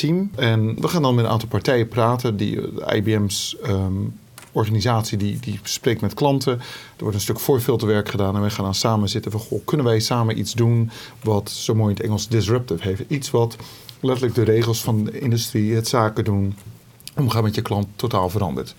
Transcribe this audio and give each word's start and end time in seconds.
team 0.00 0.30
en 0.36 0.80
we 0.80 0.88
gaan 0.88 1.02
dan 1.02 1.14
met 1.14 1.24
een 1.24 1.30
aantal 1.30 1.48
partijen 1.48 1.88
praten. 1.88 2.36
Die, 2.36 2.54
de 2.54 2.94
IBM's 2.94 3.56
ehm, 3.62 3.92
organisatie 4.52 5.18
die, 5.18 5.38
die 5.40 5.60
spreekt 5.62 6.00
met 6.00 6.14
klanten. 6.14 6.52
Er 6.96 7.02
wordt 7.02 7.14
een 7.14 7.22
stuk 7.22 7.40
voorfilterwerk 7.40 8.08
gedaan 8.08 8.34
en 8.34 8.40
wij 8.40 8.50
gaan 8.50 8.64
dan 8.64 8.74
samen 8.74 9.08
zitten 9.08 9.30
van... 9.30 9.40
Goh, 9.40 9.64
kunnen 9.64 9.86
wij 9.86 10.00
samen 10.00 10.38
iets 10.38 10.52
doen 10.52 10.90
wat 11.22 11.50
zo 11.50 11.74
mooi 11.74 11.90
in 11.90 11.96
het 11.96 12.04
Engels 12.04 12.28
disruptive 12.28 12.88
heeft? 12.88 13.02
Iets 13.08 13.30
wat 13.30 13.56
letterlijk 14.00 14.34
de 14.34 14.42
regels 14.42 14.82
van 14.82 15.04
de 15.04 15.20
industrie, 15.20 15.74
het 15.74 15.88
zaken 15.88 16.24
doen, 16.24 16.54
omgaan 17.16 17.42
met 17.42 17.54
je 17.54 17.62
klant 17.62 17.86
totaal 17.96 18.28
verandert. 18.28 18.74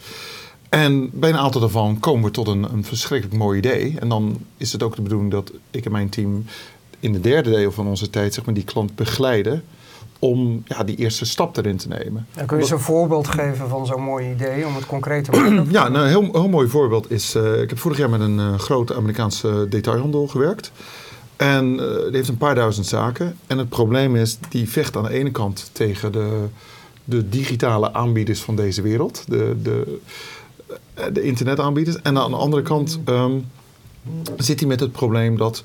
En 0.70 1.10
bij 1.14 1.30
een 1.30 1.38
aantal 1.38 1.62
daarvan 1.62 2.00
komen 2.00 2.24
we 2.24 2.32
tot 2.32 2.48
een, 2.48 2.74
een 2.74 2.84
verschrikkelijk 2.84 3.38
mooi 3.38 3.58
idee. 3.58 3.96
En 4.00 4.10
dan 4.10 4.38
is 4.58 4.72
het 4.72 4.84
ook 4.84 4.96
de 4.96 5.02
bedoeling 5.02 5.32
dat 5.32 5.52
ik 5.72 5.86
en 5.86 5.92
mijn 5.92 6.10
team 6.10 6.46
in 7.00 7.14
de 7.14 7.20
derde 7.20 7.50
deel 7.50 7.72
van 7.72 7.88
onze 7.88 8.10
tijd 8.10 8.34
zeg 8.34 8.46
maar, 8.46 8.54
die 8.54 8.64
klant 8.64 8.96
begeleiden 8.96 9.64
om 10.22 10.64
ja, 10.66 10.84
die 10.84 10.96
eerste 10.96 11.26
stap 11.26 11.58
erin 11.58 11.78
te 11.78 11.88
nemen. 11.88 12.28
En 12.34 12.46
kun 12.46 12.58
je 12.58 12.64
eens 12.64 12.72
een 12.72 12.80
voorbeeld 12.80 13.28
geven 13.28 13.70
van 13.70 13.86
zo'n 13.86 14.02
mooi 14.02 14.32
idee 14.32 14.66
om 14.68 14.76
het 14.76 14.86
concreet 14.86 15.24
te 15.24 15.32
maken? 15.32 15.72
ja, 15.72 15.88
nou, 15.88 16.04
een 16.04 16.10
heel, 16.10 16.30
heel 16.32 16.50
mooi 16.50 16.68
voorbeeld 16.68 17.12
is... 17.12 17.36
Uh, 17.36 17.62
ik 17.62 17.70
heb 17.70 17.80
vorig 17.80 17.98
jaar 17.98 18.10
met 18.10 18.20
een 18.20 18.38
uh, 18.38 18.54
grote 18.54 18.96
Amerikaanse 18.96 19.66
detailhandel 19.70 20.28
gewerkt. 20.28 20.72
En 21.36 21.74
uh, 21.74 21.80
die 21.80 22.16
heeft 22.16 22.28
een 22.28 22.38
paar 22.38 22.56
duizend 22.56 22.86
zaken. 22.86 23.38
En 23.48 23.58
het 23.58 23.70
probleem 23.70 24.16
is, 24.16 24.38
die 24.50 24.70
vecht 24.70 24.96
aan 24.96 25.04
de 25.04 25.14
ene 25.14 25.32
kant 25.32 25.70
tegen 25.72 26.12
de, 26.12 26.46
de 27.04 27.30
digitale 27.30 27.94
aanbieders 27.94 28.42
van 28.42 28.56
deze 28.56 28.82
wereld. 28.82 29.24
De, 29.28 29.56
de, 29.62 30.00
de 31.14 31.22
internetaanbieders. 31.22 32.02
En 32.02 32.18
aan 32.18 32.32
de 32.32 32.38
andere 32.38 32.62
kant 32.62 33.00
um, 33.06 33.46
zit 34.38 34.60
hij 34.60 34.68
met 34.68 34.80
het 34.80 34.92
probleem 34.92 35.38
dat 35.38 35.64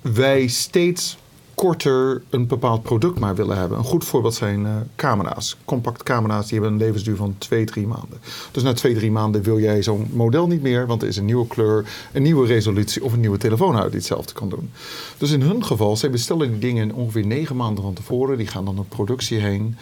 wij 0.00 0.46
steeds 0.46 1.18
korter 1.60 2.22
een 2.30 2.46
bepaald 2.46 2.82
product 2.82 3.18
maar 3.18 3.34
willen 3.34 3.56
hebben. 3.56 3.78
Een 3.78 3.84
goed 3.84 4.04
voorbeeld 4.04 4.34
zijn 4.34 4.60
uh, 4.60 4.76
camera's. 4.96 5.56
Compact 5.64 6.02
camera's 6.02 6.48
die 6.48 6.60
hebben 6.60 6.72
een 6.72 6.84
levensduur 6.84 7.16
van 7.16 7.34
2, 7.38 7.64
3 7.64 7.86
maanden. 7.86 8.20
Dus 8.50 8.62
na 8.62 8.72
2, 8.72 8.94
3 8.94 9.10
maanden 9.10 9.42
wil 9.42 9.60
jij 9.60 9.82
zo'n 9.82 10.10
model 10.12 10.46
niet 10.46 10.62
meer, 10.62 10.86
want 10.86 11.02
er 11.02 11.08
is 11.08 11.16
een 11.16 11.24
nieuwe 11.24 11.46
kleur, 11.46 12.08
een 12.12 12.22
nieuwe 12.22 12.46
resolutie 12.46 13.04
of 13.04 13.12
een 13.12 13.20
nieuwe 13.20 13.38
telefoon 13.38 13.76
uit 13.76 13.90
die 13.90 13.98
hetzelfde 13.98 14.32
kan 14.32 14.48
doen. 14.48 14.70
Dus 15.18 15.30
in 15.30 15.40
hun 15.40 15.64
geval, 15.64 15.96
zij 15.96 16.10
bestellen 16.10 16.50
die 16.50 16.58
dingen 16.58 16.92
ongeveer 16.92 17.26
9 17.26 17.56
maanden 17.56 17.84
van 17.84 17.94
tevoren. 17.94 18.38
Die 18.38 18.46
gaan 18.46 18.64
dan 18.64 18.78
op 18.78 18.88
productie 18.88 19.38
heen. 19.38 19.76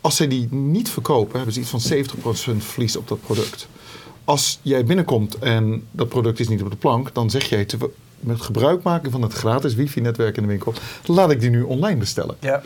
Als 0.00 0.16
zij 0.16 0.28
die 0.28 0.48
niet 0.50 0.90
verkopen, 0.90 1.36
hebben 1.36 1.54
ze 1.54 1.60
iets 1.60 1.70
van 1.70 2.54
70% 2.54 2.56
verlies 2.56 2.96
op 2.96 3.08
dat 3.08 3.20
product. 3.20 3.68
Als 4.24 4.58
jij 4.62 4.84
binnenkomt 4.84 5.38
en 5.38 5.86
dat 5.90 6.08
product 6.08 6.40
is 6.40 6.48
niet 6.48 6.62
op 6.62 6.70
de 6.70 6.76
plank, 6.76 7.14
dan 7.14 7.30
zeg 7.30 7.44
jij 7.48 7.64
te, 7.64 7.90
met 8.22 8.40
gebruik 8.40 8.82
maken 8.82 9.10
van 9.10 9.22
het 9.22 9.32
gratis 9.32 9.74
wifi-netwerk 9.74 10.36
in 10.36 10.42
de 10.42 10.48
winkel, 10.48 10.74
laat 11.06 11.30
ik 11.30 11.40
die 11.40 11.50
nu 11.50 11.62
online 11.62 11.98
bestellen. 11.98 12.36
Ja. 12.40 12.62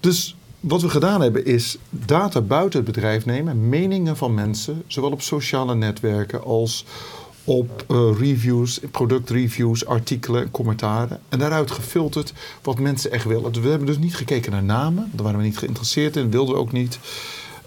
Dus 0.00 0.36
wat 0.60 0.82
we 0.82 0.88
gedaan 0.88 1.20
hebben 1.20 1.44
is 1.44 1.78
data 1.90 2.40
buiten 2.40 2.84
het 2.84 2.92
bedrijf 2.92 3.26
nemen, 3.26 3.68
meningen 3.68 4.16
van 4.16 4.34
mensen, 4.34 4.82
zowel 4.86 5.10
op 5.10 5.22
sociale 5.22 5.74
netwerken 5.74 6.44
als 6.44 6.84
op 7.44 7.84
uh, 7.88 8.10
reviews, 8.18 8.80
productreviews, 8.90 9.86
artikelen, 9.86 10.50
commentaren. 10.50 11.20
En 11.28 11.38
daaruit 11.38 11.70
gefilterd 11.70 12.32
wat 12.62 12.78
mensen 12.78 13.10
echt 13.10 13.24
willen. 13.24 13.52
Dus 13.52 13.62
we 13.62 13.68
hebben 13.68 13.86
dus 13.86 13.98
niet 13.98 14.16
gekeken 14.16 14.52
naar 14.52 14.64
namen, 14.64 15.10
daar 15.12 15.24
waren 15.24 15.38
we 15.38 15.44
niet 15.44 15.58
geïnteresseerd 15.58 16.16
in, 16.16 16.30
wilden 16.30 16.54
we 16.54 16.60
ook 16.60 16.72
niet. 16.72 16.98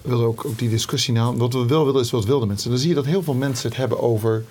We 0.02 0.08
wilden 0.08 0.26
ook, 0.26 0.44
ook 0.44 0.58
die 0.58 0.68
discussie 0.68 1.14
na. 1.14 1.34
Wat 1.34 1.52
we 1.52 1.66
wel 1.66 1.84
wilden 1.84 2.02
is 2.02 2.10
wat 2.10 2.24
wilden 2.24 2.48
mensen. 2.48 2.70
Dan 2.70 2.78
zie 2.78 2.88
je 2.88 2.94
dat 2.94 3.04
heel 3.04 3.22
veel 3.22 3.34
mensen 3.34 3.68
het 3.68 3.78
hebben 3.78 4.00
over 4.00 4.44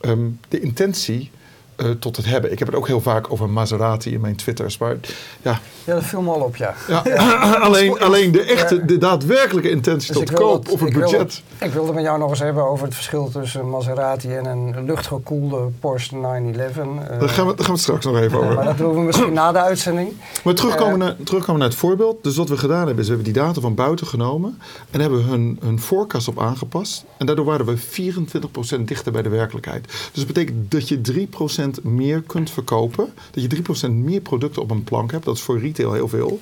um, 0.00 0.38
de 0.48 0.60
intentie 0.60 1.30
uh, 1.76 1.90
tot 1.90 2.16
het 2.16 2.26
hebben. 2.26 2.52
Ik 2.52 2.58
heb 2.58 2.68
het 2.68 2.76
ook 2.76 2.86
heel 2.86 3.00
vaak 3.00 3.32
over 3.32 3.48
Maserati 3.48 4.12
in 4.12 4.20
mijn 4.20 4.36
twitters. 4.36 4.78
Maar 4.78 4.96
ja, 5.42 5.60
ja 5.84 5.94
dat 5.94 6.04
viel 6.04 6.22
me 6.22 6.30
al 6.30 6.40
op, 6.40 6.56
ja. 6.56 6.74
ja, 6.88 7.02
alleen, 7.66 8.00
alleen 8.00 8.32
de 8.32 8.42
echte, 8.42 8.84
de 8.84 8.98
daadwerkelijke 8.98 9.70
intentie 9.70 10.12
dus 10.12 10.24
tot 10.24 10.32
koop 10.32 10.64
dat, 10.64 10.74
of 10.74 10.80
het 10.80 10.92
budget. 10.92 11.10
Wilde, 11.10 11.34
ik 11.58 11.72
wilde 11.72 11.92
met 11.92 12.02
jou 12.02 12.18
nog 12.18 12.30
eens 12.30 12.38
hebben 12.38 12.64
over 12.64 12.84
het 12.84 12.94
verschil 12.94 13.30
tussen 13.30 13.68
Maserati 13.68 14.34
en 14.34 14.44
een 14.44 14.84
luchtgekoelde 14.84 15.68
Porsche 15.80 16.16
911. 16.16 16.76
Uh, 16.76 17.20
daar, 17.20 17.28
gaan 17.28 17.46
we, 17.46 17.54
daar 17.54 17.64
gaan 17.64 17.66
we 17.66 17.72
het 17.72 17.80
straks 17.80 18.04
nog 18.04 18.16
even 18.16 18.38
over. 18.38 18.54
maar 18.54 18.64
dat 18.64 18.78
doen 18.78 18.94
we 18.94 19.00
misschien 19.00 19.32
na 19.32 19.52
de 19.52 19.60
uitzending. 19.60 20.12
Maar 20.44 20.54
terugkomen, 20.54 20.98
uh, 20.98 21.04
naar, 21.04 21.16
terugkomen 21.24 21.60
naar 21.60 21.68
het 21.68 21.78
voorbeeld. 21.78 22.22
Dus 22.22 22.36
wat 22.36 22.48
we 22.48 22.56
gedaan 22.56 22.86
hebben, 22.86 22.98
is 22.98 23.08
we 23.08 23.14
hebben 23.14 23.32
die 23.32 23.42
data 23.42 23.60
van 23.60 23.74
buiten 23.74 24.06
genomen. 24.06 24.58
En 24.90 25.00
hebben 25.00 25.24
hun, 25.24 25.58
hun 25.62 25.80
forecast 25.80 26.28
op 26.28 26.40
aangepast. 26.40 27.04
En 27.18 27.26
daardoor 27.26 27.44
waren 27.44 27.66
we 27.66 27.78
24% 28.78 28.80
dichter 28.84 29.12
bij 29.12 29.22
de 29.22 29.28
werkelijkheid. 29.28 29.84
Dus 29.86 30.24
dat 30.24 30.26
betekent 30.26 30.70
dat 30.70 30.88
je 30.88 31.00
3% 31.65 31.65
meer 31.82 32.22
kunt 32.22 32.50
verkopen. 32.50 33.12
Dat 33.30 33.42
je 33.42 33.86
3% 33.88 33.90
meer 33.90 34.20
producten 34.20 34.62
op 34.62 34.70
een 34.70 34.84
plank 34.84 35.10
hebt. 35.10 35.24
Dat 35.24 35.36
is 35.36 35.42
voor 35.42 35.58
retail 35.58 35.92
heel 35.92 36.08
veel. 36.08 36.40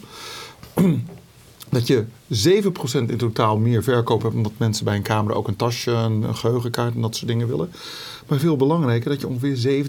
Dat 1.68 1.86
je 1.86 2.04
7% 2.28 2.66
in 3.06 3.16
totaal 3.16 3.58
meer 3.58 3.82
verkoop 3.82 4.22
hebt. 4.22 4.34
Omdat 4.34 4.52
mensen 4.56 4.84
bij 4.84 4.96
een 4.96 5.02
camera 5.02 5.34
ook 5.34 5.48
een 5.48 5.56
tasje, 5.56 5.90
een 5.90 6.36
geheugenkaart 6.36 6.94
en 6.94 7.00
dat 7.00 7.16
soort 7.16 7.28
dingen 7.28 7.48
willen. 7.48 7.70
Maar 8.26 8.38
veel 8.38 8.56
belangrijker 8.56 9.10
dat 9.10 9.20
je 9.20 9.28
ongeveer 9.28 9.84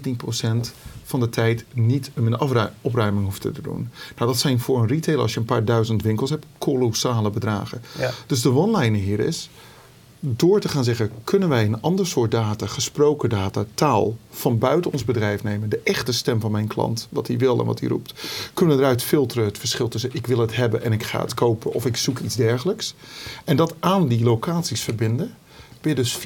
17% 0.66 0.70
van 1.04 1.20
de 1.20 1.28
tijd 1.28 1.64
niet 1.72 2.10
een 2.14 2.40
opruiming 2.80 3.24
hoeft 3.24 3.40
te 3.40 3.52
doen. 3.62 3.88
Nou, 4.16 4.30
dat 4.30 4.38
zijn 4.38 4.60
voor 4.60 4.80
een 4.80 4.88
retailer, 4.88 5.22
als 5.22 5.34
je 5.34 5.40
een 5.40 5.46
paar 5.46 5.64
duizend 5.64 6.02
winkels 6.02 6.30
hebt, 6.30 6.46
kolossale 6.58 7.30
bedragen. 7.30 7.82
Ja. 7.98 8.10
Dus 8.26 8.42
de 8.42 8.52
one-liner 8.52 9.00
hier 9.00 9.20
is 9.20 9.50
door 10.28 10.60
te 10.60 10.68
gaan 10.68 10.84
zeggen, 10.84 11.10
kunnen 11.24 11.48
wij 11.48 11.64
een 11.64 11.80
ander 11.80 12.06
soort 12.06 12.30
data, 12.30 12.66
gesproken 12.66 13.28
data, 13.28 13.64
taal 13.74 14.16
van 14.30 14.58
buiten 14.58 14.92
ons 14.92 15.04
bedrijf 15.04 15.42
nemen, 15.42 15.68
de 15.68 15.80
echte 15.84 16.12
stem 16.12 16.40
van 16.40 16.50
mijn 16.50 16.66
klant, 16.66 17.08
wat 17.10 17.26
hij 17.26 17.38
wil 17.38 17.60
en 17.60 17.66
wat 17.66 17.80
hij 17.80 17.88
roept, 17.88 18.14
kunnen 18.54 18.76
we 18.76 18.82
eruit 18.82 19.02
filteren 19.02 19.44
het 19.44 19.58
verschil 19.58 19.88
tussen 19.88 20.10
ik 20.12 20.26
wil 20.26 20.38
het 20.38 20.56
hebben 20.56 20.82
en 20.82 20.92
ik 20.92 21.02
ga 21.02 21.20
het 21.20 21.34
kopen 21.34 21.72
of 21.72 21.86
ik 21.86 21.96
zoek 21.96 22.18
iets 22.18 22.36
dergelijks. 22.36 22.94
En 23.44 23.56
dat 23.56 23.74
aan 23.80 24.08
die 24.08 24.24
locaties 24.24 24.80
verbinden, 24.80 25.34
ben 25.80 25.90
je 25.90 26.02
dus 26.02 26.18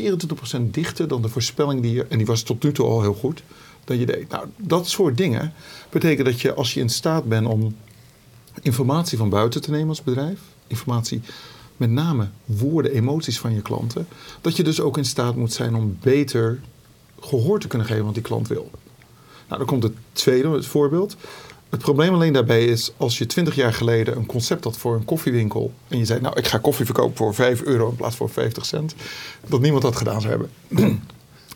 24% 0.59 0.61
dichter 0.63 1.09
dan 1.09 1.23
de 1.23 1.29
voorspelling 1.29 1.83
die 1.83 1.93
je, 1.93 2.07
en 2.09 2.17
die 2.17 2.27
was 2.27 2.43
tot 2.43 2.63
nu 2.63 2.73
toe 2.73 2.87
al 2.87 3.03
heel 3.03 3.15
goed, 3.15 3.43
dat 3.85 3.99
je 3.99 4.07
deed. 4.07 4.29
Nou, 4.29 4.47
dat 4.57 4.89
soort 4.89 5.17
dingen 5.17 5.53
betekent 5.91 6.27
dat 6.27 6.41
je 6.41 6.55
als 6.55 6.75
je 6.75 6.81
in 6.81 6.89
staat 6.89 7.25
bent 7.25 7.47
om 7.47 7.77
informatie 8.63 9.19
van 9.19 9.29
buiten 9.29 9.61
te 9.61 9.71
nemen 9.71 9.89
als 9.89 10.03
bedrijf, 10.03 10.41
informatie 10.67 11.23
met 11.81 11.91
name 11.91 12.29
woorden, 12.45 12.93
emoties 12.93 13.39
van 13.39 13.55
je 13.55 13.63
klanten, 13.63 14.07
dat 14.41 14.57
je 14.57 14.63
dus 14.63 14.81
ook 14.81 14.97
in 14.97 15.05
staat 15.05 15.37
moet 15.37 15.53
zijn 15.53 15.75
om 15.75 15.99
beter 16.01 16.61
gehoor 17.21 17.61
te 17.61 17.69
kunnen 17.69 17.87
geven 17.87 18.05
wat 18.05 18.15
die 18.15 18.23
klant 18.23 18.49
wil. 18.49 18.71
Nou, 19.47 19.59
dan 19.59 19.67
komt 19.67 19.83
het 19.83 19.93
tweede 20.13 20.49
het 20.51 20.67
voorbeeld. 20.67 21.17
Het 21.69 21.81
probleem 21.81 22.15
alleen 22.15 22.33
daarbij 22.33 22.65
is, 22.65 22.93
als 22.97 23.19
je 23.19 23.27
twintig 23.27 23.55
jaar 23.55 23.75
geleden 23.75 24.17
een 24.17 24.27
concept 24.27 24.65
had 24.65 24.79
voor 24.79 24.95
een 24.95 25.05
koffiewinkel. 25.05 25.73
en 25.89 25.99
je 25.99 26.05
zei, 26.05 26.21
nou, 26.21 26.39
ik 26.39 26.47
ga 26.47 26.59
koffie 26.59 26.85
verkopen 26.85 27.17
voor 27.17 27.35
5 27.35 27.63
euro 27.63 27.89
in 27.89 27.97
plaats 27.97 28.17
van 28.17 28.31
50 28.31 28.67
cent. 28.67 28.95
dat 29.49 29.61
niemand 29.61 29.83
dat 29.83 29.97
gedaan 29.97 30.21
zou 30.21 30.33
hebben. 30.33 30.51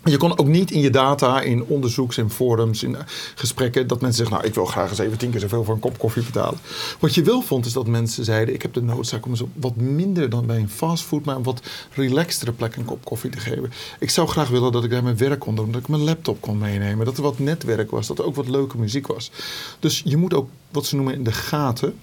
Je 0.05 0.17
kon 0.17 0.39
ook 0.39 0.47
niet 0.47 0.71
in 0.71 0.81
je 0.81 0.91
data, 0.91 1.41
in 1.41 1.65
onderzoeks, 1.65 2.19
in 2.19 2.31
forums, 2.31 2.83
in 2.83 2.97
gesprekken, 3.35 3.87
dat 3.87 4.01
mensen 4.01 4.19
zeggen, 4.19 4.37
nou 4.37 4.49
ik 4.49 4.55
wil 4.55 4.65
graag 4.65 4.91
eens 4.91 4.99
even 4.99 5.19
tien 5.19 5.31
keer 5.31 5.41
zoveel 5.41 5.65
voor 5.65 5.75
een 5.75 5.81
kop 5.81 5.99
koffie 5.99 6.23
betalen. 6.23 6.59
Wat 6.99 7.15
je 7.15 7.23
wel 7.23 7.43
vond 7.43 7.67
is 7.67 7.73
dat 7.73 7.87
mensen 7.87 8.25
zeiden, 8.25 8.55
ik 8.55 8.63
heb 8.63 8.73
de 8.73 8.83
noodzaak 8.83 9.25
om 9.25 9.31
eens 9.31 9.43
wat 9.55 9.77
minder 9.77 10.31
dan 10.31 10.47
bij 10.47 10.59
een 10.59 10.69
fastfood, 10.69 11.25
maar 11.25 11.37
een 11.37 11.43
wat 11.43 11.61
relaxtere 11.93 12.53
plek 12.53 12.77
een 12.77 12.85
kop 12.85 13.05
koffie 13.05 13.31
te 13.31 13.39
geven. 13.39 13.73
Ik 13.99 14.11
zou 14.11 14.29
graag 14.29 14.49
willen 14.49 14.73
dat 14.73 14.85
ik 14.85 14.91
daar 14.91 15.03
mijn 15.03 15.17
werk 15.17 15.41
kon 15.41 15.57
doen, 15.57 15.73
dat 15.73 15.81
ik 15.81 15.89
mijn 15.89 16.05
laptop 16.05 16.41
kon 16.41 16.59
meenemen, 16.59 17.05
dat 17.05 17.17
er 17.17 17.23
wat 17.23 17.39
netwerk 17.39 17.91
was, 17.91 18.07
dat 18.07 18.19
er 18.19 18.25
ook 18.25 18.35
wat 18.35 18.49
leuke 18.49 18.79
muziek 18.79 19.07
was. 19.07 19.31
Dus 19.79 20.03
je 20.05 20.17
moet 20.17 20.35
ook 20.35 20.49
wat 20.71 20.87
ze 20.87 20.97
noemen 20.97 21.15
in 21.15 21.25
de 21.25 21.33
gaten, 21.33 21.95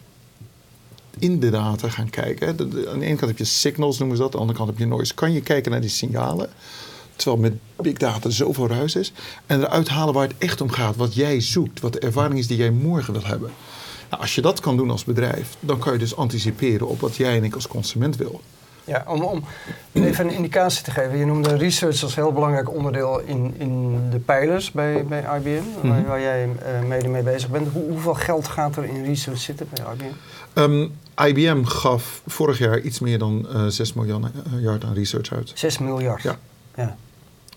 in 1.19 1.39
de 1.39 1.49
data 1.49 1.89
gaan 1.89 2.09
kijken. 2.09 2.47
aan 2.47 2.69
de 2.99 3.05
ene 3.05 3.15
kant 3.15 3.19
heb 3.19 3.37
je 3.37 3.45
signals, 3.45 3.97
noemen 3.97 4.17
ze 4.17 4.23
dat. 4.23 4.31
Aan 4.31 4.37
de 4.37 4.41
andere 4.41 4.57
kant 4.57 4.69
heb 4.69 4.79
je 4.79 4.95
noise. 4.95 5.13
Kan 5.13 5.31
je 5.31 5.41
kijken 5.41 5.71
naar 5.71 5.81
die 5.81 5.89
signalen? 5.89 6.49
Terwijl 7.21 7.41
met 7.41 7.53
big 7.75 7.97
data 7.97 8.29
zoveel 8.29 8.67
ruis 8.67 8.95
is. 8.95 9.13
En 9.45 9.59
eruit 9.59 9.89
halen 9.89 10.13
waar 10.13 10.27
het 10.27 10.37
echt 10.37 10.61
om 10.61 10.69
gaat. 10.69 10.95
Wat 10.95 11.15
jij 11.15 11.41
zoekt. 11.41 11.79
Wat 11.79 11.93
de 11.93 11.99
ervaring 11.99 12.39
is 12.39 12.47
die 12.47 12.57
jij 12.57 12.71
morgen 12.71 13.13
wil 13.13 13.25
hebben. 13.25 13.51
Nou, 14.09 14.21
als 14.21 14.35
je 14.35 14.41
dat 14.41 14.59
kan 14.59 14.77
doen 14.77 14.89
als 14.89 15.03
bedrijf, 15.03 15.55
dan 15.59 15.79
kan 15.79 15.93
je 15.93 15.99
dus 15.99 16.15
anticiperen 16.15 16.87
op 16.87 16.99
wat 16.99 17.15
jij 17.15 17.37
en 17.37 17.43
ik 17.43 17.55
als 17.55 17.67
consument 17.67 18.15
wil. 18.15 18.41
Ja, 18.83 19.03
om, 19.07 19.23
om 19.23 19.43
even 19.93 20.27
een 20.27 20.33
indicatie 20.33 20.83
te 20.83 20.91
geven. 20.91 21.17
Je 21.17 21.25
noemde 21.25 21.55
research 21.55 22.03
als 22.03 22.15
heel 22.15 22.31
belangrijk 22.31 22.73
onderdeel 22.73 23.19
in, 23.19 23.55
in 23.57 23.99
de 24.09 24.19
pijlers 24.19 24.71
bij, 24.71 25.05
bij 25.05 25.19
IBM, 25.37 25.61
-hmm. 25.81 26.05
waar, 26.05 26.21
jij 26.21 26.45
uh, 26.45 26.87
mede 26.87 27.07
mee 27.07 27.23
bezig 27.23 27.49
bent. 27.49 27.67
Hoe, 27.73 27.89
hoeveel 27.89 28.13
geld 28.13 28.47
gaat 28.47 28.75
er 28.75 28.83
in 28.83 29.05
research 29.05 29.39
zitten 29.39 29.67
bij 29.73 29.93
IBM? 29.93 30.13
Um, 30.53 30.91
IBM 31.27 31.63
gaf 31.63 32.21
vorig 32.27 32.57
jaar 32.57 32.79
iets 32.79 32.99
meer 32.99 33.17
dan 33.19 33.47
uh, 33.53 33.65
6 33.67 33.93
miljard 33.93 34.83
aan 34.83 34.93
research 34.93 35.33
uit. 35.33 35.51
6 35.53 35.77
miljard? 35.77 36.21
Ja. 36.21 36.37
ja. 36.75 36.97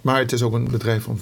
Maar 0.04 0.18
het 0.18 0.32
is 0.32 0.42
ook 0.42 0.52
een 0.52 0.70
bedrijf 0.70 1.02
van 1.02 1.18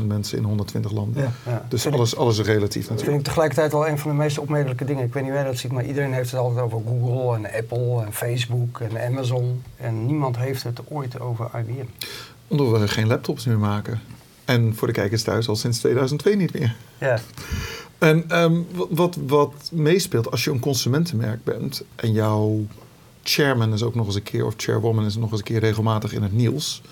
400.000 0.00 0.02
mensen 0.06 0.38
in 0.38 0.44
120 0.44 0.90
landen. 0.92 1.22
Ja, 1.22 1.32
ja. 1.46 1.66
Dus 1.68 1.86
alles, 1.86 2.14
is 2.38 2.46
relatief 2.46 2.74
natuurlijk. 2.88 2.88
Dat 2.88 3.04
vind 3.04 3.16
ik 3.18 3.24
tegelijkertijd 3.24 3.72
wel 3.72 3.88
een 3.88 3.98
van 3.98 4.10
de 4.10 4.16
meest 4.16 4.38
opmerkelijke 4.38 4.84
dingen. 4.84 5.04
Ik 5.04 5.12
weet 5.12 5.22
niet 5.22 5.32
waar 5.32 5.44
dat 5.44 5.56
ziet, 5.58 5.72
maar 5.72 5.84
iedereen 5.84 6.12
heeft 6.12 6.30
het 6.30 6.40
altijd 6.40 6.64
over 6.64 6.80
Google 6.86 7.36
en 7.36 7.58
Apple 7.58 8.04
en 8.04 8.12
Facebook 8.12 8.80
en 8.80 9.04
Amazon. 9.06 9.62
En 9.76 10.06
niemand 10.06 10.36
heeft 10.36 10.62
het 10.62 10.80
ooit 10.88 11.20
over 11.20 11.50
IBM. 11.58 11.84
Omdat 12.48 12.80
we 12.80 12.88
geen 12.88 13.06
laptops 13.06 13.44
meer 13.46 13.58
maken. 13.58 14.00
En 14.44 14.74
voor 14.74 14.86
de 14.86 14.92
kijkers 14.92 15.22
thuis 15.22 15.48
al 15.48 15.56
sinds 15.56 15.78
2002 15.78 16.36
niet 16.36 16.52
meer. 16.58 16.76
Ja. 16.98 17.18
En 17.98 18.24
ehm, 18.28 18.56
wat- 18.74 18.88
wat, 18.90 19.18
wat 19.26 19.52
meespeelt 19.72 20.30
als 20.30 20.44
je 20.44 20.50
een 20.50 20.60
consumentenmerk 20.60 21.44
bent 21.44 21.82
en 21.94 22.12
jouw 22.12 22.66
chairman 23.22 23.72
is 23.72 23.82
ook 23.82 23.94
nog 23.94 24.06
eens 24.06 24.14
een 24.14 24.22
keer, 24.22 24.46
of 24.46 24.54
chairwoman 24.56 25.04
is 25.04 25.16
nog 25.16 25.30
eens 25.30 25.38
een 25.40 25.44
keer 25.46 25.60
regelmatig 25.60 26.12
in 26.12 26.22
het 26.22 26.32
nieuws. 26.32 26.82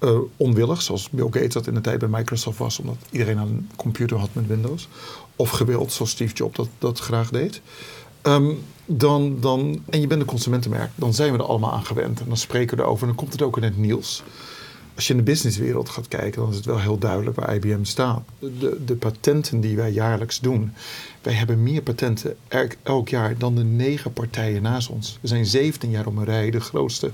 Eh, 0.00 0.18
onwillig, 0.36 0.82
zoals 0.82 1.10
Bill 1.10 1.28
Gates 1.30 1.52
dat 1.52 1.66
in 1.66 1.74
de 1.74 1.80
tijd 1.80 1.98
bij 1.98 2.08
Microsoft 2.08 2.58
was, 2.58 2.78
omdat 2.78 2.96
iedereen 3.10 3.38
een 3.38 3.68
computer 3.76 4.16
had 4.16 4.28
met 4.32 4.46
Windows. 4.46 4.88
Of 5.36 5.50
gewild, 5.50 5.92
zoals 5.92 6.10
Steve 6.10 6.34
Jobs 6.34 6.56
dat, 6.56 6.68
dat 6.78 6.98
graag 6.98 7.30
deed. 7.30 7.60
Ehm, 8.22 8.52
dan, 8.86 9.40
dan, 9.40 9.82
en 9.90 10.00
je 10.00 10.06
bent 10.06 10.20
een 10.20 10.26
consumentenmerk, 10.26 10.90
dan 10.94 11.14
zijn 11.14 11.32
we 11.32 11.38
er 11.38 11.44
allemaal 11.44 11.72
aan 11.72 11.84
gewend. 11.84 12.20
En 12.20 12.28
dan 12.28 12.36
spreken 12.36 12.76
we 12.76 12.82
erover 12.82 13.00
en 13.00 13.08
dan 13.08 13.16
komt 13.16 13.32
het 13.32 13.42
ook 13.42 13.56
in 13.56 13.62
het 13.62 13.76
nieuws. 13.76 14.22
Als 14.94 15.06
je 15.06 15.14
in 15.14 15.18
de 15.24 15.30
businesswereld 15.30 15.88
gaat 15.88 16.08
kijken, 16.08 16.40
dan 16.40 16.50
is 16.50 16.56
het 16.56 16.64
wel 16.64 16.80
heel 16.80 16.98
duidelijk 16.98 17.36
waar 17.36 17.54
IBM 17.54 17.84
staat. 17.84 18.22
De, 18.38 18.80
de 18.84 18.94
patenten 18.94 19.60
die 19.60 19.76
wij 19.76 19.90
jaarlijks 19.90 20.40
doen. 20.40 20.72
Wij 21.22 21.32
hebben 21.32 21.62
meer 21.62 21.82
patenten 21.82 22.36
elk, 22.48 22.72
elk 22.82 23.08
jaar 23.08 23.38
dan 23.38 23.54
de 23.54 23.64
negen 23.64 24.12
partijen 24.12 24.62
naast 24.62 24.88
ons. 24.88 25.18
We 25.20 25.28
zijn 25.28 25.46
17 25.46 25.90
jaar 25.90 26.06
op 26.06 26.16
een 26.16 26.24
rij 26.24 26.50
de 26.50 26.60
grootste 26.60 27.10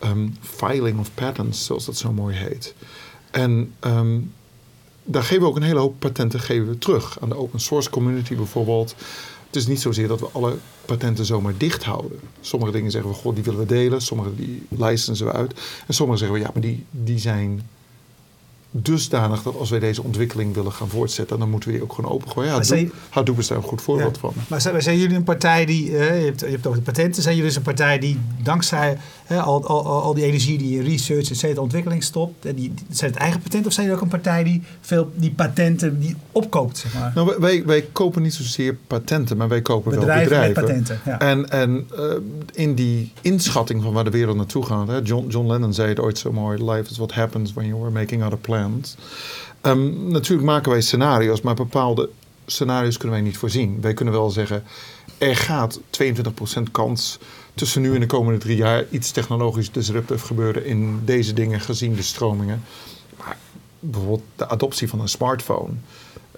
ehm, 0.00 0.28
filing 0.40 0.98
of 0.98 1.10
patents, 1.14 1.64
zoals 1.64 1.84
dat 1.84 1.96
zo 1.96 2.12
mooi 2.12 2.36
heet. 2.36 2.74
En 3.30 3.74
ehm, 3.80 4.18
daar 5.04 5.22
geven 5.22 5.42
we 5.42 5.48
ook 5.48 5.56
een 5.56 5.62
hele 5.62 5.80
hoop 5.80 5.94
patenten 5.98 6.40
geven 6.40 6.68
we 6.68 6.78
terug. 6.78 7.20
Aan 7.20 7.28
de 7.28 7.36
open 7.36 7.60
source 7.60 7.90
community 7.90 8.36
bijvoorbeeld. 8.36 8.94
Het 9.46 9.56
is 9.56 9.66
niet 9.66 9.80
zozeer 9.80 10.08
dat 10.08 10.20
we 10.20 10.28
alle 10.32 10.56
patenten 10.84 11.24
zomaar 11.24 11.54
dicht 11.56 11.84
houden. 11.84 12.20
Sommige 12.40 12.72
dingen 12.72 12.90
zeggen 12.90 13.10
we, 13.10 13.16
god, 13.16 13.34
die 13.34 13.44
willen 13.44 13.60
we 13.60 13.66
delen. 13.66 14.00
Sommige 14.00 14.34
die 14.36 14.62
licensen 14.68 15.26
we 15.26 15.32
uit. 15.32 15.60
En 15.86 15.94
sommige 15.94 16.18
zeggen 16.18 16.36
we, 16.36 16.44
ja, 16.44 16.50
maar 16.52 16.62
die, 16.62 16.84
die 16.90 17.18
zijn 17.18 17.68
dusdanig 18.70 19.42
dat 19.42 19.56
als 19.56 19.70
wij 19.70 19.78
deze 19.78 20.02
ontwikkeling 20.02 20.54
willen 20.54 20.72
gaan 20.72 20.88
voortzetten, 20.88 21.38
dan 21.38 21.50
moeten 21.50 21.68
we 21.68 21.74
die 21.74 21.84
ook 21.84 21.92
gewoon 21.92 22.10
opengooien. 22.10 22.50
Ja, 22.66 22.86
Hadoop- 23.08 23.38
is 23.38 23.46
daar 23.46 23.58
een 23.58 23.64
goed 23.64 23.82
voorbeeld 23.82 24.14
Ja. 24.14 24.20
van. 24.20 24.32
Maar 24.48 24.60
zijn, 24.60 24.82
zijn 24.82 24.98
jullie 24.98 25.16
een 25.16 25.24
partij 25.24 25.64
die, 25.64 25.96
eh, 25.96 26.18
je, 26.20 26.24
hebt, 26.24 26.40
je 26.40 26.46
hebt 26.46 26.66
over 26.66 26.78
de 26.78 26.84
patenten, 26.84 27.22
zijn 27.22 27.34
jullie 27.34 27.48
dus 27.50 27.58
een 27.58 27.64
partij 27.66 27.98
die 27.98 28.18
dankzij 28.42 28.98
eh, 29.26 29.46
al, 29.46 29.66
al, 29.66 29.84
al, 30.02 30.14
die 30.14 30.24
energie 30.24 30.58
die 30.58 30.78
in 30.78 30.84
research 30.84 31.28
en 31.28 31.36
cetera, 31.36 31.60
ontwikkeling 31.62 32.02
stopt, 32.02 32.44
eh, 32.44 32.52
die, 32.56 32.72
zijn 32.90 33.10
het 33.10 33.20
eigen 33.20 33.40
patent 33.40 33.66
of 33.66 33.72
zijn 33.72 33.86
jullie 33.86 34.00
ook 34.02 34.06
een 34.12 34.20
partij 34.20 34.44
die 34.44 34.62
veel 34.80 35.10
die 35.14 35.30
patenten 35.30 36.00
die 36.00 36.16
opkoopt, 36.32 36.78
zeg 36.78 36.94
maar? 36.94 37.12
Nou, 37.14 37.34
wij- 37.38 37.64
wij, 37.66 37.82
kopen 37.92 38.22
niet 38.22 38.34
zozeer 38.34 38.76
patenten, 38.86 39.36
maar 39.36 39.48
wij 39.48 39.62
kopen 39.62 39.90
Bedrijven 39.90 40.30
wel 40.30 40.40
met 40.40 40.54
bedrijven. 40.54 40.84
patenten, 40.84 41.12
ja. 41.12 41.18
En, 41.18 41.50
en 41.50 41.86
eh, 41.96 42.04
in 42.64 42.74
die 42.74 43.12
inschatting 43.20 43.82
van 43.82 43.92
waar 43.92 44.04
de 44.04 44.10
wereld 44.10 44.36
naartoe 44.36 44.66
gaat. 44.66 44.88
Hè, 44.88 44.98
John, 45.02 45.26
John 45.28 45.46
Lennon 45.46 45.74
zei 45.74 45.88
het 45.88 46.00
ooit 46.00 46.18
zo 46.18 46.32
mooi: 46.32 46.70
Life 46.70 46.90
is 46.90 46.96
what 46.96 47.12
happens 47.12 47.52
when 47.52 47.66
you 47.66 47.80
are 47.82 47.90
making 47.90 48.24
other 48.24 48.38
plans. 48.38 48.58
Ehm, 49.60 50.10
natuurlijk 50.10 50.48
maken 50.48 50.70
wij 50.70 50.80
scenario's, 50.80 51.40
maar 51.40 51.54
bepaalde 51.54 52.08
scenario's 52.46 52.96
kunnen 52.96 53.16
wij 53.16 53.26
niet 53.26 53.38
voorzien. 53.38 53.80
Wij 53.80 53.94
kunnen 53.94 54.14
wel 54.14 54.30
zeggen: 54.30 54.64
er 55.18 55.36
gaat 55.36 55.80
22% 55.90 56.70
kans 56.70 57.18
tussen 57.54 57.82
nu 57.82 57.94
en 57.94 58.00
de 58.00 58.06
komende 58.06 58.38
drie 58.38 58.56
jaar 58.56 58.84
iets 58.90 59.10
technologisch 59.10 59.72
disruptief 59.72 60.22
gebeuren 60.22 60.64
in 60.64 61.00
deze 61.04 61.32
dingen, 61.32 61.60
gezien 61.60 61.94
de 61.94 62.02
stromingen. 62.02 62.62
Maar 63.18 63.36
bijvoorbeeld 63.80 64.22
de 64.36 64.48
adoptie 64.48 64.88
van 64.88 65.00
een 65.00 65.08
smartphone. 65.08 65.72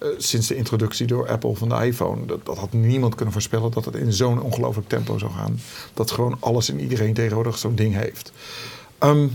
eh, 0.01 0.09
sinds 0.19 0.47
de 0.47 0.57
introductie 0.57 1.07
door 1.07 1.29
Apple 1.29 1.55
van 1.55 1.69
de 1.69 1.75
iPhone. 1.87 2.27
Dat, 2.27 2.47
dat 2.47 2.59
had 2.59 2.73
niemand 2.73 3.15
kunnen 3.15 3.33
voorspellen 3.33 3.71
dat 3.71 3.85
het 3.85 3.95
in 3.95 4.13
zo'n 4.13 4.43
ongelooflijk 4.43 4.89
tempo 4.89 5.19
zou 5.19 5.33
gaan. 5.33 5.61
Dat 5.95 6.11
gewoon 6.11 6.37
alles 6.41 6.69
en 6.69 6.81
iedereen 6.81 7.15
tegenwoordig 7.15 7.59
zo'n 7.59 7.75
ding 7.75 7.95
heeft. 7.95 8.33
Ehm, 8.99 9.29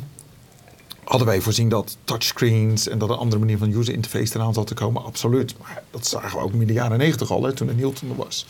hadden 1.07 1.27
wij 1.27 1.41
voorzien 1.41 1.69
dat 1.69 1.97
touchscreens 2.03 2.87
en 2.87 2.97
dat 2.97 3.09
een 3.09 3.15
andere 3.15 3.39
manier 3.39 3.57
van 3.57 3.73
user 3.73 3.93
interface 3.93 4.35
eraan 4.35 4.53
zat 4.53 4.67
te 4.67 4.73
komen? 4.73 5.03
Absoluut. 5.03 5.55
Maar 5.59 5.83
dat 5.91 6.07
zagen 6.07 6.37
we 6.37 6.43
ook 6.43 6.53
in 6.53 6.67
de 6.67 6.73
jaren 6.73 6.97
negentig 6.97 7.31
al, 7.31 7.43
hè, 7.43 7.53
toen 7.53 7.67
de 7.67 7.73
Newton 7.73 8.09
er 8.09 8.15
was. 8.15 8.45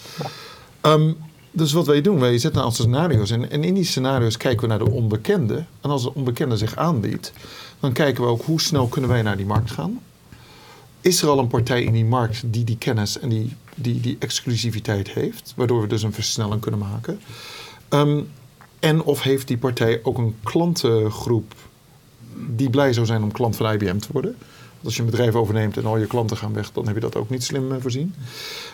Ehm, 0.81 1.13
dus 1.51 1.71
wat 1.71 1.85
wij 1.85 2.01
doen, 2.01 2.19
wij 2.19 2.37
zetten 2.37 2.61
een 2.61 2.67
aantal 2.67 2.85
scenario's 2.85 3.31
in. 3.31 3.49
En 3.49 3.63
in 3.63 3.73
die 3.73 3.83
scenario's 3.83 4.37
kijken 4.37 4.61
we 4.61 4.67
naar 4.67 4.85
de 4.85 4.91
onbekende. 4.91 5.65
En 5.81 5.89
als 5.89 6.03
de 6.03 6.13
onbekende 6.13 6.57
zich 6.57 6.75
aanbiedt, 6.75 7.33
dan 7.79 7.93
kijken 7.93 8.23
we 8.23 8.29
ook 8.29 8.43
hoe 8.43 8.61
snel 8.61 8.87
kunnen 8.87 9.09
wij 9.09 9.21
naar 9.21 9.37
die 9.37 9.45
markt 9.45 9.71
gaan. 9.71 9.99
Is 11.01 11.21
er 11.21 11.29
al 11.29 11.39
een 11.39 11.47
partij 11.47 11.83
in 11.83 11.93
die 11.93 12.05
markt 12.05 12.41
die 12.45 12.63
die 12.63 12.77
kennis 12.77 13.19
en 13.19 13.29
die, 13.29 13.55
die, 13.75 13.99
die 13.99 14.15
exclusiviteit 14.19 15.09
heeft, 15.09 15.53
waardoor 15.55 15.81
we 15.81 15.87
dus 15.87 16.03
een 16.03 16.13
versnelling 16.13 16.61
kunnen 16.61 16.79
maken? 16.79 17.19
Ehm, 17.89 18.21
en 18.79 19.03
of 19.03 19.21
heeft 19.21 19.47
die 19.47 19.57
partij 19.57 19.99
ook 20.03 20.17
een 20.17 20.35
klantengroep 20.43 21.53
die 22.55 22.69
blij 22.69 22.93
zou 22.93 23.05
zijn 23.05 23.23
om 23.23 23.31
klant 23.31 23.55
van 23.55 23.71
IBM 23.71 23.97
te 23.97 24.07
worden? 24.11 24.35
Want 24.77 24.85
als 24.85 24.95
je 24.95 25.01
een 25.01 25.09
bedrijf 25.09 25.35
overneemt 25.35 25.77
en 25.77 25.85
al 25.85 25.97
je 25.97 26.07
klanten 26.07 26.37
gaan 26.37 26.53
weg, 26.53 26.71
dan 26.71 26.85
heb 26.85 26.95
je 26.95 27.01
dat 27.01 27.15
ook 27.15 27.29
niet 27.29 27.43
slim 27.43 27.71
eh, 27.71 27.77
voorzien. 27.79 28.13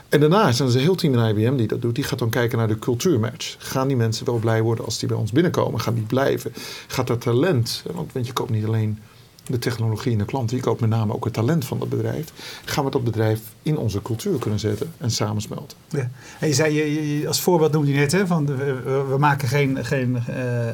En 0.09 0.19
daarnaast 0.19 0.61
is 0.61 0.69
er 0.69 0.75
een 0.75 0.81
heel 0.81 0.95
team 0.95 1.13
in 1.13 1.37
IBM 1.37 1.55
die 1.55 1.67
dat 1.67 1.81
doet. 1.81 1.95
Die 1.95 2.03
gaat 2.03 2.19
dan 2.19 2.29
kijken 2.29 2.57
naar 2.57 2.67
de 2.67 2.79
cultuurmatch. 2.79 3.55
Gaan 3.59 3.87
die 3.87 3.97
mensen 3.97 4.25
wel 4.25 4.37
blij 4.37 4.61
worden 4.61 4.85
als 4.85 4.99
die 4.99 5.07
bij 5.07 5.17
ons 5.17 5.31
binnenkomen? 5.31 5.79
Gaan 5.79 5.93
die 5.93 6.03
blijven? 6.03 6.53
Gaat 6.87 7.09
er 7.09 7.17
talent? 7.17 7.83
Want, 7.93 8.13
want 8.13 8.27
je 8.27 8.33
koopt 8.33 8.49
niet 8.49 8.65
alleen 8.65 8.99
de 9.45 9.59
technologie 9.59 10.11
en 10.11 10.17
de 10.17 10.25
klanten. 10.25 10.57
Je 10.57 10.63
koopt 10.63 10.81
met 10.81 10.89
name 10.89 11.13
ook 11.13 11.23
het 11.23 11.33
talent 11.33 11.65
van 11.65 11.79
dat 11.79 11.89
bedrijf. 11.89 12.31
Gaan 12.65 12.85
we 12.85 12.91
dat 12.91 13.03
bedrijf 13.03 13.39
in 13.61 13.77
onze 13.77 14.01
cultuur 14.01 14.39
kunnen 14.39 14.59
zetten 14.59 14.93
en 14.97 15.11
samensmelten? 15.11 15.77
Ja. 15.89 16.09
En 16.39 16.47
je 16.47 16.53
zei, 16.53 16.73
je, 16.73 17.27
als 17.27 17.41
voorbeeld 17.41 17.71
noemde 17.71 17.91
je 17.91 17.97
net, 17.97 18.11
hè, 18.11 18.27
van 18.27 18.45
we 18.45 19.15
maken 19.19 19.47
geen, 19.47 19.85
geen, 19.85 20.15
eh, 20.27 20.67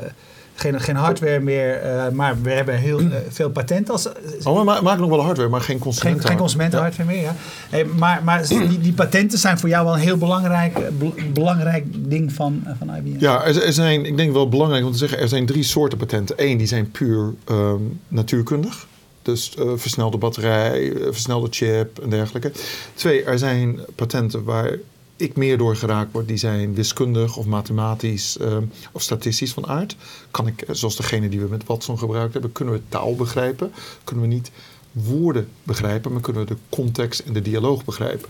geen, 0.60 0.82
geen 0.82 0.96
hardware 0.96 1.40
meer, 1.40 1.74
eh, 1.76 2.10
maar 2.10 2.42
we 2.42 2.52
hebben 2.52 2.76
heel 2.78 3.00
eh, 3.00 3.06
veel 3.30 3.50
patenten. 3.50 3.94
Als, 3.94 4.08
Oh, 4.44 4.58
we 4.58 4.64
ma- 4.64 4.82
maken 4.82 5.00
nog 5.02 5.10
wel 5.10 5.22
hardware, 5.24 5.50
maar 5.50 5.60
geen 5.62 5.68
geen, 5.76 5.80
consumenten. 5.80 6.28
geen 6.28 6.38
consumentenhardware 6.38 7.10
meer, 7.10 7.22
ja. 7.22 7.36
Hey, 7.70 7.86
maar 7.86 8.22
maar 8.24 8.48
die, 8.48 8.80
die 8.80 8.94
patenten 8.94 9.40
zijn 9.40 9.60
voor 9.60 9.70
jou 9.70 9.86
wel 9.86 9.94
een 9.94 10.00
heel 10.00 10.18
belangrijk, 10.18 10.78
eh, 10.80 10.88
be- 11.00 11.24
belangrijk 11.34 11.86
ding 12.10 12.34
van, 12.34 12.62
eh, 12.66 12.72
van 12.78 12.96
IBM. 12.96 13.20
Ja, 13.20 13.44
er, 13.46 13.64
er 13.64 13.74
zijn, 13.74 14.06
ik 14.06 14.18
denk 14.18 14.34
wel 14.34 14.50
belangrijk 14.50 14.86
om 14.86 14.92
te 14.92 14.98
zeggen, 14.98 15.20
er 15.20 15.28
zijn 15.28 15.46
drie 15.46 15.64
soorten 15.64 15.98
patenten. 15.98 16.36
Eén, 16.40 16.58
die 16.58 16.68
zijn 16.68 16.92
puur 16.92 17.34
ehm, 17.46 17.82
natuurkundig. 18.08 18.88
Dus 19.22 19.56
eh, 19.56 19.66
versnelde 19.76 20.18
batterij, 20.18 20.92
eh, 20.94 21.02
versnelde 21.04 21.48
chip 21.52 22.00
en 22.04 22.10
dergelijke. 22.10 22.52
Twee, 22.94 23.24
er 23.24 23.38
zijn 23.40 23.80
patenten 23.96 24.44
waar 24.44 24.78
ik 25.20 25.36
meer 25.36 25.58
door 25.58 25.76
geraakt 25.76 26.12
word. 26.12 26.28
Die 26.28 26.38
zijn 26.38 26.74
wiskundig 26.74 27.38
of 27.38 27.46
mathematisch 27.46 28.38
ehm, 28.38 28.64
of 28.92 29.02
statistisch 29.02 29.54
van 29.54 29.68
aard. 29.68 29.96
Kan 30.32 30.48
ik, 30.48 30.62
eh, 30.62 30.76
zoals 30.76 30.96
degene 30.96 31.30
die 31.30 31.40
we 31.40 31.48
met 31.48 31.66
Watson 31.66 31.98
gebruikt 31.98 32.34
hebben, 32.34 32.52
kunnen 32.52 32.74
we 32.74 32.82
taal 32.90 33.16
begrijpen. 33.16 33.72
Kunnen 34.04 34.28
we 34.28 34.34
niet 34.34 34.52
woorden 34.92 35.48
begrijpen, 35.64 36.12
maar 36.12 36.22
kunnen 36.22 36.46
we 36.46 36.54
de 36.54 36.60
context 36.70 37.20
en 37.20 37.34
de 37.34 37.42
dialoog 37.42 37.86
begrijpen. 37.86 38.30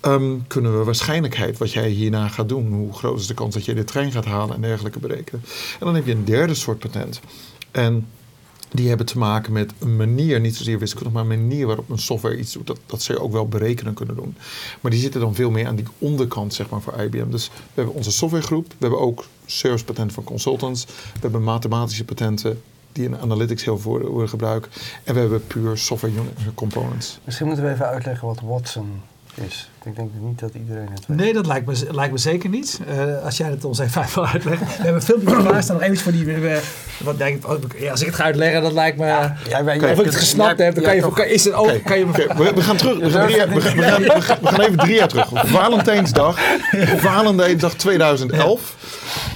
Ehm, 0.00 0.36
kunnen 0.46 0.78
we 0.78 0.84
waarschijnlijkheid, 0.84 1.58
wat 1.58 1.72
jij 1.72 1.88
hierna 1.88 2.28
gaat 2.28 2.48
doen, 2.48 2.72
hoe 2.72 2.92
groot 2.92 3.20
is 3.20 3.26
de 3.26 3.34
kans 3.34 3.54
dat 3.54 3.64
je 3.64 3.74
de 3.74 3.84
trein 3.84 4.12
gaat 4.12 4.24
halen 4.24 4.54
en 4.54 4.60
dergelijke 4.60 4.98
berekenen. 4.98 5.42
En 5.78 5.86
dan 5.86 5.94
heb 5.94 6.06
je 6.06 6.12
een 6.12 6.24
derde 6.24 6.54
soort 6.54 6.78
patent. 6.78 7.20
En 7.70 8.06
die 8.70 8.88
hebben 8.88 9.06
te 9.06 9.18
maken 9.18 9.52
met 9.52 9.72
een 9.78 9.96
manier, 9.96 10.40
niet 10.40 10.56
zozeer 10.56 10.78
wiskundig, 10.78 11.12
maar 11.12 11.22
een 11.22 11.28
manier 11.28 11.66
waarop 11.66 11.90
een 11.90 11.98
software 11.98 12.38
iets 12.38 12.52
doet. 12.52 12.66
Dat, 12.66 12.78
dat 12.86 13.02
ze 13.02 13.20
ook 13.20 13.32
wel 13.32 13.48
berekenen 13.48 13.94
kunnen 13.94 14.16
doen. 14.16 14.36
Maar 14.80 14.90
die 14.90 15.00
zitten 15.00 15.20
dan 15.20 15.34
veel 15.34 15.50
meer 15.50 15.66
aan 15.66 15.76
die 15.76 15.86
onderkant, 15.98 16.54
zeg 16.54 16.70
maar, 16.70 16.80
voor 16.80 17.00
IBM. 17.00 17.30
Dus 17.30 17.48
we 17.48 17.54
hebben 17.74 17.94
onze 17.94 18.12
softwaregroep, 18.12 18.66
we 18.66 18.76
hebben 18.78 19.00
ook 19.00 19.24
service 19.46 19.84
patenten 19.84 20.14
van 20.14 20.24
consultants, 20.24 20.84
we 20.84 21.20
hebben 21.20 21.42
mathematische 21.42 22.04
patenten 22.04 22.62
die 22.92 23.04
in 23.04 23.18
analytics 23.18 23.64
heel 23.64 23.78
veel 23.78 23.98
worden 23.98 24.28
gebruikt. 24.28 24.80
En 25.04 25.14
we 25.14 25.20
hebben 25.20 25.46
puur 25.46 25.78
software 25.78 26.12
components. 26.54 27.18
Misschien 27.24 27.46
moeten 27.46 27.64
we 27.64 27.70
even 27.70 27.86
uitleggen 27.86 28.26
wat 28.26 28.40
Watson 28.40 29.02
is. 29.48 29.70
Ik 29.84 29.96
denk 29.96 30.10
niet 30.20 30.38
dat 30.38 30.50
iedereen 30.54 30.88
het 30.94 31.06
weet. 31.06 31.16
Nee, 31.16 31.32
dat 31.32 31.46
lijkt 31.46 31.66
me, 31.66 31.86
lijkt 31.90 32.12
me 32.12 32.18
zeker 32.18 32.48
niet. 32.48 32.80
Eh, 32.88 33.24
als 33.24 33.36
jij 33.36 33.50
het 33.50 33.64
ons 33.64 33.78
even 33.78 34.04
wil 34.14 34.26
uitleggen. 34.26 34.66
We 34.66 34.72
hebben 34.72 34.94
een 34.94 35.02
filmpje 35.02 35.36
klaarstaan, 35.36 35.76
nog 35.76 35.84
even 35.84 35.96
voor 35.96 36.12
die... 36.12 36.24
we- 36.24 36.60
wat 37.04 37.18
denk 37.18 37.44
ik, 37.46 37.80
ja, 37.80 37.90
als 37.90 38.00
ik 38.00 38.06
het 38.06 38.14
ga 38.16 38.24
uitleggen, 38.24 38.62
dat 38.62 38.72
lijkt 38.72 38.98
me... 38.98 39.04
jij 39.48 39.92
of 39.92 39.98
ik 39.98 40.04
het 40.04 40.14
gesnapt 40.14 40.58
heb, 40.58 40.74
dan 40.74 40.84
kan 40.84 40.94
je, 40.94 41.12
kan, 41.12 41.24
is 41.24 41.44
het 41.44 41.54
ook, 41.54 41.66
Oké, 41.66 41.78
kan 41.78 41.98
je 41.98 42.06
me... 42.06 42.12
we, 42.36 42.52
we 42.54 42.62
gaan 42.62 42.76
terug. 42.76 42.98
We 42.98 43.10
gaan, 43.10 43.26
drie 43.26 43.36
jaar, 43.36 43.48
we, 43.48 43.60
gaan, 43.60 43.76
we, 43.76 43.82
gaan, 43.82 44.02
we 44.02 44.20
gaan- 44.20 44.38
we 44.40 44.46
gaan 44.48 44.60
even 44.60 44.76
drie 44.78 44.94
jaar 44.94 45.08
terug. 45.08 45.30
Valentijnsdag, 45.60 46.38
Valentijnsdag 46.96 47.74
2011 47.74 48.76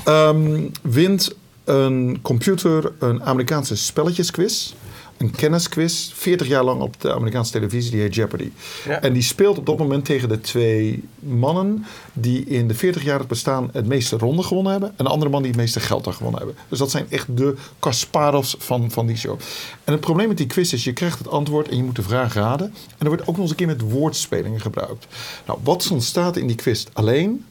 ehm, 0.05 0.61
wint 0.83 1.35
een 1.65 2.19
computer 2.23 2.93
een 2.99 3.23
Amerikaanse 3.23 3.77
spelletjesquiz. 3.77 4.75
Een 5.17 5.31
kennisquiz, 5.31 6.13
40 6.15 6.47
jaar 6.47 6.65
lang 6.65 6.81
op 6.81 7.01
de 7.01 7.15
Amerikaanse 7.15 7.53
televisie, 7.53 7.91
die 7.91 8.01
heet 8.01 8.15
Jeopardy. 8.15 8.51
Ja. 8.87 9.01
En 9.03 9.13
die 9.13 9.23
speelt 9.23 9.59
op 9.59 9.67
dat 9.67 9.79
moment 9.79 10.05
tegen 10.05 10.29
de 10.29 10.41
twee 10.41 11.05
mannen 11.19 11.85
die 12.13 12.45
in 12.45 12.69
de 12.69 12.75
40 12.75 13.05
jaar 13.05 13.19
het 13.19 13.29
bestaan 13.29 13.69
het 13.73 13.87
meeste 13.87 14.17
ronden 14.19 14.45
gewonnen 14.45 14.73
hebben. 14.73 14.93
En 14.97 15.05
de 15.05 15.11
andere 15.11 15.31
man 15.31 15.43
die 15.43 15.51
het 15.51 15.61
meeste 15.61 15.81
geld 15.81 16.05
daar 16.05 16.13
gewonnen 16.15 16.39
hebben. 16.41 16.59
Dus 16.69 16.79
dat 16.79 16.91
zijn 16.91 17.07
echt 17.09 17.37
de 17.37 17.55
Kasparovs 17.79 18.57
van, 18.59 18.91
van 18.91 19.07
die 19.07 19.17
show. 19.17 19.39
En 19.85 19.93
het 19.93 20.01
probleem 20.01 20.29
met 20.29 20.37
die 20.37 20.47
quiz 20.47 20.73
is, 20.73 20.85
je 20.85 20.93
krijgt 20.93 21.19
het 21.19 21.29
antwoord 21.29 21.69
en 21.69 21.77
je 21.77 21.83
moet 21.85 21.97
de 21.97 22.03
vraag 22.03 22.35
raden. 22.35 22.67
En 22.67 22.97
er 22.99 23.09
wordt 23.09 23.23
ook 23.23 23.29
nog 23.35 23.39
eens 23.39 23.51
een 23.51 23.57
keer 23.57 23.67
met 23.67 23.81
woordspelingen 23.81 24.61
gebruikt. 24.61 25.07
Nou, 25.47 25.59
Watson 25.63 26.01
staat 26.01 26.37
in 26.37 26.47
die 26.47 26.57
quiz 26.57 26.85
alleen. 26.93 27.45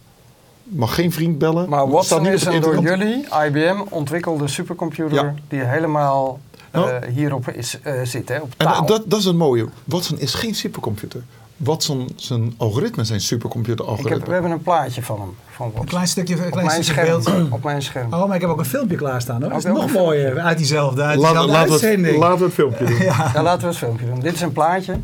Mag 0.63 0.95
geen 0.95 1.11
vriend 1.11 1.37
bellen. 1.37 1.69
Maar 1.69 1.89
Watson 1.89 2.27
is 2.27 2.45
een 2.45 2.61
door 2.61 2.81
jullie, 2.81 3.25
IBM, 3.45 3.81
ontwikkelde 3.89 4.47
supercomputer 4.47 5.13
Ja. 5.13 5.35
die 5.47 5.59
helemaal 5.59 6.39
Nou. 6.81 7.05
hierop 7.11 7.49
is, 7.49 7.79
eh, 7.83 7.93
zit, 8.03 8.29
hè, 8.29 8.37
op 8.39 8.53
En 8.57 8.65
taal. 8.67 8.85
dat, 8.85 9.03
dat 9.05 9.19
is 9.19 9.25
het 9.25 9.35
mooie. 9.35 9.65
Watson 9.83 10.19
is 10.19 10.33
geen 10.33 10.55
supercomputer. 10.55 11.21
Watson, 11.57 12.09
zijn 12.15 12.53
algoritmen 12.57 13.05
zijn 13.05 13.21
supercomputer 13.21 13.79
Ik 13.85 13.89
heb, 13.89 13.97
algoritmen. 13.97 14.27
we 14.27 14.33
hebben 14.33 14.51
een 14.51 14.61
plaatje 14.61 15.03
van 15.03 15.19
hem. 15.19 15.35
Van 15.51 15.65
Een 15.65 15.71
Watson. 15.71 15.89
klein 15.89 16.07
stukje, 16.07 16.35
een 16.35 16.43
op, 16.43 16.51
klein 16.51 16.65
mijn 16.65 16.83
stukje 16.83 17.01
beeld. 17.03 17.23
scherm, 17.23 17.47
op 17.53 17.63
mijn 17.63 17.81
scherm. 17.81 18.13
Oh, 18.13 18.25
maar 18.27 18.35
ik 18.35 18.41
heb 18.41 18.49
ook 18.49 18.59
een 18.59 18.65
filmpje 18.65 18.95
klaarstaan 18.95 19.41
hoor. 19.41 19.49
Dat 19.49 19.57
is 19.57 19.63
nog 19.65 19.83
een 19.85 19.91
mooier. 19.91 20.39
Uit 20.39 20.57
diezelfde, 20.57 21.01
uit 21.01 21.17
Laat- 21.19 21.25
diezelfde 21.27 21.51
laten, 21.51 21.67
we 21.67 21.73
het, 21.73 21.83
uitzending. 21.83 22.17
laten 22.17 22.37
we 22.37 22.43
het 22.45 22.53
filmpje 22.53 22.85
doen. 22.85 22.97
Ja, 22.97 23.41
laten 23.41 23.61
we 23.61 23.67
het 23.67 23.77
filmpje 23.77 24.05
doen. 24.05 24.19
Dit 24.19 24.33
is 24.33 24.41
een 24.41 24.51
plaatje. 24.51 24.95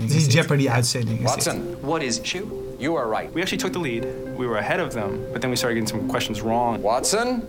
Het 0.00 0.10
is 0.10 0.16
is 0.16 0.28
dit. 0.28 1.22
Watson, 1.22 1.62
What 1.80 2.02
is 2.02 2.20
shoe? 2.22 2.42
you 2.78 2.98
are 2.98 3.08
right. 3.08 3.32
We 3.34 3.40
actually 3.40 3.62
took 3.62 3.72
the 3.72 3.80
lead. 3.80 4.04
We 4.38 4.46
were 4.46 4.58
ahead 4.58 4.86
of 4.86 4.88
them, 4.92 5.10
but 5.32 5.40
then 5.40 5.50
we 5.50 5.56
started 5.56 5.78
getting 5.78 5.88
some 5.88 6.02
questions 6.06 6.40
wrong. 6.40 6.80
Watson? 6.82 7.42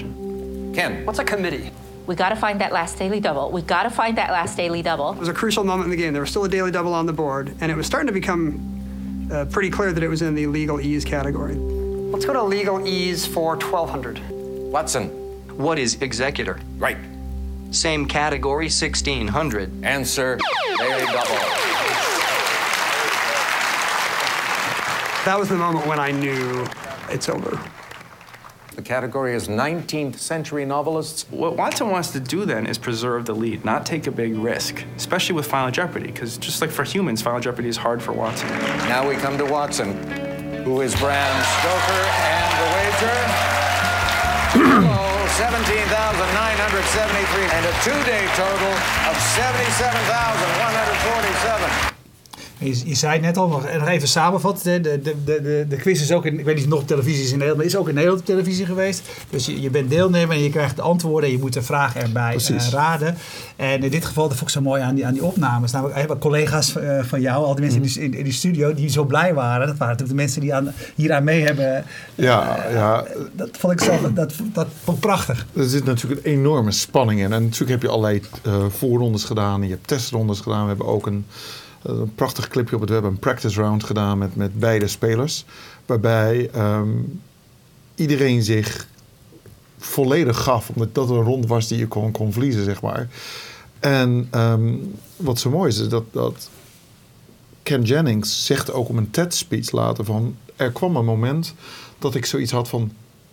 Ken, 0.74 1.04
What's 1.04 1.18
a 1.18 1.24
committee? 1.24 1.70
We 2.06 2.14
got 2.14 2.28
to 2.28 2.36
find 2.36 2.60
that 2.60 2.72
last 2.72 2.98
daily 2.98 3.18
double. 3.20 3.50
We 3.50 3.62
got 3.62 3.82
to 3.82 3.90
find 3.90 4.16
that 4.18 4.30
last 4.30 4.56
daily 4.56 4.80
double. 4.82 5.12
It 5.12 5.18
was 5.18 5.28
a 5.28 5.34
crucial 5.34 5.64
moment 5.64 5.86
in 5.86 5.90
the 5.90 5.96
game. 5.96 6.12
There 6.12 6.22
was 6.22 6.30
still 6.30 6.44
a 6.44 6.48
daily 6.48 6.70
double 6.70 6.94
on 6.94 7.06
the 7.06 7.12
board, 7.12 7.54
and 7.60 7.70
it 7.72 7.76
was 7.76 7.86
starting 7.86 8.06
to 8.06 8.12
become 8.12 9.28
uh, 9.32 9.44
pretty 9.46 9.70
clear 9.70 9.92
that 9.92 10.02
it 10.02 10.08
was 10.08 10.22
in 10.22 10.34
the 10.36 10.46
legal 10.46 10.80
ease 10.80 11.04
category. 11.04 11.56
Let's 11.56 12.24
go 12.24 12.32
to 12.32 12.42
legal 12.44 12.86
ease 12.86 13.26
for 13.26 13.56
1200. 13.56 14.20
Watson, 14.70 15.08
What 15.56 15.78
is 15.78 16.00
executor? 16.00 16.60
right. 16.78 16.96
Same 17.72 18.06
category, 18.06 18.66
1600. 18.66 19.84
Answer, 19.84 20.38
daily 20.78 21.04
double. 21.06 21.34
That 25.24 25.36
was 25.36 25.48
the 25.48 25.56
moment 25.56 25.84
when 25.88 25.98
I 25.98 26.12
knew 26.12 26.64
it's 27.10 27.28
over. 27.28 27.58
The 28.76 28.82
category 28.82 29.34
is 29.34 29.48
19th 29.48 30.18
century 30.18 30.64
novelists. 30.66 31.24
What 31.30 31.56
Watson 31.56 31.88
wants 31.88 32.12
to 32.12 32.20
do 32.20 32.44
then 32.44 32.66
is 32.66 32.76
preserve 32.76 33.24
the 33.24 33.32
lead, 33.32 33.64
not 33.64 33.86
take 33.86 34.06
a 34.06 34.10
big 34.10 34.36
risk, 34.36 34.84
especially 34.96 35.34
with 35.34 35.46
Final 35.46 35.70
Jeopardy, 35.70 36.08
because 36.08 36.36
just 36.36 36.60
like 36.60 36.70
for 36.70 36.84
humans, 36.84 37.22
Final 37.22 37.40
Jeopardy 37.40 37.70
is 37.70 37.78
hard 37.78 38.02
for 38.02 38.12
Watson. 38.12 38.50
Now 38.84 39.08
we 39.08 39.16
come 39.16 39.38
to 39.38 39.46
Watson, 39.46 39.96
who 40.62 40.82
is 40.82 40.94
Bram 40.96 41.42
Stoker, 41.56 42.04
and 42.04 42.52
the 42.60 42.66
wager. 42.76 43.16
Hello, 44.60 45.24
17,973, 45.40 47.48
and 47.56 47.64
a 47.64 47.72
two-day 47.80 48.28
total 48.36 48.76
of 49.08 49.16
77,147. 49.40 51.95
Je, 52.58 52.88
je 52.88 52.94
zei 52.94 53.12
het 53.12 53.22
net 53.22 53.36
al, 53.36 53.48
nog, 53.48 53.72
nog 53.78 53.88
even 53.88 54.08
samenvatten. 54.08 54.82
De, 54.82 55.00
de, 55.02 55.14
de, 55.24 55.66
de, 55.68 55.76
quiz 55.76 56.00
is 56.00 56.12
ook, 56.12 56.26
in, 56.26 56.38
ik 56.38 56.44
weet 56.44 56.54
niet 56.54 56.64
of 56.64 56.70
nog 56.70 56.80
op 56.80 56.86
televisie 56.86 57.22
is 57.22 57.30
in 57.30 57.38
Nederland, 57.38 57.56
maar 57.56 57.66
is 57.66 57.76
ook 57.76 57.88
in 57.88 57.94
Nederland 57.94 58.20
op 58.20 58.26
televisie 58.26 58.66
geweest. 58.66 59.02
Dus 59.30 59.46
je, 59.46 59.60
je 59.60 59.70
bent 59.70 59.90
deelnemer 59.90 60.36
en 60.36 60.42
je 60.42 60.50
krijgt 60.50 60.76
de 60.76 60.82
antwoorden 60.82 61.28
en 61.28 61.36
je 61.36 61.40
moet 61.40 61.52
de 61.52 61.62
vragen 61.62 62.02
erbij 62.02 62.34
eh, 62.34 62.68
raden. 62.70 63.16
En 63.56 63.82
in 63.82 63.90
dit 63.90 64.04
geval, 64.04 64.28
dat 64.28 64.36
vond 64.36 64.50
ik 64.50 64.56
zo 64.56 64.62
mooi 64.62 64.82
aan 64.82 64.94
die, 64.94 65.06
aan 65.06 65.12
die 65.12 65.24
opnames. 65.24 65.72
Namelijk, 65.72 66.10
eh, 66.10 66.18
collega's 66.18 66.76
eh, 66.76 67.02
van 67.02 67.20
jou, 67.20 67.44
al 67.44 67.54
die 67.54 67.64
mensen 67.64 67.82
in, 67.82 67.88
die, 67.88 68.00
in, 68.02 68.14
in 68.14 68.24
die 68.24 68.32
studio, 68.32 68.74
die 68.74 68.88
zo 68.88 69.04
blij 69.04 69.34
waren. 69.34 69.66
Dat 69.66 69.76
waren 69.76 69.96
natuurlijk 69.96 70.18
de 70.18 70.24
mensen 70.24 70.40
die 70.40 70.54
aan, 70.54 70.72
hier 70.94 71.12
aan 71.12 71.24
mee 71.24 71.42
hebben. 71.42 71.84
Ja, 72.14 72.66
ja, 72.70 73.04
Dat 73.32 73.50
vond 73.52 73.72
ik 73.72 73.80
zelf, 73.80 74.00
dat, 74.00 74.34
dat 74.52 74.66
vond 74.84 74.96
ik 74.96 75.02
prachtig. 75.02 75.46
er 75.56 75.68
zit 75.68 75.84
natuurlijk 75.84 76.26
een 76.26 76.32
enorme 76.32 76.70
spanning 76.70 77.20
in. 77.20 77.32
En 77.32 77.42
natuurlijk 77.42 77.70
heb 77.70 77.82
je 77.82 77.88
allerlei 77.88 78.22
eh, 78.42 78.64
voorrondes 78.68 79.24
gedaan. 79.24 79.60
en 79.60 79.68
Je 79.68 79.74
hebt 79.74 79.86
testrondes 79.86 80.40
gedaan. 80.40 80.62
We 80.62 80.68
hebben 80.68 80.86
ook 80.86 81.06
een, 81.06 81.26
eh, 81.28 81.42
een 81.86 82.14
prachtig 82.14 82.48
clipje 82.48 82.74
op 82.74 82.80
het 82.80 82.90
web. 82.90 83.04
Een 83.04 83.18
practice 83.18 83.60
round 83.60 83.84
gedaan 83.84 84.18
met, 84.18 84.36
met 84.36 84.58
beide 84.58 84.86
spelers. 84.86 85.44
Waarbij 85.86 86.50
ehm, 86.52 86.90
iedereen 87.94 88.42
zich 88.42 88.86
volledig 89.78 90.42
gaf. 90.42 90.68
Omdat 90.68 90.94
dat 90.94 91.10
een 91.10 91.22
ronde 91.22 91.46
was 91.46 91.68
die 91.68 91.78
je 91.78 91.88
kon, 91.88 92.12
kon 92.12 92.32
verliezen, 92.32 92.64
zeg 92.64 92.82
maar. 92.82 93.08
En 93.80 94.28
ehm, 94.30 94.74
wat 95.16 95.38
zo 95.38 95.50
mooi 95.50 95.68
is, 95.68 95.78
is 95.78 95.88
dat, 95.88 96.04
dat 96.10 96.50
Ken 97.62 97.82
Jennings 97.82 98.46
zegt 98.46 98.72
ook 98.72 98.88
op 98.88 98.96
een 98.96 99.10
TED-speech 99.10 99.70
later 99.70 100.04
van... 100.04 100.36
er 100.56 100.72
kwam 100.72 100.96
een 100.96 101.04
moment 101.04 101.54
dat 101.98 102.14
ik 102.14 102.26
zoiets 102.26 102.52
had 102.52 102.68
van... 102.68 102.92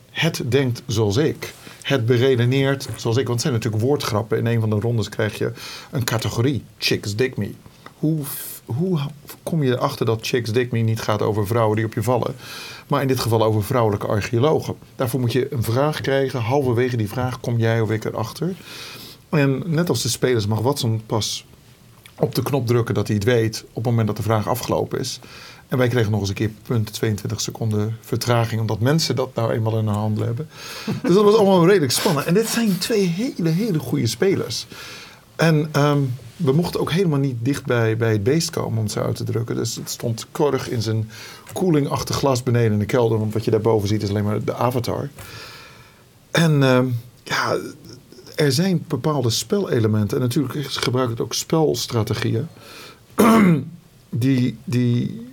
het 0.09 0.41
denkt 0.45 0.83
zoals 0.85 1.17
ik. 1.17 1.53
Het 1.81 2.05
beredeneert 2.05 2.87
zoals 2.95 3.17
ik. 3.17 3.27
Want 3.27 3.41
het 3.41 3.41
zijn 3.41 3.53
natuurlijk 3.53 3.83
woordgrappen. 3.83 4.37
In 4.37 4.45
een 4.45 4.59
van 4.59 4.69
de 4.69 4.79
rondes 4.79 5.09
krijg 5.09 5.37
je 5.37 5.51
een 5.91 6.03
categorie. 6.03 6.63
Chicks 6.77 7.15
dig 7.15 7.35
me. 7.35 7.53
Hoe, 8.03 8.19
hoe 8.65 8.99
kom 9.43 9.63
je 9.63 9.71
erachter 9.71 10.05
dat 10.05 10.27
Chicks 10.27 10.51
dig 10.51 10.69
me 10.69 10.79
niet 10.79 11.01
gaat 11.01 11.21
over 11.21 11.47
vrouwen 11.47 11.75
die 11.75 11.85
op 11.85 11.93
je 11.93 12.03
vallen? 12.03 12.35
Maar 12.87 13.01
in 13.01 13.07
dit 13.07 13.19
geval 13.19 13.43
over 13.43 13.63
vrouwelijke 13.63 14.07
archeologen. 14.07 14.75
Daarvoor 14.95 15.19
moet 15.19 15.31
je 15.31 15.53
een 15.53 15.63
vraag 15.63 16.01
krijgen. 16.01 16.41
Halverwege 16.41 16.97
die 16.97 17.09
vraag 17.09 17.39
kom 17.39 17.59
jij 17.59 17.81
of 17.81 17.91
ik 17.91 18.05
erachter. 18.05 18.55
En 19.29 19.63
net 19.65 19.89
als 19.89 20.01
de 20.01 20.09
spelers 20.09 20.47
mag 20.47 20.59
Watson 20.59 21.01
pas 21.05 21.45
op 22.19 22.35
de 22.35 22.43
knop 22.43 22.67
drukken 22.67 22.95
dat 22.95 23.07
hij 23.07 23.15
het 23.15 23.25
weet 23.25 23.63
op 23.67 23.75
het 23.75 23.85
moment 23.85 24.07
dat 24.07 24.17
de 24.17 24.23
vraag 24.23 24.47
afgelopen 24.47 24.99
is. 24.99 25.19
En 25.67 25.77
wij 25.77 25.87
kregen 25.87 26.11
nog 26.11 26.19
eens 26.19 26.29
een 26.29 26.35
keer 26.35 26.51
punt 26.63 26.93
22 26.93 27.41
seconden 27.41 27.97
vertraging, 28.01 28.61
omdat 28.61 28.79
mensen 28.79 29.15
dat 29.15 29.35
nou 29.35 29.51
eenmaal 29.51 29.77
in 29.77 29.85
hun 29.85 29.95
handen 29.95 30.25
hebben. 30.25 30.49
Dus 31.03 31.13
dat 31.13 31.23
was 31.23 31.35
allemaal 31.35 31.67
redelijk 31.67 31.91
spannend. 31.91 32.25
En 32.25 32.33
dit 32.33 32.47
zijn 32.47 32.77
twee 32.77 33.05
hele, 33.05 33.49
hele 33.49 33.79
goede 33.79 34.07
spelers. 34.07 34.67
En 35.35 35.69
ehm, 35.71 36.01
we 36.35 36.51
mochten 36.51 36.79
ook 36.79 36.91
helemaal 36.91 37.19
niet 37.19 37.37
dicht 37.41 37.65
bij, 37.65 37.95
het 37.97 38.23
beest 38.23 38.49
komen, 38.49 38.77
om 38.77 38.83
het 38.83 38.91
zo 38.91 38.99
uit 38.99 39.15
te 39.15 39.23
drukken. 39.23 39.55
Dus 39.55 39.75
het 39.75 39.89
stond 39.89 40.27
keurig 40.31 40.69
in 40.69 40.81
zijn 40.81 41.09
koelingachtig 41.53 42.15
glas 42.15 42.43
beneden 42.43 42.71
in 42.71 42.79
de 42.79 42.85
kelder. 42.85 43.19
Want 43.19 43.33
wat 43.33 43.45
je 43.45 43.51
daarboven 43.51 43.87
ziet 43.87 44.03
is 44.03 44.09
alleen 44.09 44.23
maar 44.23 44.43
de 44.43 44.55
avatar. 44.55 45.09
En 46.31 46.63
ehm, 46.63 46.87
ja, 47.23 47.57
er 48.35 48.51
zijn 48.51 48.85
bepaalde 48.87 49.29
spelelementen. 49.29 50.17
En 50.17 50.23
natuurlijk 50.23 50.65
gebruik 50.65 51.09
ik 51.09 51.21
ook 51.21 51.33
spelstrategieën. 51.33 52.47
die, 54.09 54.57
die 54.63 55.27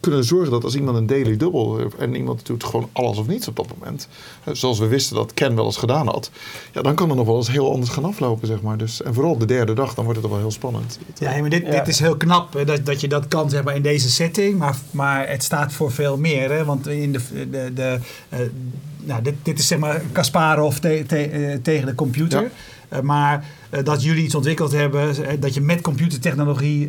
kunnen 0.00 0.24
zorgen 0.24 0.50
dat 0.50 0.64
als 0.64 0.74
iemand 0.74 0.96
een 0.96 1.06
daily 1.06 1.36
double 1.36 1.76
heeft 1.82 1.94
en 1.96 2.14
iemand 2.14 2.46
doet 2.46 2.64
gewoon 2.64 2.88
alles 2.92 3.18
of 3.18 3.26
niets 3.26 3.48
op 3.48 3.56
dat 3.56 3.66
moment. 3.78 4.08
eh, 4.44 4.54
Zoals 4.54 4.78
we 4.78 4.86
wisten 4.86 5.16
dat 5.16 5.34
Ken 5.34 5.54
wel 5.54 5.64
eens 5.64 5.76
gedaan 5.76 6.06
had. 6.06 6.30
Ja, 6.72 6.82
dan 6.82 6.94
kan 6.94 7.10
er 7.10 7.16
nog 7.16 7.26
wel 7.26 7.36
eens 7.36 7.50
heel 7.50 7.72
anders 7.72 7.90
gaan 7.90 8.04
aflopen, 8.04 8.46
zeg 8.46 8.62
maar. 8.62 8.76
Dus, 8.78 9.02
en 9.02 9.14
vooral 9.14 9.38
de 9.38 9.44
derde 9.46 9.72
dag, 9.72 9.94
dan 9.94 10.04
wordt 10.04 10.20
het 10.20 10.28
toch 10.28 10.36
wel 10.38 10.46
heel 10.46 10.56
spannend. 10.56 10.98
Ja, 11.18 11.40
maar 11.40 11.50
dit, 11.50 11.62
Ja. 11.66 11.70
dit 11.70 11.88
is 11.88 11.98
heel 11.98 12.16
knap 12.16 12.52
hè, 12.52 12.64
dat, 12.64 12.86
dat 12.86 13.00
je 13.00 13.08
dat 13.08 13.28
kan 13.28 13.50
zeg 13.50 13.62
maar, 13.62 13.76
in 13.76 13.82
deze 13.82 14.10
setting. 14.10 14.58
Maar, 14.58 14.76
maar 14.90 15.28
het 15.28 15.42
staat 15.42 15.72
voor 15.72 15.92
veel 15.92 16.16
meer. 16.16 16.50
Hè? 16.50 16.64
Want 16.64 16.86
in 16.86 17.12
de, 17.12 17.20
de, 17.50 17.72
de, 17.74 17.98
eh, 18.28 18.38
nou, 19.04 19.22
dit, 19.22 19.34
dit 19.42 19.58
is 19.58 19.66
zeg 19.66 19.78
maar 19.78 20.02
Kasparov 20.12 20.76
te- 20.76 21.04
te- 21.06 21.16
eh, 21.24 21.56
tegen 21.62 21.86
de 21.86 21.94
computer. 21.94 22.42
Ja. 22.42 22.48
Eh, 22.90 23.00
maar 23.00 23.44
eh, 23.70 23.84
dat 23.84 24.02
jullie 24.02 24.24
iets 24.24 24.34
ontwikkeld 24.34 24.72
hebben, 24.72 25.26
eh, 25.26 25.40
dat 25.40 25.54
je 25.54 25.60
met 25.60 25.80
computertechnologie 25.80 26.88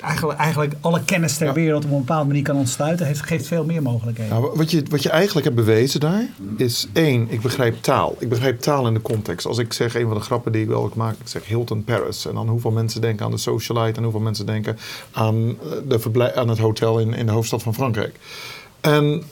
eigenlijk, 0.00 0.38
eigenlijk 0.38 0.74
alle 0.80 1.04
kennis 1.04 1.36
ter 1.36 1.46
Ja. 1.46 1.52
wereld 1.52 1.84
op 1.84 1.90
een 1.90 1.96
bepaalde 1.98 2.26
manier 2.26 2.42
kan 2.42 2.56
ontsluiten, 2.56 3.06
heeft, 3.06 3.22
geeft 3.22 3.46
veel 3.46 3.64
meer 3.64 3.82
mogelijkheden. 3.82 4.32
Nou, 4.32 4.50
wat, 4.54 4.70
je, 4.70 4.82
wat 4.90 5.02
je 5.02 5.10
eigenlijk 5.10 5.44
hebt 5.46 5.56
bewezen 5.56 6.00
daar, 6.00 6.26
is 6.56 6.86
één, 6.92 7.26
ik 7.30 7.40
begrijp 7.40 7.82
taal. 7.82 8.16
Ik 8.18 8.28
begrijp 8.28 8.60
taal 8.60 8.86
in 8.86 8.94
de 8.94 9.02
context. 9.02 9.46
Als 9.46 9.58
ik 9.58 9.72
zeg, 9.72 9.94
een 9.94 10.06
van 10.06 10.16
de 10.16 10.22
grappen 10.22 10.52
die 10.52 10.62
ik 10.62 10.68
wel 10.68 10.92
maak, 10.94 11.12
ik 11.12 11.28
zeg 11.28 11.46
Hilton 11.46 11.84
Paris. 11.84 12.26
En 12.26 12.34
dan 12.34 12.48
hoeveel 12.48 12.70
mensen 12.70 13.00
denken 13.00 13.24
aan 13.24 13.30
de 13.30 13.36
socialite 13.36 13.96
en 13.96 14.02
hoeveel 14.02 14.20
mensen 14.20 14.46
denken 14.46 14.78
aan, 15.12 15.56
de 15.88 16.32
aan 16.34 16.48
het 16.48 16.58
hotel 16.58 16.98
in, 16.98 17.14
in 17.14 17.26
de 17.26 17.32
hoofdstad 17.32 17.62
van 17.62 17.74
Frankrijk. 17.74 18.18
En 18.80 19.22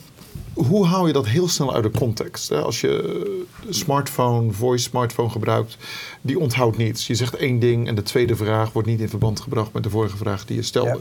hoe 0.54 0.86
hou 0.86 1.06
je 1.06 1.12
dat 1.12 1.26
heel 1.26 1.48
snel 1.48 1.74
uit 1.74 1.82
de 1.82 1.98
context? 1.98 2.48
Hè? 2.48 2.60
Als 2.60 2.80
je 2.80 3.46
smartphone, 3.68 4.52
voice 4.52 4.84
smartphone 4.84 5.30
gebruikt, 5.30 5.76
die 6.20 6.38
onthoudt 6.38 6.76
niets. 6.76 7.06
Je 7.06 7.14
zegt 7.14 7.36
één 7.36 7.58
ding 7.58 7.88
en 7.88 7.94
de 7.94 8.02
tweede 8.02 8.36
vraag 8.36 8.72
wordt 8.72 8.88
niet 8.88 9.00
in 9.00 9.08
verband 9.08 9.40
gebracht 9.40 9.72
met 9.72 9.82
de 9.82 9.90
vorige 9.90 10.16
vraag 10.16 10.44
die 10.46 10.56
je 10.56 10.62
stelde. 10.62 11.00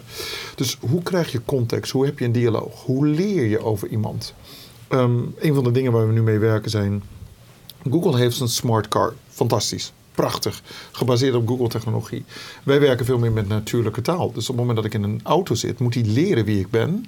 Dus 0.55 0.77
hoe 0.89 1.03
krijg 1.03 1.31
je 1.31 1.45
context? 1.45 1.91
Hoe 1.91 2.05
heb 2.05 2.19
je 2.19 2.25
een 2.25 2.31
dialoog? 2.31 2.83
Hoe 2.83 3.07
leer 3.07 3.45
je 3.45 3.59
over 3.59 3.87
iemand? 3.87 4.33
Ehm, 4.87 5.19
een 5.39 5.53
van 5.53 5.63
de 5.63 5.71
dingen 5.71 5.91
waar 5.91 6.07
we 6.07 6.13
nu 6.13 6.21
mee 6.21 6.39
werken 6.39 6.71
zijn... 6.71 7.03
Google 7.89 8.17
heeft 8.17 8.39
een 8.39 8.47
smart 8.47 8.87
car. 8.87 9.13
Fantastisch. 9.27 9.93
Prachtig. 10.15 10.61
Gebaseerd 10.91 11.35
op 11.35 11.47
Google-technologie. 11.47 12.25
Wij 12.63 12.79
werken 12.79 13.05
veel 13.05 13.17
meer 13.17 13.31
met 13.31 13.47
natuurlijke 13.47 14.01
taal. 14.01 14.31
Dus 14.31 14.49
op 14.49 14.55
het 14.55 14.57
moment 14.57 14.75
dat 14.75 14.85
ik 14.85 14.93
in 14.93 15.03
een 15.03 15.19
auto 15.23 15.55
zit, 15.55 15.79
moet 15.79 15.93
hij 15.93 16.03
leren 16.03 16.45
wie 16.45 16.59
ik 16.59 16.69
ben. 16.69 17.05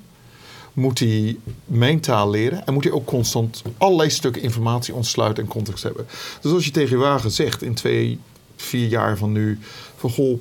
Moet 0.75 0.99
hij 0.99 1.37
mijn 1.65 1.99
taal 1.99 2.29
leren. 2.29 2.65
En 2.65 2.73
moet 2.73 2.83
hij 2.83 2.93
ook 2.93 3.05
constant 3.05 3.63
allerlei 3.77 4.09
stukken 4.09 4.41
informatie 4.41 4.93
ontsluiten 4.93 5.43
en 5.43 5.49
context 5.49 5.83
hebben. 5.83 6.07
Dus 6.41 6.51
als 6.51 6.65
je 6.65 6.71
tegen 6.71 6.97
je 6.97 7.03
wagen 7.03 7.31
zegt 7.31 7.61
in 7.61 7.73
twee, 7.73 8.19
vier 8.55 8.87
jaar 8.87 9.17
van 9.17 9.31
nu... 9.31 9.59
van 9.95 10.09
goh, 10.09 10.39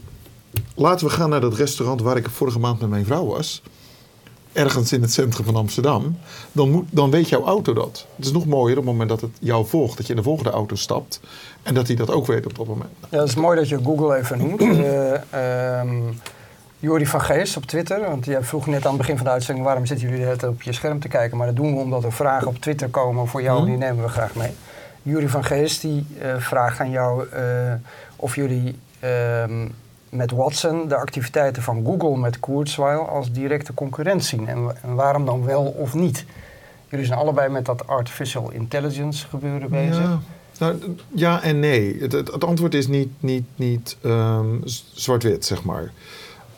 laten 0.74 1.06
we 1.06 1.12
gaan 1.12 1.30
naar 1.30 1.40
dat 1.40 1.54
restaurant 1.54 2.00
waar 2.00 2.16
ik 2.16 2.28
vorige 2.28 2.58
maand 2.58 2.80
met 2.80 2.90
mijn 2.90 3.04
vrouw 3.04 3.26
was 3.26 3.62
ergens 4.54 4.92
in 4.92 5.02
het 5.02 5.12
centrum 5.12 5.44
van 5.44 5.56
Amsterdam, 5.56 6.18
dan, 6.52 6.70
moet, 6.70 6.86
dan 6.90 7.10
weet 7.10 7.28
jouw 7.28 7.44
auto 7.44 7.72
dat. 7.72 8.06
Het 8.16 8.24
is 8.24 8.32
nog 8.32 8.46
mooier 8.46 8.78
op 8.78 8.84
het 8.84 8.92
moment 8.92 9.08
dat 9.08 9.20
het 9.20 9.30
jou 9.40 9.66
volgt, 9.66 9.96
dat 9.96 10.06
je 10.06 10.12
in 10.12 10.18
de 10.18 10.24
volgende 10.24 10.50
auto 10.50 10.74
stapt 10.74 11.20
en 11.62 11.74
dat 11.74 11.86
hij 11.86 11.96
dat 11.96 12.10
ook 12.10 12.26
weet 12.26 12.46
op 12.46 12.56
dat 12.56 12.66
moment. 12.66 12.90
Ja, 13.10 13.18
het 13.18 13.28
is 13.28 13.34
mooi 13.34 13.56
dat 13.58 13.68
je 13.68 13.78
Google 13.84 14.16
even 14.16 14.38
noemt. 14.38 14.60
Uh, 14.60 15.80
um, 15.82 16.20
Jori 16.84 17.06
van 17.06 17.20
Geest 17.20 17.56
op 17.56 17.64
Twitter, 17.64 18.00
want 18.00 18.24
jij 18.24 18.42
vroeg 18.42 18.66
net 18.66 18.84
aan 18.84 18.92
het 18.92 19.00
begin 19.00 19.16
van 19.16 19.24
de 19.24 19.32
uitzending 19.32 19.66
waarom 19.66 19.86
zitten 19.86 20.08
jullie 20.08 20.24
net 20.24 20.42
op 20.42 20.62
je 20.62 20.72
scherm 20.72 21.00
te 21.00 21.08
kijken, 21.08 21.36
maar 21.36 21.46
dat 21.46 21.56
doen 21.56 21.74
we 21.74 21.80
omdat 21.80 22.04
er 22.04 22.12
vragen 22.12 22.46
op 22.46 22.58
Twitter 22.58 22.88
komen 22.88 23.26
voor 23.26 23.42
jou, 23.42 23.60
mm. 23.60 23.66
die 23.66 23.76
nemen 23.76 24.04
we 24.04 24.08
graag 24.08 24.34
mee. 24.34 24.50
Juri 25.02 25.28
van 25.28 25.44
Geest 25.44 25.80
die 25.80 26.06
uh, 26.22 26.36
vraagt 26.38 26.80
aan 26.80 26.90
jou 26.90 27.26
uh, 27.34 27.40
of 28.16 28.34
jullie 28.34 28.78
um, 29.44 29.74
met 30.08 30.30
Watson 30.30 30.88
de 30.88 30.96
activiteiten 30.96 31.62
van 31.62 31.84
Google 31.84 32.16
met 32.16 32.40
Kurzweil 32.40 33.08
als 33.08 33.32
directe 33.32 33.74
concurrent 33.74 34.24
zien. 34.24 34.48
En, 34.48 34.76
en, 34.82 34.94
waarom 34.94 35.24
dan 35.24 35.44
wel 35.44 35.64
of 35.64 35.94
niet? 35.94 36.24
Jullie 36.88 37.06
zijn 37.06 37.18
allebei 37.18 37.48
met 37.48 37.64
dat 37.64 37.86
artificial 37.86 38.50
intelligence 38.50 39.26
gebeuren 39.26 39.70
bezig. 39.70 40.02
Ja, 40.02 40.20
nou, 40.58 40.96
ja 41.14 41.42
en 41.42 41.60
nee. 41.60 41.96
Het, 42.00 42.12
het, 42.12 42.32
het, 42.32 42.44
antwoord 42.44 42.74
is 42.74 42.86
niet, 42.86 43.08
niet, 43.20 43.44
niet 43.54 43.96
um, 44.02 44.60
zwart-wit, 44.94 45.44
zeg 45.44 45.64
maar. 45.64 45.92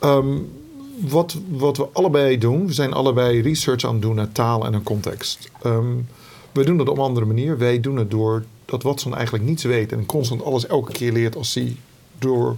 Um, 0.03 0.51
wat, 0.99 1.37
wat 1.49 1.77
we 1.77 1.87
allebei 1.93 2.37
doen, 2.37 2.67
we 2.67 2.73
zijn 2.73 2.93
allebei 2.93 3.41
research 3.41 3.83
aan 3.83 3.93
het 3.93 4.01
doen 4.01 4.15
naar 4.15 4.31
taal 4.31 4.65
en 4.65 4.73
een 4.73 4.83
context. 4.83 5.49
Um, 5.65 6.07
we 6.51 6.63
doen 6.63 6.79
het 6.79 6.89
op 6.89 6.97
een 6.97 7.03
andere 7.03 7.25
manier. 7.25 7.57
Wij 7.57 7.79
doen 7.79 7.97
het 7.97 8.11
door 8.11 8.43
dat 8.65 8.83
Watson 8.83 9.15
eigenlijk 9.15 9.45
niets 9.45 9.63
weet 9.63 9.91
en 9.91 10.05
constant 10.05 10.43
alles 10.43 10.67
elke 10.67 10.91
keer 10.91 11.11
leert 11.11 11.35
als 11.35 11.53
hij 11.53 11.75
door 12.19 12.57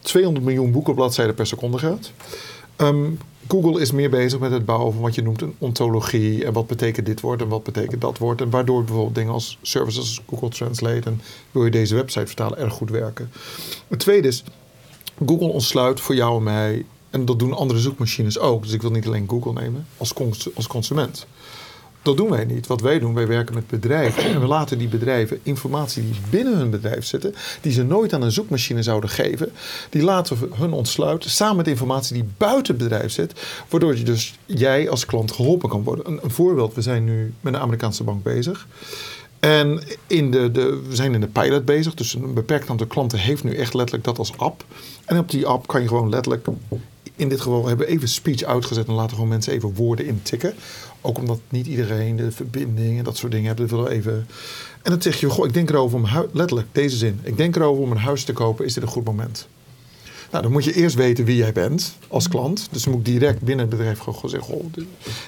200 0.00 0.44
miljoen 0.44 0.72
boekenbladzijden 0.72 1.34
per 1.34 1.46
seconde 1.46 1.78
gaat. 1.78 2.12
Um, 2.76 3.18
Google 3.48 3.80
is 3.80 3.92
meer 3.92 4.10
bezig 4.10 4.38
met 4.38 4.50
het 4.50 4.64
bouwen 4.64 4.92
van 4.92 5.02
wat 5.02 5.14
je 5.14 5.22
noemt 5.22 5.42
een 5.42 5.54
ontologie. 5.58 6.44
En 6.44 6.52
wat 6.52 6.66
betekent 6.66 7.06
dit 7.06 7.20
woord 7.20 7.42
en 7.42 7.48
wat 7.48 7.62
betekent 7.62 8.00
dat 8.00 8.18
woord. 8.18 8.40
En 8.40 8.50
waardoor 8.50 8.84
bijvoorbeeld 8.84 9.14
dingen 9.14 9.32
als 9.32 9.58
services 9.62 10.00
als 10.00 10.22
Google 10.28 10.48
Translate 10.48 11.10
en 11.10 11.20
wil 11.50 11.64
je 11.64 11.70
deze 11.70 11.94
website 11.94 12.26
vertalen 12.26 12.58
erg 12.58 12.72
goed 12.72 12.90
werken. 12.90 13.30
Het 13.88 13.98
tweede 13.98 14.28
is, 14.28 14.44
Google 15.26 15.48
ontsluit 15.48 16.00
voor 16.00 16.14
jou 16.14 16.36
en 16.36 16.42
mij, 16.42 16.84
en 17.10 17.24
dat 17.24 17.38
doen 17.38 17.52
andere 17.52 17.80
zoekmachines 17.80 18.38
ook. 18.38 18.62
Dus 18.62 18.72
ik 18.72 18.82
wil 18.82 18.90
niet 18.90 19.06
alleen 19.06 19.28
Google 19.28 19.52
nemen 19.52 19.86
als, 19.96 20.12
cons 20.12 20.48
als 20.54 20.66
consument. 20.66 21.26
Dat 22.02 22.16
doen 22.16 22.30
wij 22.30 22.44
niet. 22.44 22.66
Wat 22.66 22.80
wij 22.80 22.98
doen, 22.98 23.14
wij 23.14 23.26
werken 23.26 23.54
met 23.54 23.66
bedrijven 23.66 24.24
en 24.24 24.40
we 24.40 24.46
laten 24.46 24.78
die 24.78 24.88
bedrijven 24.88 25.40
informatie 25.42 26.02
die 26.02 26.20
binnen 26.30 26.56
hun 26.56 26.70
bedrijf 26.70 27.04
zitten, 27.04 27.34
die 27.60 27.72
ze 27.72 27.82
nooit 27.82 28.12
aan 28.12 28.22
een 28.22 28.32
zoekmachine 28.32 28.82
zouden 28.82 29.10
geven, 29.10 29.52
die 29.90 30.02
laten 30.02 30.38
hun 30.54 30.72
ontsluiten 30.72 31.30
samen 31.30 31.56
met 31.56 31.68
informatie 31.68 32.14
die 32.14 32.28
buiten 32.36 32.74
het 32.74 32.82
bedrijf 32.88 33.12
zit, 33.12 33.32
waardoor 33.68 33.96
je 33.96 34.04
dus 34.04 34.38
jij 34.44 34.90
als 34.90 35.06
klant 35.06 35.32
geholpen 35.32 35.68
kan 35.68 35.82
worden. 35.82 36.06
Een, 36.06 36.18
een 36.22 36.30
voorbeeld, 36.30 36.74
we 36.74 36.82
zijn 36.82 37.04
nu 37.04 37.32
met 37.40 37.54
een 37.54 37.60
Amerikaanse 37.60 38.04
bank 38.04 38.22
bezig. 38.22 38.66
En 39.40 39.82
in 40.06 40.30
de, 40.30 40.50
de, 40.50 40.82
we 40.88 40.94
zijn 40.94 41.14
in 41.14 41.20
de 41.20 41.26
pilot 41.26 41.64
bezig, 41.64 41.94
dus 41.94 42.14
een 42.14 42.34
beperkt 42.34 42.70
aantal 42.70 42.86
klanten 42.86 43.18
heeft 43.18 43.44
nu 43.44 43.54
echt 43.54 43.74
letterlijk 43.74 44.04
dat 44.04 44.18
als 44.18 44.38
app. 44.38 44.64
En 45.04 45.18
op 45.18 45.30
die 45.30 45.46
app 45.46 45.66
kan 45.66 45.82
je 45.82 45.88
gewoon 45.88 46.08
letterlijk 46.08 46.46
in 47.16 47.28
dit 47.28 47.40
geval 47.40 47.66
hebben 47.66 47.86
we 47.86 47.92
even 47.92 48.08
speech 48.08 48.42
uitgezet 48.42 48.86
en 48.86 48.94
laten 48.94 49.14
gewoon 49.14 49.28
mensen 49.28 49.52
even 49.52 49.74
woorden 49.74 50.06
intikken. 50.06 50.54
Ook 51.00 51.18
omdat 51.18 51.40
niet 51.48 51.66
iedereen 51.66 52.16
de 52.16 52.32
verbinding 52.32 52.98
en 52.98 53.04
dat 53.04 53.16
soort 53.16 53.32
dingen 53.32 53.46
hebben. 53.46 53.68
Dat 53.68 53.88
even... 53.88 54.26
En 54.82 54.90
dan 54.90 55.02
zeg 55.02 55.20
je, 55.20 55.30
goh, 55.30 55.46
ik 55.46 55.54
denk 55.54 55.70
erover 55.70 55.96
om 55.96 56.06
letterlijk 56.32 56.68
deze 56.72 56.96
zin. 56.96 57.20
Ik 57.22 57.36
denk 57.36 57.56
erover 57.56 57.82
om 57.82 57.90
een 57.90 57.96
huis 57.96 58.24
te 58.24 58.32
kopen. 58.32 58.64
Is 58.64 58.74
dit 58.74 58.82
een 58.82 58.88
goed 58.88 59.04
moment? 59.04 59.48
Nou, 60.30 60.42
dan 60.42 60.52
moet 60.52 60.64
je 60.64 60.74
eerst 60.74 60.96
weten 60.96 61.24
wie 61.24 61.36
jij 61.36 61.52
bent 61.52 61.96
als 62.08 62.28
klant. 62.28 62.68
Dus 62.70 62.82
dan 62.82 62.92
moet 62.92 63.06
ik 63.06 63.12
direct 63.12 63.40
binnen 63.40 63.66
het 63.68 63.76
bedrijf 63.76 63.98
gewoon 63.98 64.30
zeggen: 64.30 64.54
goh, 64.54 64.64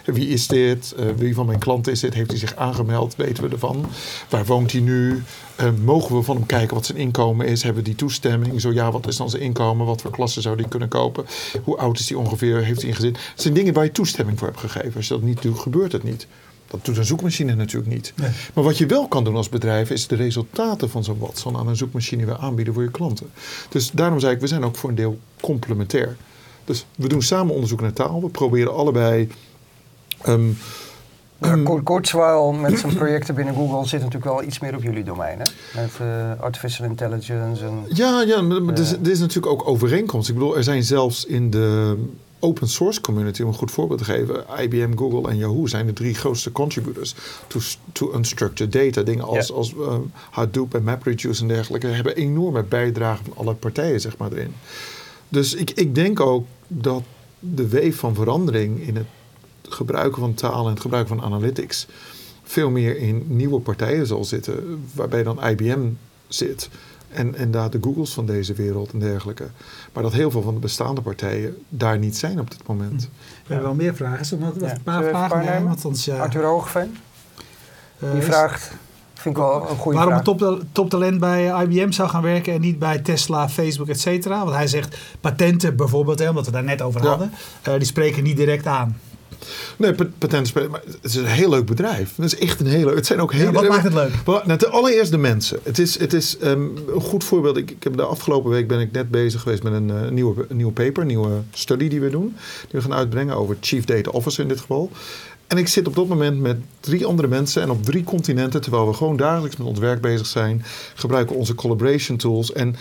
wie 0.05 0.29
is 0.29 0.47
dit? 0.47 0.95
Uh, 0.99 1.07
wie 1.17 1.35
van 1.35 1.47
mijn 1.47 1.59
klanten 1.59 1.93
is 1.93 2.01
dit? 2.01 2.15
Heeft 2.15 2.31
hij 2.31 2.39
zich 2.39 2.57
aangemeld? 2.57 3.17
Weten 3.17 3.45
we 3.45 3.51
ervan? 3.51 3.87
Waar 4.29 4.45
woont 4.45 4.73
hij 4.73 4.81
nu? 4.81 5.23
Uh, 5.61 5.67
mogen 5.85 6.17
we 6.17 6.23
van 6.23 6.37
hem 6.37 6.47
kijken 6.47 6.75
wat 6.75 6.87
zijn 6.87 6.99
inkomen 6.99 7.47
is? 7.47 7.63
Hebben 7.63 7.83
we 7.83 7.89
die 7.89 7.99
toestemming? 7.99 8.61
Zo 8.61 8.73
ja, 8.73 8.91
wat 8.91 9.07
is 9.07 9.17
dan 9.17 9.31
zijn 9.31 9.43
inkomen? 9.43 9.87
Wat 9.87 10.01
voor 10.01 10.11
klassen 10.11 10.43
zou 10.43 10.61
hij 10.61 10.69
kunnen 10.69 10.89
kopen? 10.89 11.27
Hoe 11.65 11.77
oud 11.77 11.99
is 11.99 12.09
hij 12.09 12.19
ongeveer? 12.19 12.65
Heeft 12.65 12.81
hij 12.81 12.91
een 12.91 12.97
gezin? 12.97 13.13
Dat 13.13 13.23
zijn 13.35 13.55
dingen 13.55 13.75
waar 13.75 13.85
je 13.85 13.93
toestemming 13.93 14.39
voor 14.39 14.49
hebt 14.49 14.61
gegeven. 14.61 14.95
Als 14.97 15.09
je 15.09 15.15
dat 15.15 15.23
niet 15.23 15.43
doet, 15.43 15.59
gebeurt 15.59 15.93
het 15.93 16.03
niet. 16.03 16.27
Dat 16.71 16.85
doet 16.85 16.97
een 16.97 17.05
zoekmachine 17.05 17.55
natuurlijk 17.55 17.93
niet. 17.93 18.13
Nee. 18.17 18.31
Maar 18.55 18.65
wat 18.65 18.79
je 18.79 18.87
wel 18.87 19.09
kan 19.09 19.25
doen 19.25 19.37
als 19.37 19.49
bedrijf 19.49 19.91
is 19.91 20.07
de 20.07 20.17
resultaten 20.17 20.91
van 20.91 21.05
zo'n 21.05 21.19
Watson 21.19 21.57
aan 21.57 21.69
een 21.69 21.77
zoekmachine 21.77 22.25
weer 22.25 22.37
aanbieden 22.37 22.75
voor 22.75 22.83
je 22.83 22.91
klanten. 22.91 23.31
Dus 23.69 23.91
daarom 23.91 24.21
zei 24.21 24.35
ik, 24.35 24.41
we 24.41 24.47
zijn 24.47 24.65
ook 24.65 24.77
voor 24.77 24.89
een 24.89 24.95
deel 24.95 25.19
complementair. 25.41 26.17
Dus 26.65 26.87
we 26.97 27.09
doen 27.09 27.23
samen 27.23 27.55
onderzoek 27.55 27.81
naar 27.81 27.93
taal. 27.93 28.21
We 28.21 28.29
proberen 28.29 28.75
allebei. 28.75 29.29
Um, 30.27 30.59
um, 31.41 31.85
Kurzweil 31.85 32.53
met 32.53 32.79
zijn 32.79 32.95
projecten 32.95 33.35
binnen 33.35 33.55
Google 33.55 33.87
zit 33.87 34.01
natuurlijk 34.01 34.31
wel 34.31 34.43
iets 34.43 34.59
meer 34.59 34.75
op 34.77 34.83
jullie 34.83 35.05
domein, 35.05 35.39
hè? 35.39 35.81
Met 35.81 35.91
uh, 36.03 36.41
artificial 36.41 36.89
intelligence 36.89 37.65
en... 37.65 37.85
Ja, 37.89 38.23
ja 38.23 38.41
maar 38.41 38.61
uh, 38.61 38.69
er, 38.69 38.79
is, 38.79 38.93
er 38.93 39.11
is 39.11 39.19
natuurlijk 39.19 39.53
ook 39.53 39.69
overeenkomst. 39.69 40.29
Ik 40.29 40.35
bedoel, 40.35 40.57
er 40.57 40.65
zijn 40.65 40.85
zelfs 40.85 41.25
in 41.25 41.51
de 41.51 41.97
open 42.39 42.69
source 42.69 43.01
community, 43.01 43.43
om 43.43 43.49
een 43.49 43.55
goed 43.55 43.71
voorbeeld 43.71 43.99
te 43.99 44.05
geven, 44.05 44.45
IBM, 44.61 44.97
Google 44.97 45.31
en 45.31 45.37
Yahoo 45.37 45.67
zijn 45.67 45.87
de 45.87 45.93
drie 45.93 46.15
grootste 46.15 46.53
contributors 46.53 47.15
to, 47.47 47.61
to 47.93 48.13
unstructured 48.15 48.73
data. 48.73 49.03
Dingen 49.03 49.25
als, 49.25 49.53
als 49.53 49.73
uh, 49.73 49.97
Hadoop 50.31 50.75
en 50.75 50.85
MapReduce 50.85 51.43
en 51.43 51.49
dergelijke 51.49 51.87
hebben 51.87 52.17
enorme 52.17 52.63
bijdragen 52.63 53.25
van 53.25 53.37
alle 53.37 53.55
partijen 53.55 54.01
zeg 54.01 54.17
maar, 54.17 54.33
erin. 54.33 54.55
Dus 55.29 55.55
ik, 55.55 55.71
ik 55.71 55.95
denk 55.95 56.21
ook 56.21 56.47
dat 56.67 57.03
de 57.39 57.69
weef 57.69 57.97
van 57.97 58.15
verandering 58.15 58.87
in 58.87 58.97
het 58.97 59.07
gebruiken 59.69 60.21
van 60.21 60.35
taal 60.35 60.65
en 60.65 60.71
het 60.71 60.81
gebruiken 60.81 61.17
van 61.17 61.25
analytics 61.25 61.87
veel 62.43 62.71
meer 62.71 62.97
in 62.97 63.25
nieuwe 63.27 63.61
partijen 63.61 64.07
zal 64.07 64.25
zitten, 64.25 64.85
waarbij 64.95 65.23
dan 65.23 65.45
IBM 65.45 65.89
zit. 66.29 66.69
En, 67.09 67.35
en 67.35 67.51
daar 67.51 67.71
de 67.71 67.79
Googles 67.81 68.13
van 68.13 68.27
deze 68.27 68.55
wereld 68.55 68.93
en 68.93 68.99
dergelijke. 68.99 69.47
Maar 69.93 70.03
dat 70.03 70.13
heel 70.13 70.31
veel 70.31 70.43
van 70.43 70.55
de 70.55 70.61
bestaande 70.61 71.01
partijen 71.01 71.57
daar 71.69 71.99
niet 71.99 72.17
zijn 72.17 72.41
op 72.41 72.51
dit 72.51 72.67
moment. 72.67 73.03
We 73.03 73.09
hebben 73.47 73.67
wel 73.67 73.75
meer 73.75 73.95
vragen. 73.95 74.27
Zullen 74.27 74.53
we 74.55 74.61
nog 74.61 74.71
een 74.71 74.83
paar 74.83 75.03
vragen 75.03 75.29
paar 75.29 75.45
nemen? 75.45 75.69
Want 75.69 75.85
anders, 75.85 76.05
ja. 76.05 76.19
Arthur 76.19 76.45
Hoogveen. 76.45 76.97
Uh, 77.99 78.13
Die 78.13 78.23
vraagt, 78.23 78.73
vind 79.15 79.37
ik 79.37 79.43
wel 79.43 79.71
een 79.71 79.77
goede 79.77 79.99
waarom 79.99 80.23
vraag. 80.23 80.39
Waarom 80.39 80.59
een 80.59 80.69
toptalent 80.73 81.21
bij 81.21 81.65
IBM 81.65 81.91
zou 81.91 82.09
gaan 82.09 82.23
werken 82.23 82.53
en 82.53 82.61
niet 82.61 82.79
bij 82.79 82.99
Tesla, 82.99 83.49
Facebook, 83.49 83.89
et 83.89 84.01
cetera. 84.01 84.39
Want 84.45 84.57
hij 84.57 84.67
zegt 84.67 84.99
patenten 85.21 85.77
bijvoorbeeld, 85.77 86.19
hè, 86.19 86.29
omdat 86.29 86.47
we 86.47 86.53
daar 86.53 86.65
net 86.65 86.83
over 86.83 87.07
hadden, 87.07 87.33
uh, 87.69 87.75
die 87.75 87.85
spreken 87.85 88.23
niet 88.23 88.37
direct 88.37 88.67
aan. 88.67 88.97
Nee, 89.77 89.95
patenten 90.19 90.71
maar 90.71 90.81
het 90.85 90.99
is 91.03 91.15
een 91.15 91.25
heel 91.25 91.49
leuk 91.49 91.67
bedrijf. 91.67 92.17
Het 92.17 92.25
is 92.25 92.39
echt 92.39 92.61
een 92.61 92.67
heel 92.67 92.85
leuk. 92.85 92.95
Het 92.95 93.07
zijn 93.07 93.21
ook 93.21 93.33
heel. 93.33 93.47
Ja, 93.47 93.53
wat 93.53 93.69
maakt 93.69 93.85
het 93.85 93.95
leuk? 93.95 94.13
Nou, 94.47 94.67
allereerst 94.67 95.11
de 95.11 95.19
mensen. 95.19 95.59
Het 95.63 95.79
is, 95.79 95.99
het 95.99 96.13
is 96.13 96.37
um, 96.43 96.77
een 96.95 97.01
goed 97.01 97.25
voorbeeld. 97.25 97.57
Ik, 97.57 97.71
ik, 97.71 97.83
heb 97.83 97.97
de 97.97 98.03
afgelopen 98.03 98.51
week 98.51 98.69
ben 98.69 98.81
ik 98.81 98.93
net 98.93 99.11
bezig 99.11 99.43
geweest 99.43 99.63
met 99.63 99.73
een 99.73 99.89
uh, 99.89 100.09
nieuwe, 100.09 100.47
een 100.49 100.57
nieuwe 100.57 100.73
paper, 100.73 101.03
een 101.03 101.09
nieuwe 101.09 101.43
studie 101.51 101.89
die 101.89 102.01
we 102.01 102.11
doen. 102.11 102.37
Die 102.61 102.71
we 102.71 102.81
gaan 102.81 102.95
uitbrengen 102.95 103.37
over 103.37 103.57
Chief 103.61 103.85
Data 103.85 104.11
Officer 104.11 104.43
in 104.43 104.49
dit 104.49 104.61
geval. 104.61 104.91
En 105.47 105.59
ik 105.59 105.69
zit 105.69 105.87
op 105.87 105.95
dat 105.95 106.09
moment 106.09 106.41
met 106.41 106.57
drie 106.81 107.07
andere 107.07 107.29
mensen 107.29 107.63
en 107.63 107.71
op 107.71 107.85
drie 107.85 108.05
continenten, 108.05 108.61
terwijl 108.61 108.87
we 108.87 108.93
gewoon 108.93 109.17
dagelijks 109.17 109.57
met 109.57 109.67
ons 109.67 109.79
werk 109.79 110.01
bezig 110.01 110.27
zijn, 110.27 110.65
gebruiken 110.95 111.37
onze 111.37 111.55
collaboration 111.55 112.17
tools. 112.17 112.53
En 112.53 112.77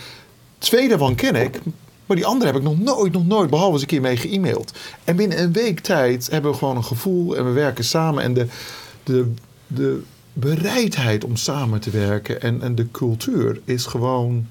twee 0.58 0.88
daarvan 0.88 1.14
ken 1.14 1.34
ik, 1.34 1.60
maar 2.08 2.16
die 2.16 2.26
andere 2.26 2.50
heb 2.50 2.60
ik 2.60 2.66
nog 2.66 2.78
nooit, 2.78 3.12
nog 3.12 3.26
nooit, 3.26 3.50
behalve 3.50 3.72
eens 3.72 3.80
een 3.80 3.88
keer 3.88 4.00
mee 4.00 4.16
ge-mailed. 4.16 4.72
En 5.04 5.16
binnen 5.16 5.42
een 5.42 5.52
week 5.52 5.80
tijd 5.80 6.30
hebben 6.30 6.50
we 6.50 6.56
gewoon 6.56 6.76
een 6.76 6.84
gevoel 6.84 7.36
en 7.36 7.44
we 7.44 7.50
werken 7.50 7.84
samen. 7.84 8.22
En 8.22 8.34
de, 8.34 8.46
de, 9.02 9.32
de 9.66 10.02
bereidheid 10.32 11.24
om 11.24 11.36
samen 11.36 11.80
te 11.80 11.90
werken 11.90 12.42
en, 12.42 12.62
en 12.62 12.74
de 12.74 12.90
cultuur 12.90 13.60
is 13.64 13.86
gewoon 13.86 14.46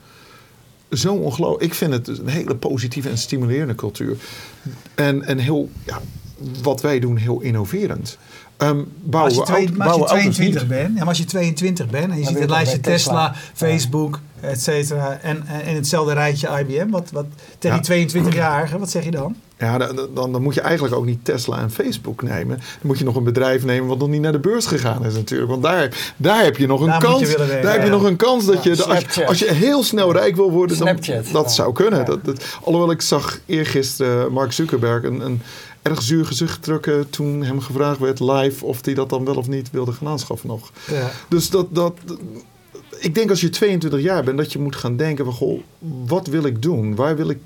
zo 0.92 1.14
ongelooflijk. 1.14 1.64
Ik 1.64 1.74
vind 1.74 1.94
het 1.94 2.08
een 2.08 2.28
hele 2.28 2.56
positieve 2.56 3.10
en 3.10 3.18
stimulerende 3.18 3.76
cultuur. 3.76 4.18
En, 4.96 5.24
en 5.24 5.38
heel, 5.38 5.70
ja, 5.86 6.02
wat 6.64 6.82
wij 6.82 7.00
doen, 7.00 7.18
heel 7.18 7.42
innoverend. 7.42 8.18
Um, 8.58 8.92
als 9.12 9.34
je, 9.36 9.42
twee, 9.42 9.70
maar 9.72 9.90
als 9.90 10.00
je 10.00 10.06
22 10.06 10.68
bent, 10.68 10.94
ja, 10.94 11.00
maar 11.00 11.08
als 11.08 11.18
je 11.18 11.26
22 11.26 11.90
bent 11.90 12.12
en 12.12 12.18
je 12.18 12.26
ziet 12.26 12.40
het 12.40 12.50
lijstje 12.50 12.80
Tesla, 12.80 13.34
Facebook, 13.54 14.20
et 14.40 14.62
cetera, 14.62 15.20
en, 15.22 15.48
en 15.48 15.66
in 15.66 15.76
hetzelfde 15.76 16.14
rijtje 16.14 16.48
IBM, 16.60 16.90
wat, 16.90 17.10
wat 17.12 17.26
tegen 17.60 17.82
die 17.82 18.10
22-jarigen, 18.10 18.80
wat 18.80 18.90
zeg 18.90 19.04
je 19.04 19.12
dan? 19.12 19.36
Ja, 19.60 19.78
dan, 19.78 19.96
dan, 20.14 20.32
dan 20.32 20.42
moet 20.42 20.54
je 20.54 20.62
eigenlijk 20.62 20.96
ook 20.96 21.06
niet 21.06 21.26
Tesla 21.26 21.60
en 21.60 21.72
Facebook 21.72 22.22
nemen. 22.22 22.58
Dan 22.58 22.66
moet 22.82 22.98
je 22.98 23.04
nog 23.04 23.16
een 23.16 23.24
bedrijf 23.24 23.66
nemen 23.66 23.88
wat 23.88 23.98
nog 23.98 24.08
niet 24.10 24.22
naar 24.22 24.32
de 24.32 24.40
beurs 24.40 24.66
gegaan 24.66 25.06
is 25.06 25.14
natuurlijk. 25.14 25.50
Want 25.50 25.64
daar, 25.64 26.14
daar 26.18 26.44
heb 26.44 26.58
je 26.58 26.68
nog 26.68 26.82
een 26.82 26.88
Daar 26.88 27.10
moet 27.10 27.20
je 27.20 27.36
kans. 27.36 27.52
daar 27.62 27.74
heb 27.74 27.84
je 27.84 27.90
nog 27.90 28.04
een 28.04 28.16
kans 28.16 28.46
dat 28.46 28.64
je, 28.64 28.84
als, 28.86 29.16
je, 29.16 29.26
als 29.28 29.40
je 29.40 29.54
heel 29.54 29.84
snel 29.84 30.12
rijk 30.12 30.36
wil 30.36 30.52
worden, 30.52 30.78
dan, 30.78 30.88
Snapchat. 30.88 31.34
dat 31.34 31.46
Ja. 31.46 31.52
zou 31.52 31.74
kunnen. 31.74 32.00
Ja. 32.00 32.06
Dat, 32.06 32.26
dat, 32.26 32.46
alhoewel 32.64 32.92
ik 32.92 33.02
zag 33.02 33.40
eergisteren 33.46 34.32
Mark 34.32 34.52
Zuckerberg 34.52 35.04
een, 35.04 35.22
een 35.22 35.42
erg 35.90 36.02
zuur 36.02 36.26
gezicht 36.26 36.64
drukken 36.64 37.10
toen 37.10 37.44
hem 37.44 37.62
gevraagd 37.62 38.00
werd 38.00 38.20
live 38.20 38.66
of 38.66 38.86
hij 38.86 38.94
dat 38.94 39.10
dan 39.10 39.26
wel 39.26 39.36
of 39.36 39.48
niet 39.48 39.72
wilde 39.72 39.92
gaan 39.92 40.08
aanschaffen 40.08 40.48
nog. 40.48 40.72
Ja. 40.92 41.12
Dus 41.28 41.50
dat, 41.50 41.68
dat, 41.76 41.94
ik 43.00 43.16
denk 43.16 43.30
als 43.30 43.42
je 43.42 43.50
22 43.50 44.02
jaar 44.02 44.24
bent, 44.24 44.38
dat 44.38 44.52
je 44.52 44.60
moet 44.60 44.76
gaan 44.76 44.98
denken 44.98 45.26
van, 45.26 45.34
goh, 45.34 45.62
wat 46.06 46.28
wil 46.28 46.44
ik 46.44 46.62
doen? 46.62 46.96
Waar 46.96 47.16
wil 47.16 47.30
ik, 47.30 47.38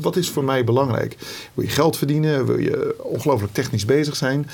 wat 0.00 0.16
is 0.16 0.30
voor 0.30 0.44
mij 0.44 0.64
belangrijk? 0.64 1.16
Wil 1.54 1.64
je 1.64 1.70
geld 1.70 1.96
verdienen? 1.96 2.46
Wil 2.46 2.58
je 2.58 2.96
ongelooflijk 3.02 3.52
technisch 3.52 3.84
bezig 3.84 4.16
zijn? 4.16 4.50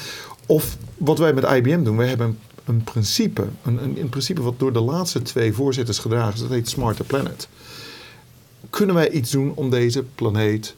Of 0.47 0.77
wat 0.97 1.19
wij 1.19 1.33
met 1.33 1.45
IBM 1.45 1.83
doen, 1.83 1.97
wij 1.97 2.09
hebben 2.09 2.27
een, 2.27 2.39
een 2.65 2.85
principe, 2.85 3.45
een, 3.65 3.83
een, 3.83 4.01
een 4.01 4.09
principe 4.09 4.43
wat 4.43 4.59
door 4.59 4.73
de 4.73 4.81
laatste 4.81 5.23
twee 5.23 5.53
voorzitters 5.53 5.99
gedragen 5.99 6.35
is, 6.35 6.41
dat 6.41 6.51
heet 6.51 6.69
Smarter 6.69 7.05
Planet. 7.05 7.49
Kunnen 8.71 8.95
wij 8.95 9.11
iets 9.11 9.31
doen 9.31 9.53
om 9.55 9.71
deze 9.71 10.05
planeet 10.15 10.75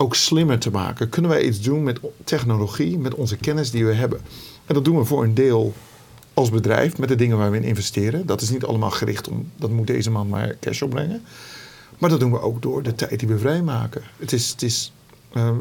ook 0.00 0.14
slimmer 0.14 0.58
te 0.58 0.70
maken? 0.70 1.08
Kunnen 1.08 1.30
wij 1.30 1.42
iets 1.42 1.60
doen 1.60 1.82
met 1.82 2.00
technologie, 2.24 2.98
met 2.98 3.14
onze 3.14 3.36
kennis 3.36 3.70
die 3.70 3.86
we 3.86 3.92
hebben? 3.92 4.20
En 4.66 4.74
dat 4.74 4.84
doen 4.84 4.98
we 4.98 5.04
voor 5.04 5.24
een 5.24 5.34
deel 5.34 5.72
als 6.34 6.50
bedrijf 6.50 6.98
met 6.98 7.08
de 7.08 7.14
dingen 7.14 7.38
waar 7.38 7.50
we 7.50 7.56
in 7.56 7.62
investeren. 7.62 8.26
Dat 8.26 8.40
is 8.40 8.50
niet 8.50 8.64
allemaal 8.64 8.90
gericht 8.90 9.28
om, 9.28 9.50
dat 9.56 9.70
moet 9.70 9.86
deze 9.86 10.10
man 10.10 10.28
maar 10.28 10.56
cash 10.60 10.82
opbrengen. 10.82 11.24
Maar 11.98 12.10
dat 12.10 12.20
doen 12.20 12.32
we 12.32 12.40
ook 12.40 12.62
door 12.62 12.82
de 12.82 12.94
tijd 12.94 13.18
die 13.18 13.28
we 13.28 13.38
vrijmaken. 13.38 14.02
Het 14.16 14.32
is, 14.32 14.48
het, 14.48 14.62
is 14.62 14.92
ehm, 15.32 15.56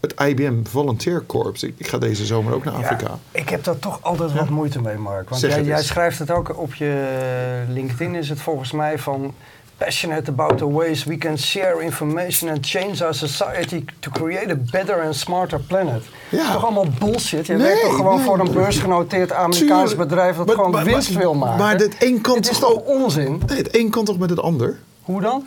het 0.00 0.14
IBM 0.20 0.64
Volunteer 0.64 1.26
Corps. 1.26 1.62
Ik, 1.62 1.74
ik 1.76 1.86
ga 1.86 1.98
deze 1.98 2.26
zomer 2.26 2.54
ook 2.54 2.64
naar 2.64 2.74
Afrika. 2.74 3.06
Ja, 3.06 3.40
ik 3.40 3.48
heb 3.48 3.64
daar 3.64 3.78
toch 3.78 4.02
altijd 4.02 4.32
wat 4.32 4.48
moeite 4.48 4.80
mee, 4.80 4.96
Mark. 4.96 5.28
Want 5.28 5.40
jij, 5.40 5.64
jij 5.64 5.82
schrijft 5.82 6.18
het 6.18 6.30
ook 6.30 6.58
op 6.58 6.74
je 6.74 7.64
LinkedIn, 7.68 8.14
is 8.14 8.28
het 8.28 8.40
volgens 8.40 8.72
mij 8.72 8.98
van... 8.98 9.34
Passionate 9.78 10.30
about 10.30 10.58
the 10.58 10.70
ways 10.72 11.04
we 11.04 11.16
can 11.18 11.38
share 11.38 11.82
information 11.82 12.50
and 12.50 12.66
change 12.66 13.04
our 13.04 13.14
society 13.14 13.84
to 14.00 14.10
create 14.10 14.50
a 14.52 14.56
better 14.70 15.00
and 15.02 15.14
smarter 15.16 15.60
planet. 15.60 16.02
Ja. 16.30 16.36
Dat 16.38 16.46
is 16.46 16.52
toch 16.52 16.64
allemaal 16.64 16.86
bullshit? 16.98 17.46
Je 17.46 17.52
Nee, 17.52 17.66
werkt 17.66 17.80
toch 17.82 17.96
gewoon 17.96 18.16
nee. 18.16 18.24
voor 18.24 18.38
een 18.38 18.52
beursgenoteerd 18.52 19.32
Amerikaans 19.32 19.88
Tuurlijk. 19.90 20.08
bedrijf 20.08 20.36
dat 20.36 20.46
Maar- 20.46 20.54
gewoon 20.54 20.70
maar- 20.70 20.84
winst 20.84 21.10
maar- 21.10 21.22
wil 21.22 21.34
maken? 21.34 21.58
maar 21.58 21.78
dit 21.78 21.96
één 21.98 22.20
kan 22.20 22.34
Dit 22.34 22.50
is 22.50 22.58
toch 22.58 22.74
onzin? 22.84 23.42
Nee, 23.46 23.56
het 23.58 23.76
een 23.76 23.90
kan 23.90 24.04
toch 24.04 24.18
met 24.18 24.30
het 24.30 24.40
ander? 24.40 24.78
Hoe 25.02 25.20
dan? 25.20 25.44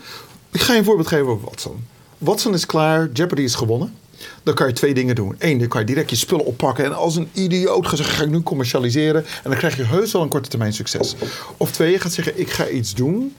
Ik 0.52 0.62
ga 0.62 0.74
je 0.74 0.80
een 0.80 0.86
voorbeeld 0.86 1.08
geven 1.08 1.28
over 1.28 1.46
Watson. 1.46 1.86
Watson 2.18 2.54
is 2.54 2.66
klaar, 2.66 3.10
Jeopardy 3.14 3.42
is 3.44 3.56
gewonnen. 3.56 3.96
Dan 4.44 4.54
kan 4.54 4.68
je 4.68 4.74
twee 4.74 4.94
dingen 4.94 5.16
doen. 5.16 5.36
Eén, 5.40 5.58
dan 5.58 5.68
kan 5.68 5.80
je 5.80 5.86
direct 5.86 6.10
je 6.10 6.16
spullen 6.16 6.46
oppakken 6.46 6.86
en 6.86 6.96
als 6.96 7.16
een 7.16 7.30
idioot 7.34 7.88
gaan 7.88 7.98
zeggen, 7.98 8.16
ga 8.16 8.24
ik 8.24 8.30
nu 8.30 8.44
commercialiseren. 8.44 9.26
En 9.26 9.50
dan 9.50 9.58
krijg 9.58 9.76
je 9.78 9.84
heus 9.84 10.12
wel 10.12 10.22
een 10.22 10.28
korte 10.28 10.50
termijn 10.50 10.74
succes. 10.74 11.16
Of 11.58 11.72
twee, 11.72 11.92
je 11.92 12.00
gaat 12.00 12.12
zeggen, 12.12 12.40
ik 12.40 12.50
ga 12.50 12.68
iets 12.68 12.94
doen 12.96 13.36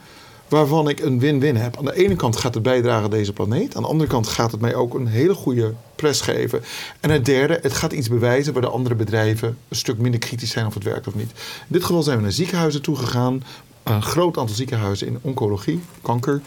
waarvan 0.49 0.89
ik 0.89 1.01
een 1.01 1.19
win-win 1.19 1.57
heb. 1.57 1.77
Aan 1.77 1.85
de 1.85 1.97
ene 1.97 2.17
kant 2.17 2.37
gaat 2.37 2.55
het 2.55 2.63
bijdragen 2.63 3.05
aan 3.05 3.11
deze 3.11 3.33
planeet. 3.33 3.77
Aan 3.77 3.83
de 3.83 3.89
andere 3.89 4.11
kant 4.11 4.29
gaat 4.29 4.53
het 4.53 4.61
mij 4.61 4.75
ook 4.75 4.95
een 4.95 5.07
hele 5.07 5.35
goede 5.35 5.75
pres 5.97 6.21
geven. 6.21 6.63
En 7.01 7.11
het 7.11 7.25
derde, 7.25 7.59
het 7.63 7.73
gaat 7.73 7.93
iets 7.93 8.09
bewijzen 8.09 8.53
waar 8.53 8.63
de 8.63 8.69
andere 8.69 8.95
bedrijven 8.95 9.59
een 9.69 9.77
stuk 9.77 9.99
minder 9.99 10.21
kritisch 10.21 10.51
zijn 10.51 10.67
of 10.67 10.75
het 10.75 10.85
werkt 10.85 11.07
of 11.07 11.15
niet. 11.15 11.31
In 11.31 11.67
dit 11.67 11.85
geval 11.85 12.03
zijn 12.03 12.17
we 12.17 12.23
naar 12.23 12.33
ziekenhuizen 12.33 12.83
toegegaan. 12.83 13.45
Een 13.83 14.03
groot 14.03 14.39
aantal 14.39 14.57
ziekenhuizen 14.57 15.07
in 15.07 15.19
oncologie, 15.23 15.81
kanker 16.03 16.41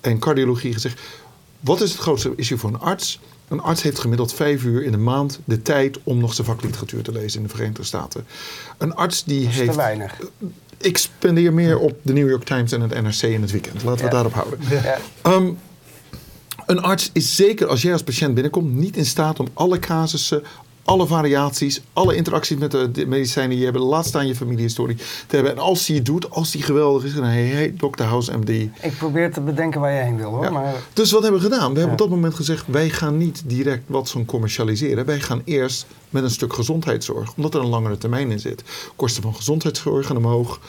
en 0.00 0.18
cardiologie 0.18 0.72
gezegd. 0.72 1.00
Wat 1.60 1.80
is 1.80 1.90
het 1.90 2.00
grootste 2.00 2.32
issue 2.36 2.58
voor 2.58 2.70
een 2.70 2.80
arts? 2.80 3.20
Een 3.48 3.60
arts 3.60 3.82
heeft 3.82 3.98
gemiddeld 3.98 4.32
vijf 4.34 4.64
uur 4.64 4.82
in 4.84 4.90
de 4.90 4.96
maand 4.98 5.40
de 5.44 5.62
tijd 5.62 5.98
om 6.02 6.18
nog 6.18 6.34
zijn 6.34 6.46
vakliteratuur 6.46 7.02
te 7.02 7.12
lezen 7.12 7.40
in 7.40 7.46
de 7.46 7.52
Verenigde 7.54 7.84
Staten. 7.84 8.26
Een 8.78 8.94
arts 8.94 9.24
die 9.24 9.46
is 9.48 9.54
te 9.56 9.60
heeft. 9.62 9.76
weinig. 9.76 10.20
Ik 10.78 10.98
spendeer 10.98 11.52
meer 11.52 11.78
op 11.78 11.98
de 12.02 12.12
New 12.12 12.28
York 12.28 12.44
Times 12.44 12.72
en 12.72 12.80
het 12.80 13.02
NRC 13.02 13.22
in 13.22 13.40
het 13.42 13.50
weekend. 13.50 13.82
Laten 13.82 13.98
we 13.98 14.04
Ja. 14.04 14.10
daarop 14.10 14.32
houden. 14.32 14.58
Ja. 14.70 14.98
Ehm, 15.22 15.50
een 16.66 16.80
arts 16.80 17.10
is 17.12 17.36
zeker 17.36 17.66
als 17.66 17.82
jij 17.82 17.92
als 17.92 18.02
patiënt 18.02 18.34
binnenkomt 18.34 18.74
niet 18.74 18.96
in 18.96 19.06
staat 19.06 19.40
om 19.40 19.46
alle 19.54 19.78
casussen, 19.78 20.42
alle 20.86 21.06
variaties, 21.06 21.80
alle 21.92 22.14
interacties 22.14 22.56
met 22.56 22.70
de, 22.70 23.06
medicijnen 23.06 23.50
die 23.50 23.58
je 23.58 23.64
hebt, 23.64 23.78
laat 23.78 24.06
staan 24.06 24.26
je 24.26 24.34
familiehistorie 24.34 24.96
te 25.26 25.34
hebben. 25.34 25.52
En 25.52 25.58
als 25.58 25.86
hij 25.86 25.96
het 25.96 26.04
doet, 26.04 26.30
als 26.30 26.50
die 26.50 26.62
geweldig 26.62 27.04
is, 27.04 27.14
dan 27.14 27.24
hey, 27.24 27.46
hey, 27.46 27.74
Dr. 27.78 28.02
House 28.02 28.36
MD. 28.36 28.48
Ik 28.48 28.96
probeer 28.98 29.32
te 29.32 29.40
bedenken 29.40 29.80
waar 29.80 29.92
je 29.92 30.02
heen 30.02 30.16
wil 30.16 30.30
hoor. 30.30 30.44
Ja. 30.44 30.50
Maar 30.50 30.74
Dus 30.92 31.10
wat 31.10 31.22
hebben 31.22 31.40
we 31.40 31.46
gedaan? 31.46 31.72
We 31.72 31.78
hebben 31.78 31.92
op 31.92 31.98
dat 31.98 32.08
moment 32.08 32.34
gezegd, 32.34 32.64
wij 32.66 32.88
gaan 32.88 33.16
niet 33.16 33.42
direct 33.46 33.82
Watson 33.86 34.24
commercialiseren. 34.24 35.04
Wij 35.04 35.20
gaan 35.20 35.42
eerst 35.44 35.86
met 36.10 36.22
een 36.22 36.30
stuk 36.30 36.52
gezondheidszorg, 36.52 37.32
omdat 37.36 37.54
er 37.54 37.60
een 37.60 37.66
langere 37.66 37.98
termijn 37.98 38.30
in 38.30 38.40
zit. 38.40 38.62
Kosten 38.96 39.22
van 39.22 39.34
gezondheidszorg 39.34 40.06
gaan 40.06 40.16
omhoog. 40.16 40.60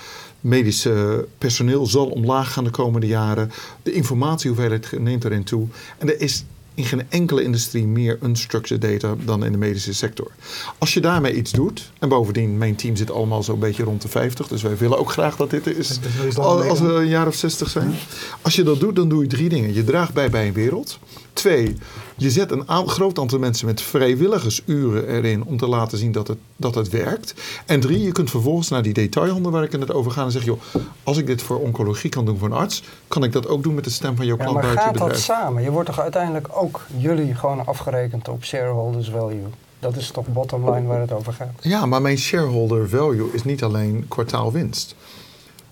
Medische 0.41 1.27
personeel 1.37 1.85
zal 1.85 2.05
omlaag 2.05 2.53
gaan 2.53 2.63
de 2.63 2.69
komende 2.69 3.07
jaren. 3.07 3.51
De 3.83 3.91
informatiehoeveelheid 3.91 4.99
neemt 4.99 5.25
erin 5.25 5.43
toe. 5.43 5.67
En 5.97 6.07
er 6.07 6.21
is 6.21 6.43
in 6.77 6.85
geen 6.85 7.03
enkele 7.09 7.43
industrie 7.43 7.87
meer 7.87 8.19
unstructured 8.23 8.81
data 8.81 9.15
dan 9.25 9.45
in 9.45 9.51
de 9.51 9.57
medische 9.57 9.93
sector. 9.93 10.31
Als 10.77 10.93
je 10.93 10.99
daarmee 10.99 11.35
iets 11.35 11.51
doet, 11.51 11.91
en 11.99 12.09
bovendien, 12.09 12.57
mijn 12.57 12.75
team 12.75 12.95
zit 12.95 13.11
allemaal 13.11 13.43
zo'n 13.43 13.59
beetje 13.59 13.83
rond 13.83 14.01
de 14.01 14.07
50, 14.07 14.47
dus 14.47 14.61
wij 14.61 14.77
willen 14.77 14.97
ook 14.97 15.11
graag 15.11 15.35
dat 15.35 15.49
dit 15.49 15.67
is 15.67 15.99
als 16.37 16.79
we 16.79 16.93
een 16.93 17.07
jaar 17.07 17.27
of 17.27 17.35
60 17.35 17.69
zijn. 17.69 17.95
Als 18.41 18.55
je 18.55 18.63
dat 18.63 18.79
doet, 18.79 18.95
dan 18.95 19.09
doe 19.09 19.21
je 19.21 19.27
drie 19.27 19.49
dingen. 19.49 19.73
Je 19.73 19.83
draagt 19.83 20.13
bij 20.13 20.29
bij 20.29 20.47
een 20.47 20.53
wereld. 20.53 20.99
Twee, 21.37 21.77
je 22.15 22.31
zet 22.31 22.51
een 22.51 22.89
groot 22.89 23.19
aantal 23.19 23.39
mensen 23.39 23.65
met 23.65 23.81
vrijwilligersuren 23.81 25.07
erin 25.07 25.43
om 25.43 25.57
te 25.57 25.67
laten 25.67 25.97
zien 25.97 26.11
dat 26.11 26.27
het, 26.27 26.37
dat 26.55 26.75
het 26.75 26.89
werkt. 26.89 27.33
En 27.65 27.79
drie, 27.79 28.01
je 28.01 28.11
kunt 28.11 28.29
vervolgens 28.29 28.69
naar 28.69 28.81
die 28.81 28.93
detailhandel 28.93 29.51
waar 29.51 29.63
ik 29.63 29.71
het 29.71 29.93
over 29.93 30.11
ga 30.11 30.23
en 30.23 30.31
zeggen, 30.31 30.51
joh, 30.51 30.83
als 31.03 31.17
ik 31.17 31.27
dit 31.27 31.41
voor 31.41 31.59
oncologie 31.59 32.09
kan 32.09 32.25
doen 32.25 32.37
voor 32.37 32.47
een 32.47 32.53
arts, 32.53 32.83
kan 33.07 33.23
ik 33.23 33.31
dat 33.31 33.47
ook 33.47 33.63
doen 33.63 33.73
met 33.73 33.83
de 33.83 33.89
stem 33.89 34.15
van 34.15 34.25
jouw 34.25 34.37
Ja, 34.37 34.43
klant 34.43 34.55
maar 34.55 34.63
buiten 34.63 34.93
je 34.93 34.99
gaat 34.99 35.09
dat 35.09 35.19
samen? 35.19 35.63
Je 35.63 35.71
wordt 35.71 35.89
toch 35.89 35.99
uiteindelijk 35.99 36.47
ook 36.51 36.81
jullie 36.97 37.35
gewoon 37.35 37.65
afgerekend 37.65 38.27
op 38.27 38.43
shareholders 38.43 39.09
value? 39.09 39.47
Dat 39.79 39.95
is 39.95 40.11
toch 40.11 40.27
bottom 40.27 40.71
line 40.71 40.87
waar 40.87 41.01
het 41.01 41.11
over 41.11 41.33
gaat? 41.33 41.53
Ja, 41.61 41.85
maar 41.85 42.01
mijn 42.01 42.17
shareholder 42.17 42.89
value 42.89 43.29
is 43.31 43.43
niet 43.43 43.63
alleen 43.63 44.05
kwartaalwinst. 44.07 44.95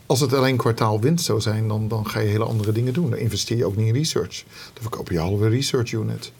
Als 0.05 0.19
het 0.19 0.33
alleen 0.33 0.57
kwartaalwinst 0.57 1.25
zou 1.25 1.41
zijn, 1.41 1.67
dan, 1.67 1.87
dan 1.87 2.07
ga 2.07 2.19
je 2.19 2.27
hele 2.27 2.43
andere 2.43 2.71
dingen 2.71 2.93
doen. 2.93 3.09
Dan 3.09 3.19
investeer 3.19 3.57
je 3.57 3.65
ook 3.65 3.75
niet 3.75 3.87
in 3.87 3.93
research. 3.93 4.43
Dan 4.73 4.81
verkoop 4.81 5.09
je 5.09 5.19
halve 5.19 5.49
research 5.49 5.91
unit. 5.91 6.31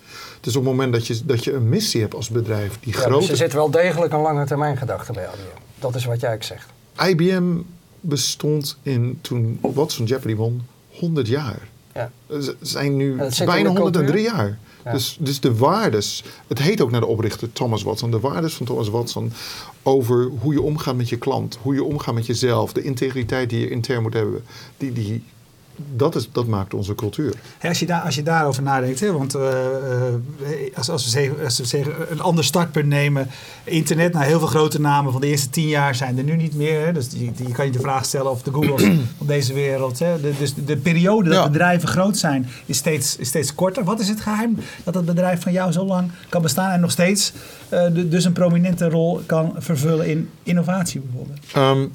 Dus 0.41 0.56
op 0.56 0.62
het 0.63 0.71
moment 0.71 0.93
dat 0.93 1.08
je, 1.08 1.19
dat 1.25 1.43
je 1.43 1.54
een 1.54 1.69
missie 1.69 2.01
hebt 2.01 2.13
als 2.13 2.30
bedrijf 2.30 2.78
die 2.80 2.93
Ja, 2.93 2.99
groot 2.99 3.19
dus 3.19 3.28
er 3.28 3.34
is. 3.34 3.39
zit 3.39 3.54
wel 3.54 3.71
degelijk 3.71 4.13
een 4.13 4.21
lange 4.21 4.45
termijn 4.45 4.78
gedachte 4.78 5.12
bij 5.12 5.23
IBM. 5.23 5.60
Dat 5.80 5.95
is 5.95 6.06
wat 6.06 6.19
jij 6.19 6.34
ook 6.34 6.43
zegt. 6.43 6.69
IBM 7.08 7.54
bestond 7.99 8.78
in, 8.82 9.17
toen 9.21 9.60
Watson 9.62 10.06
Jeopardy 10.06 10.36
won, 10.36 10.67
100 10.89 11.28
jaar. 11.28 11.60
Ja. 11.93 12.12
Ze 12.30 12.56
zijn 12.62 12.95
nu 12.95 13.15
bijna 13.45 13.73
de 13.73 13.80
103 13.80 14.04
cultuur? 14.04 14.21
jaar. 14.21 14.58
Dus, 14.91 15.17
dus 15.19 15.39
de 15.39 15.56
waardes, 15.56 16.24
het 16.48 16.60
heet 16.60 16.82
ook 16.82 16.91
naar 16.91 17.00
de 17.00 17.08
oprichter 17.08 17.52
Thomas 17.54 17.84
Watson, 17.84 18.12
de 18.12 18.19
waardes 18.19 18.54
van 18.54 18.65
Thomas 18.65 18.89
Watson 18.89 19.32
over 19.84 20.32
hoe 20.39 20.54
je 20.54 20.62
omgaat 20.62 20.95
met 20.95 21.10
je 21.10 21.17
klant, 21.17 21.58
hoe 21.62 21.74
je 21.74 21.84
omgaat 21.84 22.13
met 22.13 22.26
jezelf, 22.26 22.74
de 22.74 22.82
integriteit 22.82 23.50
die 23.50 23.60
je 23.60 23.69
intern 23.69 24.02
moet 24.02 24.13
hebben, 24.13 24.45
die, 24.78 24.91
die, 24.91 25.24
dat, 25.96 26.16
is, 26.16 26.30
dat 26.32 26.48
maakt 26.48 26.74
onze 26.74 26.96
cultuur. 26.96 27.34
Als, 27.62 27.80
je 27.80 27.86
daar, 27.86 28.02
als 28.02 28.16
je 28.16 28.24
daarover 28.24 28.64
nadenkt, 28.64 29.00
hè, 29.00 29.12
want 29.12 29.36
eh, 29.36 29.48
eh, 30.08 30.14
als, 30.76 30.90
als, 30.90 31.04
we 31.04 31.10
zeggen, 31.10 31.44
als 31.44 31.58
we 31.58 31.66
zeggen 31.66 31.94
een 32.12 32.22
ander 32.22 32.44
startpunt 32.44 32.86
nemen, 32.88 33.28
internet, 33.64 34.14
nou 34.14 34.26
heel 34.26 34.40
veel 34.40 34.48
grote 34.48 34.82
namen 34.82 35.12
van 35.12 35.22
de 35.22 35.28
eerste 35.28 35.50
tien 35.50 35.68
jaar 35.68 35.96
zijn 35.96 36.18
er 36.18 36.24
nu 36.24 36.36
niet 36.36 36.56
meer. 36.56 36.86
Hè, 36.86 36.92
dus 36.92 37.08
je 37.38 37.52
kan 37.52 37.66
je 37.66 37.72
de 37.72 37.80
vraag 37.80 38.06
stellen 38.06 38.32
of 38.32 38.42
de 38.42 38.52
Googles 38.52 38.82
van 39.18 39.28
deze 39.28 39.54
wereld. 39.54 40.00
Hè, 40.00 40.22
de, 40.22 40.34
dus 40.40 40.54
de 40.66 40.78
periode 40.78 41.30
dat 41.30 41.38
Ja. 41.44 41.50
bedrijven 41.50 41.88
groot 41.88 42.18
zijn 42.18 42.48
is 42.66 42.78
steeds, 42.78 43.16
is 43.18 43.28
steeds 43.28 43.56
korter. 43.56 43.84
Wat 43.84 44.00
is 44.00 44.08
het 44.10 44.22
geheim 44.22 44.58
dat 44.84 44.96
het 44.96 45.06
bedrijf 45.06 45.42
van 45.42 45.52
jou 45.52 45.72
zo 45.72 45.86
lang 45.86 46.12
kan 46.30 46.42
bestaan 46.42 46.72
en 46.72 46.80
nog 46.80 46.92
steeds 46.92 47.34
eh, 47.70 47.84
de- 47.94 48.08
dus 48.10 48.24
een 48.26 48.34
prominente 48.34 48.90
rol 48.90 49.22
kan 49.26 49.54
vervullen 49.58 50.08
in 50.08 50.30
innovatie 50.44 51.00
bijvoorbeeld? 51.02 51.40
Ehm, 51.54 51.86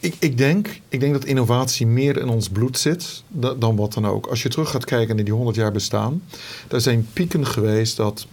ik, 0.00 0.14
ik, 0.18 0.38
denk, 0.38 0.80
ik 0.88 1.00
denk 1.00 1.12
dat 1.12 1.24
innovatie 1.24 1.86
meer 1.86 2.16
in 2.16 2.28
ons 2.28 2.48
bloed 2.48 2.78
zit 2.78 3.22
da- 3.28 3.54
dan 3.54 3.76
wat 3.76 3.92
dan 3.92 4.06
ook. 4.06 4.26
Als 4.26 4.42
je 4.42 4.48
terug 4.48 4.70
gaat 4.70 4.84
kijken 4.84 5.16
naar 5.16 5.24
die 5.24 5.34
100 5.34 5.56
jaar 5.56 5.72
bestaan, 5.72 6.22
er 6.68 6.80
zijn 6.80 7.08
pieken 7.12 7.46
geweest 7.46 7.96
dat 7.96 8.26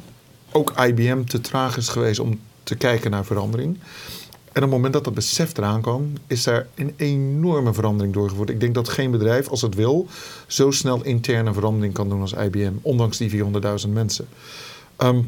ook 0.52 0.74
IBM 0.80 1.24
te 1.24 1.42
traag 1.42 1.78
is 1.78 1.88
geweest 1.88 2.20
om 2.20 2.40
te 2.64 2.76
kijken 2.76 3.12
naar 3.12 3.26
verandering. 3.26 3.78
En 4.56 4.64
op 4.64 4.70
het 4.70 4.76
moment 4.78 4.94
dat 4.94 5.04
dat 5.04 5.14
besef 5.14 5.58
eraan 5.58 5.82
kwam, 5.82 6.14
is 6.28 6.44
daar 6.44 6.68
een 6.76 6.94
enorme 6.98 7.74
verandering 7.74 8.14
doorgevoerd. 8.14 8.50
Ik 8.50 8.60
denk 8.60 8.74
dat 8.76 8.90
geen 8.90 9.12
bedrijf, 9.12 9.48
als 9.48 9.62
het 9.62 9.76
wil, 9.76 10.08
zo 10.48 10.72
snel 10.72 11.04
interne 11.04 11.54
verandering 11.54 11.94
kan 11.94 12.10
doen 12.10 12.22
als 12.22 12.34
IBM, 12.34 12.74
ondanks 12.82 13.18
die 13.18 13.30
400.000 13.30 13.94
mensen. 13.94 14.28
Ehm, 14.96 15.22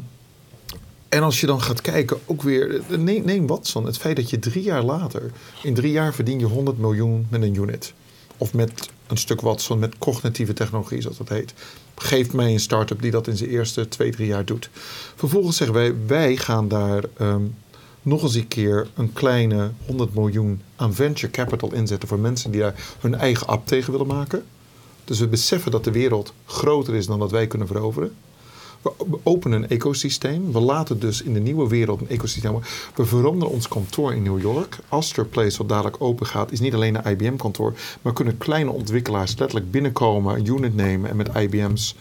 en 1.08 1.22
als 1.22 1.40
je 1.40 1.46
dan 1.46 1.62
gaat 1.62 1.80
kijken, 1.80 2.18
ook 2.26 2.42
weer, 2.42 2.82
neem, 2.98 3.24
neem 3.24 3.46
Watson, 3.46 3.86
het 3.86 3.98
feit 3.98 4.16
dat 4.16 4.30
je 4.30 4.38
drie 4.38 4.62
jaar 4.62 4.82
later, 4.82 5.30
in 5.62 5.74
drie 5.74 5.92
jaar 5.92 6.14
verdien 6.14 6.38
je 6.38 6.46
100 6.46 6.78
miljoen 6.78 7.26
met 7.30 7.42
een 7.42 7.54
unit. 7.54 7.92
Of 8.36 8.54
met 8.54 8.88
een 9.06 9.16
stuk 9.16 9.40
Watson 9.40 9.78
met 9.78 9.98
cognitieve 9.98 10.52
technologie, 10.52 11.00
zoals 11.00 11.16
dat 11.16 11.28
heet. 11.28 11.54
Geeft 11.94 12.32
mij 12.32 12.52
een 12.52 12.60
start-up 12.60 13.02
die 13.02 13.10
dat 13.10 13.26
in 13.26 13.36
zijn 13.36 13.50
eerste 13.50 13.88
twee, 13.88 14.10
drie 14.10 14.26
jaar 14.26 14.44
doet. 14.44 14.70
Vervolgens 15.14 15.56
zeggen 15.56 15.76
wij, 15.76 15.94
wij 16.06 16.36
gaan 16.36 16.68
daar 16.68 17.04
ehm, 17.16 17.42
nog 18.02 18.22
eens 18.22 18.34
een 18.34 18.48
keer 18.48 18.88
een 18.94 19.12
kleine 19.12 19.70
100 19.86 20.14
miljoen 20.14 20.62
aan 20.76 20.94
venture 20.94 21.32
capital 21.32 21.72
inzetten 21.72 22.08
voor 22.08 22.18
mensen 22.18 22.50
die 22.50 22.60
daar 22.60 22.74
hun 23.00 23.14
eigen 23.14 23.46
app 23.46 23.66
tegen 23.66 23.92
willen 23.92 24.06
maken. 24.06 24.44
Dus 25.04 25.18
we 25.18 25.28
beseffen 25.28 25.70
dat 25.70 25.84
de 25.84 25.90
wereld 25.90 26.32
groter 26.46 26.94
is 26.94 27.06
dan 27.06 27.18
dat 27.18 27.30
wij 27.30 27.46
kunnen 27.46 27.68
veroveren. 27.68 28.14
We 29.10 29.18
openen 29.22 29.62
een 29.62 29.68
ecosysteem. 29.68 30.52
We 30.52 30.60
laten 30.60 31.00
dus 31.00 31.22
in 31.22 31.32
de 31.32 31.40
nieuwe 31.40 31.68
wereld 31.68 32.00
een 32.00 32.08
ecosysteem. 32.08 32.58
We 32.94 33.04
veranderen 33.04 33.54
ons 33.54 33.68
kantoor 33.68 34.14
in 34.14 34.22
New 34.22 34.40
York. 34.40 34.78
Astor 34.88 35.24
Place, 35.24 35.58
wat 35.58 35.68
dadelijk 35.68 35.96
open 35.98 36.26
gaat, 36.26 36.52
is 36.52 36.60
niet 36.60 36.74
alleen 36.74 36.94
een 36.94 37.12
IBM-kantoor. 37.12 37.74
Maar 38.02 38.12
kunnen 38.12 38.38
kleine 38.38 38.70
ontwikkelaars 38.70 39.36
letterlijk 39.36 39.70
binnenkomen, 39.70 40.34
een 40.34 40.46
unit 40.46 40.74
nemen 40.74 41.10
en 41.10 41.16
met 41.16 41.30
IBM's 41.36 41.94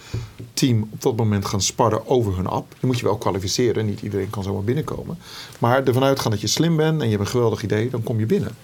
team 0.53 0.89
op 0.91 1.01
dat 1.01 1.15
moment 1.15 1.45
gaan 1.45 1.61
sparren 1.61 2.07
over 2.07 2.35
hun 2.35 2.47
app. 2.47 2.71
Die 2.71 2.85
moet 2.85 2.99
je 2.99 3.05
wel 3.05 3.17
kwalificeren. 3.17 3.85
Niet 3.85 4.01
iedereen 4.01 4.29
kan 4.29 4.43
zomaar 4.43 4.63
binnenkomen. 4.63 5.17
Maar 5.59 5.83
ervan 5.83 6.03
uitgaan 6.03 6.31
dat 6.31 6.41
je 6.41 6.47
slim 6.47 6.75
bent 6.75 7.01
en 7.01 7.05
je 7.05 7.11
hebt 7.11 7.23
een 7.23 7.31
geweldig 7.31 7.63
idee, 7.63 7.89
dan 7.89 8.03
kom 8.03 8.19
je 8.19 8.25
binnen. 8.25 8.55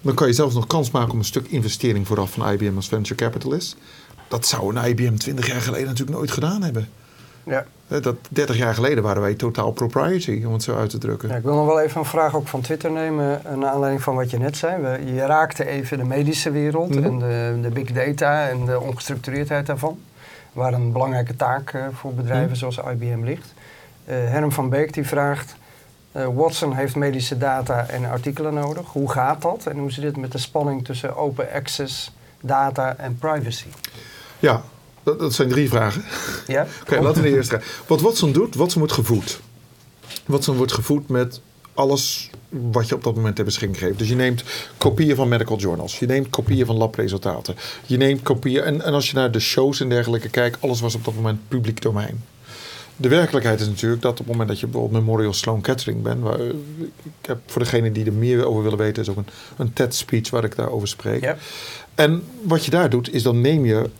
Dan 0.00 0.14
kan 0.14 0.26
je 0.26 0.32
zelfs 0.32 0.54
nog 0.54 0.66
kans 0.66 0.90
maken 0.90 1.12
om 1.12 1.18
een 1.18 1.24
stuk 1.24 1.46
investering 1.48 2.06
vooraf 2.06 2.32
van 2.32 2.52
IBM 2.52 2.76
als 2.76 2.88
venture 2.88 3.14
capitalist. 3.14 3.76
Dat 4.28 4.46
zou 4.46 4.76
een 4.76 4.88
IBM 4.88 5.14
20 5.14 5.46
jaar 5.46 5.60
geleden 5.60 5.86
natuurlijk 5.86 6.16
nooit 6.16 6.30
gedaan 6.30 6.62
hebben. 6.62 6.88
Ja. 7.44 7.64
Hè, 7.86 8.00
Dat 8.00 8.16
30 8.28 8.56
jaar 8.56 8.74
geleden 8.74 9.02
waren 9.02 9.22
wij 9.22 9.34
totaal 9.34 9.70
propriety, 9.72 10.42
om 10.46 10.52
het 10.52 10.62
zo 10.62 10.76
uit 10.76 10.90
te 10.90 10.98
drukken. 10.98 11.28
Ja, 11.28 11.34
ik 11.34 11.42
wil 11.42 11.54
nog 11.54 11.66
wel 11.66 11.80
even 11.80 12.00
een 12.00 12.06
vraag 12.06 12.34
ook 12.36 12.48
van 12.48 12.60
Twitter 12.60 12.90
nemen, 12.90 13.44
eh, 13.44 13.54
naar 13.56 13.70
aanleiding 13.70 14.02
van 14.02 14.14
wat 14.14 14.30
je 14.30 14.38
net 14.38 14.56
zei. 14.56 14.82
We, 14.82 15.12
je 15.14 15.26
raakte 15.26 15.66
even 15.66 15.98
de 15.98 16.04
medische 16.04 16.50
wereld 16.50 16.94
Mhm. 16.94 17.04
en 17.04 17.18
de, 17.18 17.58
de 17.62 17.68
big 17.68 17.92
data 17.92 18.48
en 18.48 18.64
de 18.64 18.80
ongestructureerdheid 18.80 19.66
daarvan. 19.66 19.98
Waar 20.52 20.72
een 20.72 20.92
belangrijke 20.92 21.36
taak 21.36 21.72
eh, 21.72 21.82
voor 21.92 22.14
bedrijven 22.14 22.48
Mhm. 22.48 22.54
zoals 22.58 22.76
IBM 22.78 23.24
ligt. 23.24 23.54
Eh 24.04 24.14
Herm 24.16 24.52
van 24.52 24.68
Beek 24.68 24.92
die 24.92 25.06
vraagt, 25.06 25.56
eh, 26.12 26.26
Watson 26.34 26.74
heeft 26.74 26.96
medische 26.96 27.38
data 27.38 27.86
en 27.88 28.04
artikelen 28.10 28.54
nodig. 28.54 28.86
Hoe 28.86 29.10
gaat 29.10 29.42
dat 29.42 29.66
en 29.66 29.78
hoe 29.78 29.92
zit 29.92 30.04
het 30.04 30.16
met 30.16 30.32
de 30.32 30.38
spanning 30.38 30.84
tussen 30.84 31.16
open 31.16 31.46
access, 31.54 32.12
data 32.40 32.96
en 32.96 33.18
privacy? 33.18 33.66
Ja, 34.38 34.62
dat, 35.04 35.18
dat 35.18 35.34
zijn 35.34 35.48
drie 35.48 35.68
vragen. 35.68 36.04
Ja? 36.46 36.66
Oké, 36.82 37.00
laten 37.00 37.22
we 37.22 37.28
de 37.28 37.36
eerste 37.36 37.54
gaan. 37.54 37.64
Wat 37.86 38.00
Watson 38.00 38.32
doet, 38.32 38.54
Watson 38.54 38.78
wordt 38.78 38.94
gevoed. 38.94 39.40
Watson 40.26 40.56
wordt 40.56 40.72
gevoed 40.72 41.08
met 41.08 41.40
alles 41.74 42.30
wat 42.48 42.88
je 42.88 42.94
op 42.94 43.04
dat 43.04 43.14
moment 43.14 43.36
ter 43.36 43.44
beschikking 43.44 43.78
geeft. 43.78 43.98
Dus 43.98 44.08
je 44.08 44.14
neemt 44.14 44.44
kopieën 44.78 45.16
van 45.16 45.28
medical 45.28 45.56
journals. 45.56 45.98
Je 45.98 46.06
neemt 46.06 46.30
kopieën 46.30 46.66
van 46.66 46.76
labresultaten. 46.76 47.54
Je 47.86 47.96
neemt 47.96 48.22
kopieën... 48.22 48.62
En, 48.62 48.82
en 48.82 48.92
als 48.92 49.10
je 49.10 49.16
naar 49.16 49.30
de 49.30 49.40
shows 49.40 49.80
en 49.80 49.88
dergelijke 49.88 50.28
kijkt... 50.28 50.60
alles 50.60 50.80
was 50.80 50.94
op 50.94 51.04
dat 51.04 51.14
moment 51.14 51.38
publiek 51.48 51.82
domein. 51.82 52.24
De 52.96 53.08
werkelijkheid 53.08 53.60
is 53.60 53.66
natuurlijk 53.66 54.02
dat 54.02 54.12
op 54.12 54.18
het 54.18 54.26
moment 54.26 54.48
dat 54.48 54.60
je 54.60 54.66
bijvoorbeeld 54.66 55.04
Memorial 55.04 55.32
Sloan 55.32 55.60
Kettering 55.60 56.02
bent... 56.02 56.20
Waar, 56.20 56.40
ik 57.02 57.26
heb 57.26 57.38
voor 57.46 57.62
degene 57.62 57.92
die 57.92 58.04
er 58.04 58.12
meer 58.12 58.46
over 58.46 58.62
willen 58.62 58.78
weten... 58.78 59.02
is 59.02 59.08
ook 59.08 59.16
een, 59.16 59.26
een 59.56 59.72
TED-speech 59.72 60.30
waar 60.30 60.44
ik 60.44 60.56
daarover 60.56 60.88
spreek. 60.88 61.34
En 61.94 62.22
wat 62.42 62.64
je 62.64 62.70
daar 62.70 62.90
doet, 62.90 63.14
is 63.14 63.22
dan 63.22 63.40
neem 63.40 63.64
je 63.64 63.90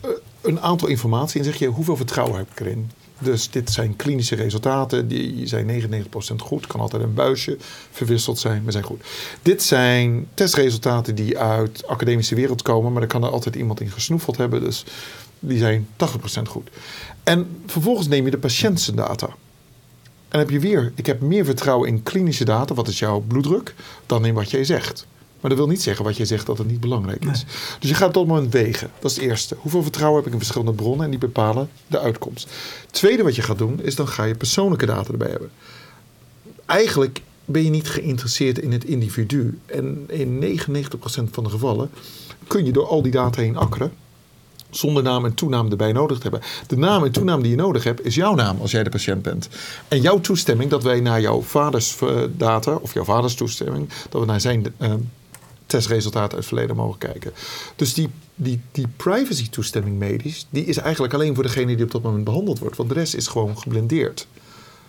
eh, 0.00 0.10
een 0.44 0.60
aantal 0.60 0.88
informatie 0.88 1.38
en 1.38 1.44
zeg 1.44 1.58
je 1.58 1.66
hoeveel 1.66 1.96
vertrouwen 1.96 2.38
heb 2.38 2.50
ik 2.50 2.60
erin. 2.60 2.90
Dus 3.18 3.50
dit 3.50 3.70
zijn 3.70 3.96
klinische 3.96 4.34
resultaten, 4.34 5.08
die 5.08 5.46
zijn 5.46 5.88
99% 5.90 6.06
goed. 6.36 6.66
Kan 6.66 6.80
altijd 6.80 7.02
een 7.02 7.14
buisje 7.14 7.56
verwisseld 7.90 8.38
zijn, 8.38 8.62
maar 8.62 8.72
zijn 8.72 8.84
goed. 8.84 9.04
Dit 9.42 9.62
zijn 9.62 10.26
testresultaten 10.34 11.14
die 11.14 11.38
uit 11.38 11.78
de 11.78 11.86
academische 11.86 12.34
wereld 12.34 12.62
komen, 12.62 12.92
maar 12.92 13.02
er 13.02 13.08
kan 13.08 13.24
er 13.24 13.30
altijd 13.30 13.54
iemand 13.54 13.80
in 13.80 13.90
gesnoefeld 13.90 14.36
hebben. 14.36 14.60
Dus 14.60 14.84
die 15.38 15.58
zijn 15.58 15.88
80% 16.38 16.42
goed. 16.48 16.70
En 17.22 17.62
vervolgens 17.66 18.08
neem 18.08 18.24
je 18.24 18.30
de 18.30 18.38
patiëntendata. 18.38 19.28
En 20.28 20.38
heb 20.38 20.50
je 20.50 20.58
weer, 20.58 20.92
ik 20.94 21.06
heb 21.06 21.20
meer 21.20 21.44
vertrouwen 21.44 21.88
in 21.88 22.02
klinische 22.02 22.44
data, 22.44 22.74
wat 22.74 22.88
is 22.88 22.98
jouw 22.98 23.20
bloeddruk, 23.20 23.74
dan 24.06 24.24
in 24.24 24.34
wat 24.34 24.50
jij 24.50 24.64
zegt. 24.64 25.06
Maar 25.44 25.52
dat 25.52 25.62
wil 25.62 25.72
niet 25.72 25.82
zeggen 25.82 26.04
wat 26.04 26.16
jij 26.16 26.26
zegt 26.26 26.46
dat 26.46 26.58
het 26.58 26.66
niet 26.66 26.80
belangrijk 26.80 27.24
is. 27.24 27.44
Dus 27.78 27.90
je 27.90 27.94
gaat 27.94 28.08
op 28.08 28.14
dat 28.14 28.26
moment 28.26 28.52
wegen. 28.52 28.90
Dat 28.98 29.10
is 29.10 29.16
het 29.16 29.26
eerste. 29.26 29.56
Hoeveel 29.58 29.82
vertrouwen 29.82 30.16
heb 30.16 30.26
ik 30.26 30.32
in 30.32 30.38
verschillende 30.38 30.72
bronnen 30.72 31.04
en 31.04 31.10
die 31.10 31.18
bepalen 31.18 31.68
de 31.86 31.98
uitkomst. 31.98 32.50
Het 32.80 32.92
tweede 32.92 33.22
wat 33.22 33.34
je 33.34 33.42
gaat 33.42 33.58
doen 33.58 33.80
is 33.82 33.94
dan 33.94 34.08
ga 34.08 34.24
je 34.24 34.34
persoonlijke 34.34 34.86
data 34.86 35.10
erbij 35.10 35.30
hebben. 35.30 35.50
Eigenlijk 36.66 37.22
ben 37.44 37.64
je 37.64 37.70
niet 37.70 37.88
geïnteresseerd 37.88 38.58
in 38.58 38.72
het 38.72 38.84
individu. 38.84 39.58
En 39.66 40.04
in 40.06 40.58
99% 40.58 40.64
van 41.30 41.44
de 41.44 41.50
gevallen 41.50 41.90
kun 42.46 42.64
je 42.64 42.72
door 42.72 42.86
al 42.86 43.02
die 43.02 43.12
data 43.12 43.40
heen 43.40 43.56
akkeren 43.56 43.92
zonder 44.70 45.02
naam 45.02 45.24
en 45.24 45.34
toenaam 45.34 45.70
erbij 45.70 45.92
nodig 45.92 46.16
te 46.16 46.22
hebben. 46.22 46.48
De 46.66 46.76
naam 46.76 47.04
en 47.04 47.12
toenaam 47.12 47.42
die 47.42 47.50
je 47.50 47.56
nodig 47.56 47.84
hebt, 47.84 48.04
is 48.04 48.14
jouw 48.14 48.34
naam 48.34 48.60
als 48.60 48.70
jij 48.70 48.82
de 48.82 48.90
patiënt 48.90 49.22
bent. 49.22 49.48
En 49.88 50.00
jouw 50.00 50.20
toestemming 50.20 50.70
dat 50.70 50.82
wij 50.82 51.00
naar 51.00 51.20
jouw 51.20 51.42
vaders 51.42 52.00
eh, 52.00 52.22
data, 52.36 52.74
of 52.74 52.94
jouw 52.94 53.04
vaders 53.04 53.34
toestemming, 53.34 53.88
dat 54.08 54.20
we 54.20 54.26
naar 54.26 54.40
zijn 54.40 54.74
eh, 54.76 54.92
testresultaten 55.76 56.22
uit 56.22 56.32
het 56.32 56.46
verleden 56.46 56.76
mogen 56.76 56.98
kijken. 56.98 57.32
Dus 57.76 57.94
die, 57.94 58.10
die, 58.34 58.60
die 58.72 58.88
privacy 58.96 59.48
toestemming 59.50 59.98
medisch, 59.98 60.46
die 60.50 60.64
is 60.64 60.76
eigenlijk 60.76 61.14
alleen 61.14 61.34
voor 61.34 61.42
degene 61.42 61.76
die 61.76 61.84
op 61.84 61.90
dat 61.90 62.02
moment 62.02 62.24
behandeld 62.24 62.58
wordt. 62.58 62.76
Want 62.76 62.88
de 62.88 62.94
rest 62.94 63.14
is 63.14 63.26
gewoon 63.26 63.58
geblindeerd. 63.58 64.26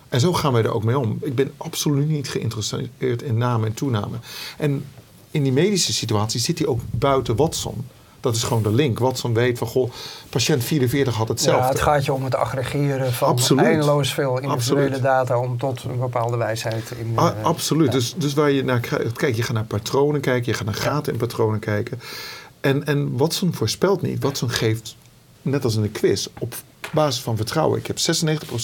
En 0.08 0.20
zo 0.20 0.32
gaan 0.32 0.52
wij 0.52 0.62
er 0.62 0.74
ook 0.74 0.84
mee 0.84 0.98
om. 0.98 1.18
Ik 1.20 1.34
ben 1.34 1.52
absoluut 1.56 2.08
niet 2.08 2.28
geïnteresseerd 2.28 3.22
in 3.22 3.38
naam 3.38 3.64
en 3.64 3.74
toename. 3.74 4.16
En 4.58 4.84
in 5.30 5.42
die 5.42 5.52
medische 5.52 5.92
situatie 5.92 6.40
zit 6.40 6.58
hij 6.58 6.66
ook 6.66 6.80
buiten 6.90 7.36
Watson. 7.36 7.84
Dat 8.20 8.36
is 8.36 8.42
gewoon 8.42 8.62
de 8.62 8.72
link. 8.72 8.98
Watson 8.98 9.34
weet 9.34 9.58
van, 9.58 9.66
goh, 9.66 9.90
patiënt 10.30 10.64
44 10.64 11.14
had 11.14 11.28
hetzelfde. 11.28 11.62
Ja, 11.62 11.68
het 11.68 11.80
gaat 11.80 12.04
je 12.04 12.12
om 12.12 12.24
het 12.24 12.34
aggregeren 12.34 13.12
van 13.12 13.28
Absoluut. 13.28 13.64
eindeloos 13.64 14.12
veel 14.14 14.38
individuele 14.38 15.00
data 15.00 15.38
om 15.38 15.58
tot 15.58 15.82
een 15.84 15.98
bepaalde 15.98 16.36
wijsheid 16.36 16.92
in 16.98 17.18
A- 17.18 17.34
eh, 17.38 17.44
absoluut. 17.44 17.86
ja. 17.86 17.92
Dus, 17.92 18.14
dus 18.16 18.34
waar 18.34 18.50
je 18.50 18.64
naar 18.64 18.80
kijkt, 18.80 19.12
kijk, 19.12 19.36
je 19.36 19.42
gaat 19.42 19.54
naar 19.54 19.64
patronen 19.64 20.20
kijken, 20.20 20.52
je 20.52 20.58
gaat 20.58 20.66
naar 20.66 20.74
gaten 20.74 21.12
in 21.12 21.18
patronen 21.18 21.58
kijken. 21.60 22.00
En, 22.60 22.84
en 22.86 23.16
Watson 23.16 23.54
voorspelt 23.54 24.02
niet. 24.02 24.22
Watson 24.22 24.50
geeft, 24.50 24.96
net 25.42 25.64
als 25.64 25.76
in 25.76 25.82
de 25.82 25.88
quiz, 25.88 26.26
op 26.38 26.54
basis 26.92 27.22
van 27.22 27.36
vertrouwen. 27.36 27.78
Ik 27.78 27.86
heb 27.86 27.98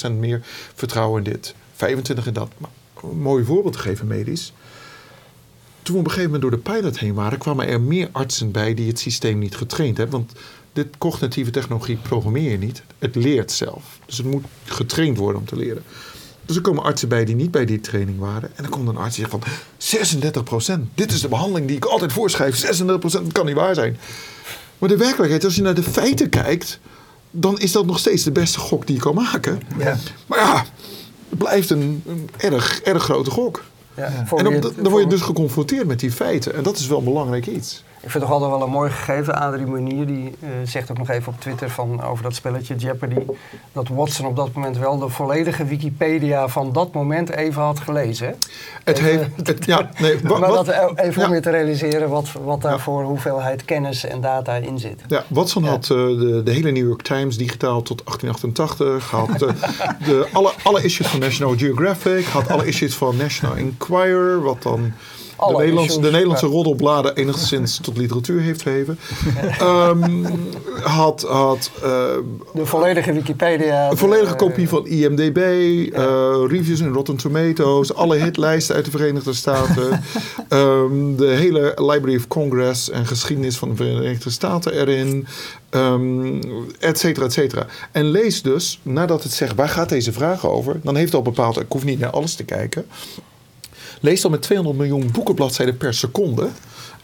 96% 0.08 0.12
meer 0.12 0.40
vertrouwen 0.74 1.24
in 1.24 1.32
dit, 1.32 1.54
25 1.74 2.26
in 2.26 2.32
dat. 2.32 2.48
Maar 2.58 2.70
een 3.02 3.18
mooi 3.20 3.44
voorbeeld 3.44 3.72
te 3.74 3.80
geven 3.80 4.06
medisch. 4.06 4.52
Toen 5.82 5.94
we 5.94 6.00
op 6.00 6.06
een 6.06 6.12
gegeven 6.12 6.32
moment 6.32 6.42
door 6.42 6.62
de 6.62 6.70
pilot 6.70 6.98
heen 6.98 7.14
waren, 7.14 7.38
kwamen 7.38 7.68
er 7.68 7.80
meer 7.80 8.08
artsen 8.12 8.50
bij 8.50 8.74
die 8.74 8.88
het 8.88 8.98
systeem 8.98 9.38
niet 9.38 9.56
getraind 9.56 9.96
hebben. 9.96 10.18
Want 10.18 10.32
dit 10.72 10.86
cognitieve 10.98 11.50
technologie 11.50 11.96
programmeer 11.96 12.50
je 12.50 12.58
niet. 12.58 12.82
Het 12.98 13.14
leert 13.14 13.52
zelf. 13.52 13.98
Dus 14.06 14.16
het 14.16 14.26
moet 14.26 14.44
getraind 14.64 15.18
worden 15.18 15.40
om 15.40 15.46
te 15.46 15.56
leren. 15.56 15.82
Dus 16.46 16.56
er 16.56 16.62
komen 16.62 16.82
artsen 16.82 17.08
bij 17.08 17.24
die 17.24 17.34
niet 17.34 17.50
bij 17.50 17.64
die 17.64 17.80
training 17.80 18.18
waren. 18.18 18.50
En 18.56 18.62
dan 18.62 18.70
komt 18.70 18.88
een 18.88 18.96
arts 18.96 19.16
die 19.16 19.26
zegt 19.28 19.44
van 20.18 20.80
36% 20.80 20.88
Dit 20.94 21.12
is 21.12 21.20
de 21.20 21.28
behandeling 21.28 21.66
die 21.66 21.76
ik 21.76 21.84
altijd 21.84 22.12
voorschrijf. 22.12 22.80
36% 22.80 22.86
dat 23.00 23.32
kan 23.32 23.46
niet 23.46 23.54
waar 23.54 23.74
zijn. 23.74 23.98
Maar 24.78 24.88
de 24.88 24.96
werkelijkheid, 24.96 25.44
als 25.44 25.54
je 25.54 25.62
naar 25.62 25.74
de 25.74 25.82
feiten 25.82 26.28
kijkt... 26.28 26.78
dan 27.30 27.60
is 27.60 27.72
dat 27.72 27.86
nog 27.86 27.98
steeds 27.98 28.22
de 28.22 28.32
beste 28.32 28.58
gok 28.58 28.86
die 28.86 28.96
je 28.96 29.02
kan 29.02 29.14
maken. 29.14 29.62
Ja. 29.78 29.98
Maar 30.26 30.38
ja, 30.38 30.64
het 31.28 31.38
blijft 31.38 31.70
een, 31.70 32.02
een 32.06 32.28
erg, 32.36 32.80
erg 32.80 33.02
grote 33.02 33.30
gok. 33.30 33.62
Ja, 33.96 34.02
En 34.36 34.52
het- 34.52 34.62
dan 34.76 34.88
word 34.90 35.02
je 35.04 35.08
dus 35.08 35.20
geconfronteerd 35.20 35.86
met 35.86 36.00
die 36.00 36.12
feiten. 36.12 36.54
En 36.54 36.62
dat 36.62 36.76
is 36.78 36.86
wel 36.86 36.98
een 36.98 37.04
belangrijk 37.04 37.46
iets. 37.46 37.84
Ik 38.02 38.10
vind 38.10 38.24
het 38.24 38.32
toch 38.32 38.32
altijd 38.42 38.58
wel 38.58 38.62
een 38.68 38.72
mooi 38.72 38.90
gegeven. 38.90 39.34
Adrie 39.34 39.66
Monier 39.66 40.06
die 40.06 40.34
eh, 40.40 40.48
zegt 40.64 40.90
ook 40.90 40.98
nog 40.98 41.08
even 41.10 41.32
op 41.32 41.40
Twitter 41.40 41.70
van, 41.70 42.02
over 42.02 42.22
dat 42.22 42.34
spelletje 42.34 42.74
Jeopardy... 42.76 43.16
dat 43.72 43.88
Watson 43.88 44.26
op 44.26 44.36
dat 44.36 44.52
moment 44.52 44.78
wel 44.78 44.98
de 44.98 45.08
volledige 45.08 45.64
Wikipedia 45.64 46.48
van 46.48 46.72
dat 46.72 46.92
moment 46.92 47.30
even 47.30 47.62
had 47.62 47.80
gelezen. 47.80 48.34
Het 48.84 48.98
Even- 48.98 49.10
heeft, 49.34 49.46
het, 49.46 49.64
ja, 49.64 49.90
nee, 50.00 50.18
wa- 50.22 50.38
maar 50.38 50.50
wat- 50.50 50.66
dat 50.66 50.74
e- 50.98 51.02
even 51.02 51.26
om 51.26 51.34
je 51.34 51.40
te 51.40 51.50
realiseren 51.50 52.08
wat, 52.08 52.32
wat 52.44 52.62
daar 52.62 52.80
voor 52.80 53.02
hoeveelheid 53.04 53.64
kennis 53.64 54.04
en 54.04 54.20
data 54.20 54.54
in 54.54 54.78
zit. 54.78 55.00
Ja, 55.08 55.24
Watson 55.28 55.64
had 55.64 55.82
eh, 55.82 55.96
de, 55.96 56.40
de 56.44 56.50
hele 56.52 56.70
New 56.70 56.86
York 56.86 57.02
Times 57.02 57.36
digitaal 57.36 57.82
tot 57.82 58.02
1888. 58.04 59.10
Had 59.10 59.42
eh, 59.42 59.48
de, 60.06 60.28
alle, 60.32 60.52
alle 60.62 60.82
issues 60.82 61.06
van 61.06 61.20
National 61.20 61.56
Geographic. 61.56 62.24
Had 62.24 62.48
alle 62.50 62.66
issues 62.66 62.94
van 62.94 63.16
National 63.16 63.56
Enquirer. 63.56 64.42
Wat 64.42 64.62
dan 64.62 64.92
de 65.48 65.56
Nederlandse, 65.56 66.00
de 66.00 66.10
Nederlandse 66.10 66.46
roddelbladen 66.46 67.16
enigszins 67.16 67.78
tot 67.82 67.96
literatuur 67.96 68.40
heeft 68.40 68.62
gegeven. 68.62 68.98
Ehm, 69.58 70.24
had 70.82 71.22
had 71.22 71.70
eh, 71.82 71.90
De 72.52 72.66
volledige 72.66 73.12
Wikipedia. 73.12 73.90
een 73.90 73.96
volledige 73.96 74.34
kopie 74.34 74.68
van 74.68 74.86
IMDb, 74.86 75.36
eh, 75.36 76.44
reviews 76.48 76.80
in 76.80 76.92
Rotten 76.92 77.16
Tomatoes, 77.16 77.94
alle 77.94 78.16
hitlijsten 78.16 78.74
uit 78.74 78.84
de 78.84 78.90
Verenigde 78.90 79.32
Staten, 79.32 79.90
ehm, 80.48 81.16
de 81.16 81.26
hele 81.26 81.72
Library 81.76 82.16
of 82.16 82.28
Congress 82.28 82.90
en 82.90 83.06
geschiedenis 83.06 83.56
van 83.56 83.68
de 83.68 83.76
Verenigde 83.76 84.30
Staten 84.30 84.72
erin, 84.72 85.26
ehm 85.70 86.40
et 86.78 86.98
cetera, 86.98 87.26
et 87.26 87.32
cetera. 87.32 87.66
En 87.92 88.04
lees 88.04 88.42
dus, 88.42 88.80
nadat 88.82 89.22
het 89.22 89.32
zegt 89.32 89.54
waar 89.54 89.68
gaat 89.68 89.88
deze 89.88 90.12
vraag 90.12 90.46
over, 90.46 90.80
dan 90.82 90.94
heeft 90.96 91.12
het 91.12 91.16
al 91.16 91.32
bepaald, 91.32 91.60
ik 91.60 91.66
hoef 91.68 91.84
niet 91.84 91.98
naar 91.98 92.10
alles 92.10 92.34
te 92.34 92.44
kijken. 92.44 92.86
Leest 94.02 94.22
dan 94.22 94.30
met 94.30 94.42
200 94.42 94.78
miljoen 94.78 95.10
boekenbladzijden 95.12 95.76
per 95.76 95.94
seconde. 95.94 96.48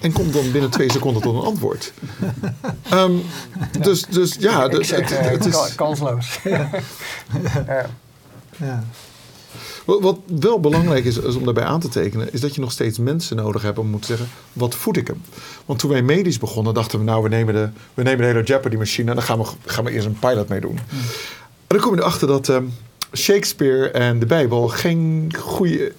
En 0.00 0.12
komt 0.12 0.32
dan 0.32 0.52
binnen 0.52 0.70
twee 0.70 0.90
seconden 0.90 1.22
tot 1.22 1.34
een 1.34 1.42
antwoord. 1.42 1.92
Ehm, 2.90 3.12
dus, 3.80 4.04
dus 4.04 4.36
ja, 4.38 4.64
Ik 4.64 4.70
dus, 4.70 4.88
zeg 4.88 5.00
het, 5.00 5.18
eh, 5.18 5.30
het 5.30 5.46
is, 5.46 5.52
ka- 5.52 5.68
kansloos. 5.76 6.38
ja. 6.44 6.70
Ja. 8.56 8.84
Wat, 9.84 10.18
wel 10.40 10.60
belangrijk 10.60 11.04
is, 11.04 11.18
is 11.18 11.34
om 11.34 11.44
daarbij 11.44 11.64
aan 11.64 11.80
te 11.80 11.88
tekenen, 11.88 12.32
is 12.32 12.40
dat 12.40 12.54
je 12.54 12.60
nog 12.60 12.72
steeds 12.72 12.98
mensen 12.98 13.36
nodig 13.36 13.62
hebt 13.62 13.78
om 13.78 14.00
te 14.00 14.06
zeggen, 14.06 14.28
wat 14.52 14.74
voed 14.74 14.96
ik 14.96 15.06
hem? 15.06 15.22
Want 15.66 15.78
toen 15.78 15.90
wij 15.90 16.02
medisch 16.02 16.38
begonnen, 16.38 16.74
dachten 16.74 16.98
we, 16.98 17.04
nou, 17.04 17.22
we 17.22 17.28
nemen 17.28 17.54
de, 17.54 17.68
we 17.94 18.02
nemen 18.02 18.18
de 18.18 18.26
hele 18.26 18.42
Jeopardy-machine 18.42 19.10
en 19.10 19.16
daar 19.16 19.24
gaan 19.24 19.38
we, 19.38 19.44
gaan 19.66 19.84
we 19.84 19.90
eerst 19.90 20.06
een 20.06 20.18
pilot 20.18 20.48
mee 20.48 20.60
doen. 20.60 20.78
En 20.78 21.76
dan 21.76 21.80
kom 21.80 21.94
je 21.94 22.00
erachter 22.00 22.28
dat 22.28 22.48
ehm, 22.48 22.64
Shakespeare 23.16 23.90
en 23.90 24.18
de 24.18 24.26
Bijbel 24.26 24.68
geen 24.68 25.32
goede 25.38 25.92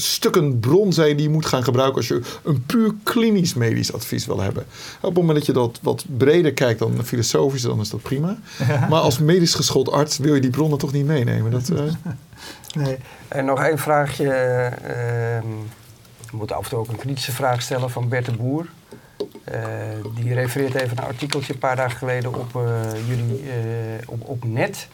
stukken 0.00 0.60
bron 0.60 0.92
zijn 0.92 1.16
die 1.16 1.26
je 1.26 1.32
moet 1.32 1.46
gaan 1.46 1.64
gebruiken 1.64 1.96
als 1.96 2.08
je 2.08 2.20
een 2.44 2.62
puur 2.66 2.94
klinisch 3.02 3.54
medisch 3.54 3.92
advies 3.92 4.26
wil 4.26 4.40
hebben. 4.40 4.62
Op 5.00 5.02
het 5.02 5.14
moment 5.14 5.38
dat 5.38 5.46
je 5.46 5.52
dat 5.52 5.78
wat 5.82 6.04
breder 6.16 6.52
kijkt 6.52 6.78
dan 6.78 7.04
filosofisch, 7.04 7.62
dan 7.62 7.80
is 7.80 7.90
dat 7.90 8.02
prima. 8.02 8.38
Maar 8.88 9.00
als 9.00 9.18
medisch 9.18 9.54
geschoold 9.54 9.90
arts 9.90 10.18
wil 10.18 10.34
je 10.34 10.40
die 10.40 10.50
bronnen 10.50 10.78
toch 10.78 10.92
niet 10.92 11.06
meenemen. 11.06 11.50
Dat, 11.50 11.68
eh, 11.68 11.82
Nee. 12.82 12.96
En 13.28 13.44
nog 13.44 13.62
één 13.62 13.78
vraagje. 13.78 14.30
ehm, 14.32 15.46
we 16.30 16.36
moeten 16.36 16.56
af 16.56 16.64
en 16.64 16.70
toe 16.70 16.78
ook 16.78 16.88
een 16.88 16.96
kritische 16.96 17.32
vraag 17.32 17.62
stellen 17.62 17.90
van 17.90 18.08
Bert 18.08 18.24
de 18.24 18.32
Boer. 18.32 18.66
Eh, 19.44 19.60
die 20.14 20.34
refereert 20.34 20.74
even 20.74 20.98
een 20.98 21.04
artikeltje 21.04 21.52
een 21.52 21.58
paar 21.58 21.76
dagen 21.76 21.98
geleden 21.98 22.34
op 22.34 22.56
eh, 22.56 23.08
jullie 23.08 23.40
eh, 23.42 24.08
op, 24.08 24.28
op 24.28 24.44
net. 24.44 24.88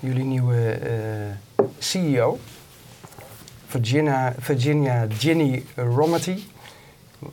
Jullie 0.00 0.24
nieuwe 0.24 0.70
eh, 0.70 1.64
CEO. 1.78 2.38
Virginia, 3.70 4.34
Virginia 4.38 5.06
Ginny 5.18 5.64
Rometty. 5.76 6.38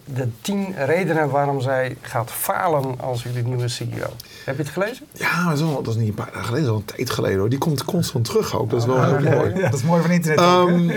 De 0.05 0.27
tien 0.41 0.75
redenen 0.85 1.29
waarom 1.29 1.61
zij 1.61 1.97
gaat 2.01 2.31
falen 2.31 2.99
als 2.99 3.23
jullie 3.23 3.43
nieuwe 3.43 3.67
CEO. 3.67 4.07
Heb 4.45 4.57
je 4.57 4.63
het 4.63 4.71
gelezen? 4.71 5.05
ja, 5.11 5.43
maar 5.43 5.57
zo, 5.57 5.81
dat 5.81 5.93
is 5.93 5.99
niet 5.99 6.07
een 6.09 6.13
paar 6.13 6.29
dagen 6.33 6.45
geleden, 6.45 6.65
dat 6.67 6.75
is 6.77 6.81
al 6.83 6.89
een 6.89 6.95
tijd 6.95 7.09
geleden 7.09 7.39
hoor. 7.39 7.49
Die 7.49 7.59
komt 7.59 7.83
constant 7.85 8.25
terug 8.25 8.57
ook. 8.59 8.69
Dat 8.69 8.79
is 8.79 8.85
wel 8.85 9.03
heel 9.15 9.31
mooi. 9.31 9.53
Ja, 9.55 9.61
dat 9.69 9.73
is 9.79 9.83
mooi 9.85 10.01
van 10.01 10.11
internet. 10.11 10.39
ook? 10.45 10.69
Ehm, 10.69 10.89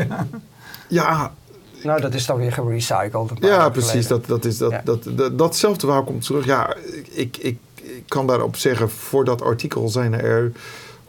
ja, 0.89 1.33
Nou, 1.83 2.01
dat 2.01 2.15
is 2.15 2.27
dan 2.27 2.37
weer 2.37 2.53
gerecycled. 2.53 3.31
een 3.31 3.39
paar 3.39 3.51
Ja, 3.51 3.69
precies. 3.69 4.07
Dat, 4.07 4.27
dat 4.27 4.45
is 4.45 4.59
dat, 4.59 4.71
Ja. 4.71 4.81
dat, 4.85 5.07
dat, 5.11 5.39
datzelfde 5.39 5.87
waar 5.87 6.03
komt 6.03 6.25
terug. 6.25 6.45
Ja, 6.45 6.75
ik, 7.11 7.37
ik, 7.37 7.59
ik 7.83 8.03
kan 8.09 8.27
daarop 8.27 8.57
zeggen, 8.57 8.91
voor 8.91 9.25
dat 9.25 9.43
artikel 9.43 9.89
zijn 9.89 10.15
er 10.21 10.53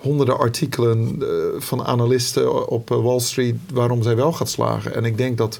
honderden 0.02 0.38
artikelen 0.38 1.22
eh, 1.22 1.62
van 1.62 1.86
analisten 1.86 2.68
op 2.68 2.92
eh, 2.92 3.04
Wall 3.04 3.20
Street 3.20 3.56
waarom 3.74 4.04
zij 4.04 4.16
wel 4.16 4.34
gaat 4.34 4.50
slagen. 4.50 4.96
En 4.96 5.06
ik 5.06 5.18
denk 5.18 5.38
dat 5.38 5.60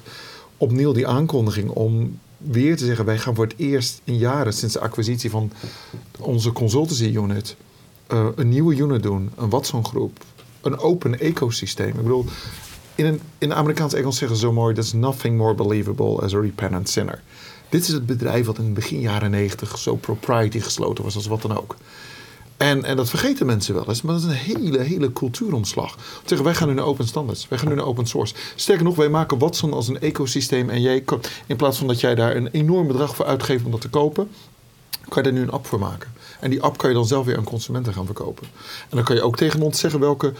opnieuw 0.56 0.92
die 0.92 1.06
aankondiging 1.06 1.70
om 1.70 2.18
weer 2.36 2.76
te 2.76 2.84
zeggen, 2.84 3.04
wij 3.04 3.18
gaan 3.18 3.34
voor 3.34 3.44
het 3.44 3.54
eerst 3.56 4.00
in 4.04 4.16
jaren 4.16 4.52
sinds 4.52 4.74
de 4.74 4.80
acquisitie 4.80 5.30
van 5.30 5.52
onze 6.18 6.52
consultancy 6.52 7.04
unit 7.04 7.56
eh, 8.06 8.26
een 8.34 8.48
nieuwe 8.48 8.76
unit 8.76 9.02
doen, 9.02 9.30
een 9.36 9.50
Watson 9.50 9.84
groep, 9.84 10.18
een 10.60 10.78
open 10.78 11.20
ecosysteem. 11.20 11.88
Ik 11.88 12.02
bedoel, 12.02 12.24
in, 12.94 13.06
een, 13.06 13.20
in 13.38 13.48
de 13.48 13.54
Amerikaanse 13.54 13.96
Engels 13.96 14.16
zeggen 14.16 14.36
ze 14.36 14.42
zo 14.42 14.52
mooi: 14.52 14.74
There's 14.74 14.92
nothing 14.92 15.36
more 15.36 15.54
believable 15.54 16.20
as 16.20 16.34
a 16.34 16.40
repentant 16.40 16.88
sinner. 16.88 17.22
Dit 17.68 17.82
is 17.82 17.88
het 17.88 18.06
bedrijf 18.06 18.46
wat 18.46 18.58
in 18.58 18.74
begin 18.74 19.00
jaren 19.00 19.30
negentig 19.30 19.78
zo 19.78 19.96
propriety 19.96 20.60
gesloten 20.60 21.04
was 21.04 21.14
als 21.14 21.26
wat 21.26 21.42
dan 21.42 21.58
ook. 21.58 21.76
En, 22.62 22.84
en 22.84 22.96
dat 22.96 23.08
vergeten 23.08 23.46
mensen 23.46 23.74
wel 23.74 23.88
eens, 23.88 24.02
maar 24.02 24.14
dat 24.14 24.22
is 24.22 24.28
een 24.28 24.34
hele, 24.34 24.80
hele 24.80 25.12
cultuuromslag. 25.12 25.96
Zeggen, 26.24 26.46
wij 26.46 26.54
gaan 26.54 26.68
nu 26.68 26.74
naar 26.74 26.84
open 26.84 27.06
standards, 27.06 27.48
wij 27.48 27.58
gaan 27.58 27.68
nu 27.68 27.74
naar 27.74 27.84
open 27.84 28.06
source. 28.06 28.34
Sterker 28.54 28.84
nog, 28.84 28.96
wij 28.96 29.08
maken 29.08 29.38
Watson 29.38 29.72
als 29.72 29.88
een 29.88 30.00
ecosysteem 30.00 30.70
en 30.70 30.80
jij 30.80 31.04
in 31.46 31.56
plaats 31.56 31.78
van 31.78 31.86
dat 31.86 32.00
jij 32.00 32.14
daar 32.14 32.36
een 32.36 32.48
enorm 32.48 32.86
bedrag 32.86 33.16
voor 33.16 33.24
uitgeeft 33.24 33.64
om 33.64 33.70
dat 33.70 33.80
te 33.80 33.88
kopen, 33.88 34.28
kan 35.08 35.22
je 35.22 35.30
daar 35.30 35.38
nu 35.38 35.44
een 35.44 35.50
app 35.50 35.66
voor 35.66 35.78
maken. 35.78 36.12
En 36.40 36.50
die 36.50 36.62
app 36.62 36.76
kan 36.76 36.88
je 36.88 36.96
dan 36.96 37.06
zelf 37.06 37.26
weer 37.26 37.36
aan 37.36 37.44
consumenten 37.44 37.92
gaan 37.92 38.06
verkopen. 38.06 38.46
En 38.90 38.96
dan 38.96 39.04
kan 39.04 39.16
je 39.16 39.22
ook 39.22 39.36
tegen 39.36 39.62
ons 39.62 39.78
zeggen 39.78 40.00
welke 40.00 40.32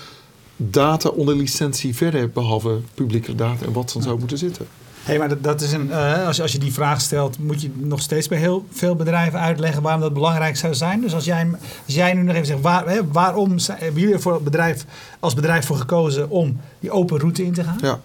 data 0.57 1.09
onder 1.09 1.37
licentie 1.37 1.97
verder, 1.97 2.31
behalve 2.31 2.81
publieke 2.95 3.35
data 3.35 3.65
en 3.65 3.73
wat 3.73 3.93
dan 3.93 4.03
zou 4.03 4.19
moeten 4.19 4.39
zitten. 4.39 4.67
Hey, 5.03 5.19
maar 5.19 5.41
dat, 5.41 5.61
is 5.61 5.73
een, 5.73 5.91
eh, 5.91 6.27
als, 6.27 6.37
je, 6.37 6.43
als 6.43 6.53
je 6.53 6.59
die 6.59 6.73
vraag 6.73 7.01
stelt, 7.01 7.39
moet 7.39 7.63
je 7.63 7.71
nog 7.75 8.01
steeds 8.01 8.29
bij 8.29 8.39
heel 8.39 8.67
veel 8.71 8.97
bedrijven 8.97 9.41
uitleggen 9.41 9.83
waarom 9.83 10.01
dat 10.01 10.13
belangrijk 10.13 10.57
zou 10.57 10.75
zijn. 10.75 11.01
Dus 11.01 11.15
als 11.15 11.25
jij, 11.25 11.51
als 11.87 11.95
jij 11.95 12.13
nu 12.13 12.23
nog 12.23 12.35
even 12.35 12.47
zegt, 12.47 12.61
waar, 12.61 12.89
hè, 12.89 13.01
waarom 13.13 13.59
zijn, 13.59 13.79
hebben 13.79 14.01
jullie 14.01 14.19
voor 14.19 14.33
het 14.33 14.45
bedrijf, 14.45 14.85
als 15.21 15.35
bedrijf 15.35 15.67
voor 15.67 15.77
gekozen 15.77 16.31
om 16.31 16.61
die 16.81 16.91
open 16.91 17.19
route 17.19 17.45
in 17.45 17.53
te 17.53 17.65
gaan? 17.65 17.79
Ja. 17.81 18.01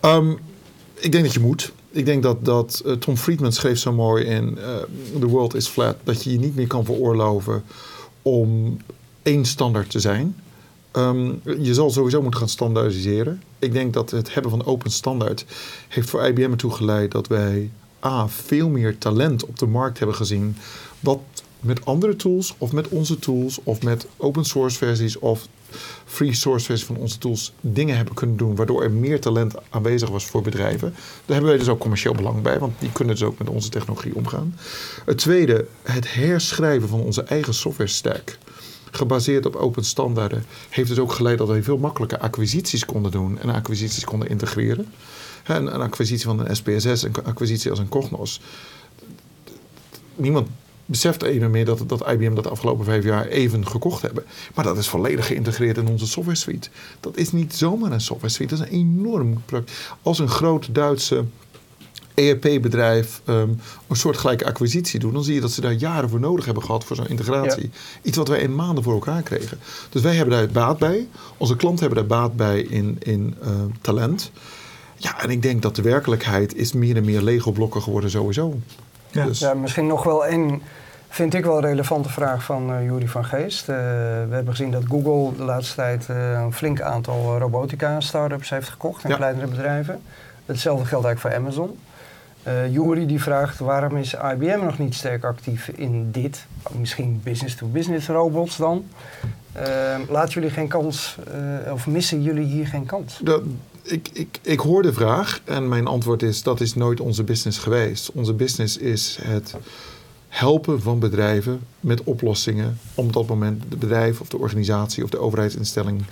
Ehm, 0.00 0.30
ik 0.94 1.12
denk 1.12 1.24
dat 1.24 1.32
je 1.32 1.40
moet. 1.40 1.72
Ik 1.90 2.04
denk 2.04 2.22
dat, 2.22 2.44
dat 2.44 2.82
eh, 2.86 2.92
Tom 2.92 3.16
Friedman 3.16 3.52
schreef 3.52 3.78
zo 3.78 3.92
mooi 3.92 4.24
in 4.24 4.58
eh, 4.58 4.64
The 5.20 5.26
World 5.26 5.54
is 5.54 5.68
Flat... 5.68 5.96
dat 6.04 6.24
je 6.24 6.32
je 6.32 6.38
niet 6.38 6.56
meer 6.56 6.66
kan 6.66 6.84
veroorloven 6.84 7.62
om 8.22 8.78
één 9.22 9.44
standaard 9.44 9.90
te 9.90 10.00
zijn. 10.00 10.36
Ehm, 10.90 11.32
je 11.44 11.74
zal 11.74 11.90
sowieso 11.90 12.22
moeten 12.22 12.40
gaan 12.40 12.48
standaardiseren. 12.48 13.42
Ik 13.58 13.72
denk 13.72 13.94
dat 13.94 14.10
het 14.10 14.34
hebben 14.34 14.50
van 14.50 14.64
open 14.64 14.90
standaard... 14.90 15.44
heeft 15.88 16.10
voor 16.10 16.26
IBM 16.26 16.50
ertoe 16.50 16.72
geleid 16.72 17.10
dat 17.10 17.26
wij... 17.26 17.70
A, 18.04 18.28
veel 18.28 18.68
meer 18.68 18.98
talent 18.98 19.46
op 19.46 19.58
de 19.58 19.66
markt 19.66 19.98
hebben 19.98 20.16
gezien... 20.16 20.56
wat 21.00 21.20
met 21.60 21.84
andere 21.84 22.16
tools 22.16 22.54
of 22.58 22.72
met 22.72 22.88
onze 22.88 23.18
tools... 23.18 23.60
of 23.62 23.82
met 23.82 24.06
open 24.16 24.44
source 24.44 24.76
versies 24.76 25.18
of 25.18 25.48
free 26.04 26.34
source 26.34 26.66
versies 26.66 26.86
van 26.86 26.96
onze 26.96 27.18
tools 27.18 27.52
dingen 27.60 27.96
hebben 27.96 28.14
kunnen 28.14 28.36
doen, 28.36 28.56
waardoor 28.56 28.82
er 28.82 28.90
meer 28.90 29.20
talent 29.20 29.54
aanwezig 29.70 30.08
was 30.08 30.24
voor 30.26 30.42
bedrijven. 30.42 30.90
Daar 30.90 31.36
hebben 31.36 31.50
wij 31.50 31.58
dus 31.58 31.68
ook 31.68 31.78
commercieel 31.78 32.14
belang 32.14 32.42
bij, 32.42 32.58
want 32.58 32.74
die 32.78 32.92
kunnen 32.92 33.14
dus 33.14 33.24
ook 33.24 33.38
met 33.38 33.48
onze 33.48 33.68
technologie 33.68 34.14
omgaan. 34.14 34.56
Het 35.04 35.18
tweede, 35.18 35.66
het 35.82 36.14
herschrijven 36.14 36.88
van 36.88 37.00
onze 37.00 37.22
eigen 37.22 37.54
software 37.54 37.90
stack. 37.90 38.38
Gebaseerd 38.90 39.46
op 39.46 39.56
open 39.56 39.84
standaarden, 39.84 40.44
heeft 40.68 40.88
dus 40.88 40.98
ook 40.98 41.12
geleid 41.12 41.38
dat 41.38 41.48
wij 41.48 41.62
veel 41.62 41.78
makkelijker 41.78 42.18
acquisities 42.18 42.84
konden 42.84 43.10
doen 43.10 43.38
en 43.38 43.50
acquisities 43.50 44.04
konden 44.04 44.28
integreren. 44.28 44.92
Een 45.46 45.68
acquisitie 45.68 46.26
van 46.26 46.46
een 46.46 46.56
SPSS, 46.56 47.02
een 47.02 47.14
acquisitie 47.24 47.70
als 47.70 47.78
een 47.78 47.88
Cognos. 47.88 48.40
Niemand 50.16 50.48
beseft 50.90 51.22
even 51.22 51.50
meer 51.50 51.64
dat, 51.64 51.82
dat 51.86 52.10
IBM 52.10 52.34
dat 52.34 52.44
de 52.44 52.50
afgelopen 52.50 52.84
vijf 52.84 53.04
jaar 53.04 53.26
even 53.26 53.66
gekocht 53.66 54.02
hebben. 54.02 54.24
Maar 54.54 54.64
dat 54.64 54.78
is 54.78 54.88
volledig 54.88 55.26
geïntegreerd 55.26 55.76
in 55.76 55.88
onze 55.88 56.06
software 56.06 56.38
suite. 56.38 56.68
Dat 57.00 57.16
is 57.16 57.32
niet 57.32 57.54
zomaar 57.54 57.92
een 57.92 58.00
software 58.00 58.32
suite, 58.32 58.56
dat 58.56 58.64
is 58.64 58.72
een 58.72 58.78
enorm 58.78 59.42
product. 59.44 59.72
Als 60.02 60.18
een 60.18 60.28
groot 60.28 60.74
Duitse 60.74 61.24
ERP-bedrijf 62.28 63.20
um, 63.24 63.60
een 63.88 63.96
soortgelijke 63.96 64.46
acquisitie 64.46 65.00
doen, 65.00 65.12
dan 65.12 65.24
zie 65.24 65.34
je 65.34 65.40
dat 65.40 65.50
ze 65.50 65.60
daar 65.60 65.72
jaren 65.72 66.08
voor 66.08 66.20
nodig 66.20 66.44
hebben 66.44 66.62
gehad 66.62 66.84
voor 66.84 66.96
zo'n 66.96 67.08
integratie. 67.08 67.70
Iets 68.02 68.16
wat 68.16 68.28
wij 68.28 68.40
in 68.40 68.54
maanden 68.54 68.84
voor 68.84 68.92
elkaar 68.92 69.22
kregen. 69.22 69.58
Dus 69.90 70.02
wij 70.02 70.14
hebben 70.14 70.38
daar 70.38 70.48
baat 70.48 70.78
bij. 70.78 71.08
Onze 71.36 71.56
klanten 71.56 71.86
hebben 71.86 72.08
daar 72.08 72.18
baat 72.18 72.36
bij 72.36 72.60
in, 72.60 72.96
in 72.98 73.36
uh, 73.42 73.48
talent. 73.80 74.30
Ja, 74.96 75.22
en 75.22 75.30
ik 75.30 75.42
denk 75.42 75.62
dat 75.62 75.76
de 75.76 75.82
werkelijkheid 75.82 76.54
is 76.56 76.72
meer 76.72 76.96
en 76.96 77.04
meer 77.04 77.22
Lego-blokken 77.22 77.82
geworden 77.82 78.10
sowieso. 78.10 78.58
Ja. 79.10 79.24
Dus. 79.24 79.38
ja, 79.38 79.54
misschien 79.54 79.86
nog 79.86 80.04
wel 80.04 80.26
één, 80.26 80.62
vind 81.08 81.34
ik 81.34 81.44
wel 81.44 81.60
relevante 81.60 82.08
vraag 82.08 82.44
van 82.44 82.70
uh, 82.70 82.84
Jury 82.84 83.08
van 83.08 83.24
Geest. 83.24 83.68
Uh, 83.68 83.76
we 83.76 84.34
hebben 84.34 84.54
gezien 84.54 84.70
dat 84.70 84.82
Google 84.88 85.36
de 85.36 85.44
laatste 85.44 85.74
tijd 85.74 86.06
uh, 86.10 86.40
een 86.40 86.52
flink 86.52 86.80
aantal 86.80 87.38
robotica-startups 87.38 88.50
heeft 88.50 88.68
gekocht 88.68 89.04
en 89.04 89.10
ja. 89.10 89.16
kleinere 89.16 89.46
bedrijven. 89.46 90.00
Hetzelfde 90.46 90.84
geldt 90.84 91.06
eigenlijk 91.06 91.36
voor 91.36 91.44
Amazon. 91.44 91.78
Uh, 92.46 93.06
die 93.06 93.22
vraagt 93.22 93.58
waarom 93.58 93.96
is 93.96 94.14
IBM 94.14 94.64
nog 94.64 94.78
niet 94.78 94.94
sterk 94.94 95.24
actief 95.24 95.68
in 95.68 96.10
dit? 96.10 96.46
Misschien 96.78 97.20
business-to-business 97.22 98.06
-business 98.06 98.06
robots 98.06 98.56
dan. 98.56 98.84
Uh, 99.56 99.98
laten 100.08 100.32
jullie 100.32 100.50
geen 100.50 100.68
kans, 100.68 101.16
uh, 101.66 101.72
of 101.72 101.86
missen 101.86 102.22
jullie 102.22 102.46
hier 102.46 102.66
geen 102.66 102.86
kans? 102.86 103.20
Dat, 103.22 103.42
ik, 103.82 104.08
ik, 104.12 104.38
ik 104.42 104.60
hoor 104.60 104.82
de 104.82 104.92
vraag 104.92 105.40
en 105.44 105.68
mijn 105.68 105.86
antwoord 105.86 106.22
is 106.22 106.42
dat 106.42 106.60
is 106.60 106.74
nooit 106.74 107.00
onze 107.00 107.24
business 107.24 107.58
geweest. 107.58 108.10
Onze 108.12 108.32
business 108.32 108.76
is 108.76 109.18
het 109.22 109.54
helpen 110.28 110.82
van 110.82 110.98
bedrijven 110.98 111.60
met 111.80 112.04
oplossingen 112.04 112.78
om 112.94 113.06
op 113.06 113.12
dat 113.12 113.26
moment 113.26 113.62
het 113.68 113.78
bedrijf 113.78 114.20
of 114.20 114.28
de 114.28 114.38
organisatie 114.38 115.04
of 115.04 115.10
de 115.10 115.18
overheidsinstelling 115.18 116.02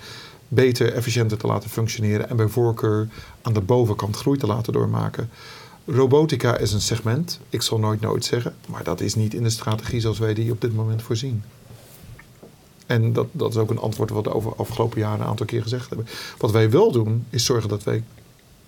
beter, 0.47 0.93
efficiënter 0.93 1.37
te 1.37 1.47
laten 1.47 1.69
functioneren 1.69 2.29
en 2.29 2.35
bij 2.35 2.47
voorkeur 2.47 3.07
aan 3.41 3.53
de 3.53 3.61
bovenkant 3.61 4.15
groei 4.15 4.37
te 4.37 4.47
laten 4.47 4.73
doormaken. 4.73 5.29
Robotica 5.91 6.57
is 6.57 6.73
een 6.73 6.81
segment, 6.81 7.39
ik 7.49 7.61
zal 7.61 7.79
nooit 7.79 8.01
nooit 8.01 8.25
zeggen, 8.25 8.55
maar 8.67 8.83
dat 8.83 9.01
is 9.01 9.15
niet 9.15 9.33
in 9.33 9.43
de 9.43 9.49
strategie 9.49 9.99
zoals 9.99 10.19
wij 10.19 10.33
die 10.33 10.51
op 10.51 10.61
dit 10.61 10.75
moment 10.75 11.01
voorzien. 11.01 11.43
En 12.85 13.13
dat, 13.13 13.27
dat 13.31 13.49
is 13.49 13.57
ook 13.57 13.69
een 13.69 13.79
antwoord 13.79 14.09
wat 14.09 14.23
we 14.23 14.33
over 14.33 14.55
afgelopen 14.55 14.99
jaren 14.99 15.19
een 15.19 15.27
aantal 15.27 15.45
keer 15.45 15.61
gezegd 15.61 15.89
hebben. 15.89 16.07
Wat 16.37 16.51
wij 16.51 16.69
wel 16.69 16.91
doen, 16.91 17.25
is 17.29 17.45
zorgen 17.45 17.69
dat 17.69 17.83
wij 17.83 18.03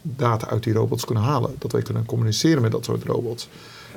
data 0.02 0.48
uit 0.48 0.64
die 0.64 0.74
robots 0.74 1.06
kunnen 1.06 1.24
halen. 1.24 1.56
Dat 1.58 1.72
wij 1.72 1.82
kunnen 1.82 2.06
communiceren 2.06 2.62
met 2.62 2.72
dat 2.72 2.86
soort 2.86 3.04
robots. 3.04 3.48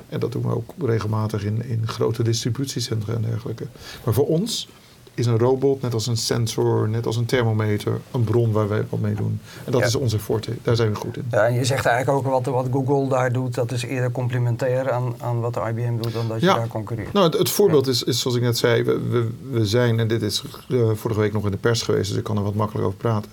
En 0.09 0.20
dat 0.20 0.33
doen 0.33 0.43
we 0.43 0.55
ook 0.55 0.75
regelmatig 0.79 1.45
in, 1.45 1.64
in 1.64 1.89
grote 1.89 2.22
distributiecentra 2.22 3.14
en 3.14 3.22
dergelijke. 3.22 3.66
Maar 4.05 4.14
voor 4.14 4.27
ons 4.27 4.68
is 5.15 5.27
een 5.27 5.39
robot, 5.39 5.83
net 5.83 5.95
als 5.95 6.07
een 6.07 6.17
sensor, 6.17 6.89
net 6.89 7.07
als 7.07 7.17
een 7.17 7.25
thermometer, 7.27 8.01
een 8.11 8.25
bron 8.25 8.53
waar 8.53 8.69
wij 8.69 8.85
wat 8.89 9.01
mee 9.01 9.15
doen. 9.15 9.41
En 9.65 9.73
dat 9.73 9.81
Ja. 9.81 9.87
is 9.87 9.95
onze 9.95 10.19
forte. 10.19 10.51
Daar 10.62 10.77
zijn 10.77 10.91
we 10.91 10.97
goed 10.97 11.17
in. 11.17 11.25
Ja, 11.31 11.47
en 11.47 11.55
je 11.55 11.65
zegt 11.65 11.87
eigenlijk 11.87 12.19
ook 12.19 12.33
wat, 12.33 12.47
wat 12.47 12.67
Google 12.73 13.09
daar 13.09 13.33
doet, 13.33 13.55
dat 13.55 13.73
is 13.73 13.83
eerder 13.83 14.11
complementair 14.12 14.91
aan, 14.91 15.15
aan 15.19 15.41
wat 15.41 15.55
de 15.55 15.61
IBM 15.61 15.97
doet 16.03 16.12
dan 16.12 16.29
dat 16.29 16.41
je 16.41 16.47
daar 16.47 16.69
concurreert. 16.69 17.12
Nou, 17.12 17.27
het, 17.27 17.39
het 17.39 17.51
voorbeeld 17.51 17.87
is, 17.87 18.03
is, 18.03 18.21
zoals 18.21 18.37
ik 18.37 18.43
net 18.43 18.59
zei, 18.59 18.83
we, 18.83 19.01
we, 19.11 19.29
we 19.51 19.67
zijn, 19.67 19.99
en 20.01 20.09
dit 20.09 20.23
is 20.23 20.43
eh, 20.69 20.91
vorige 20.95 21.21
week 21.21 21.33
nog 21.33 21.45
in 21.45 21.51
de 21.51 21.57
pers 21.57 21.83
geweest, 21.83 22.09
dus 22.09 22.19
ik 22.19 22.25
kan 22.25 22.37
er 22.37 22.43
wat 22.43 22.55
makkelijker 22.55 22.87
over 22.87 22.99
praten. 22.99 23.31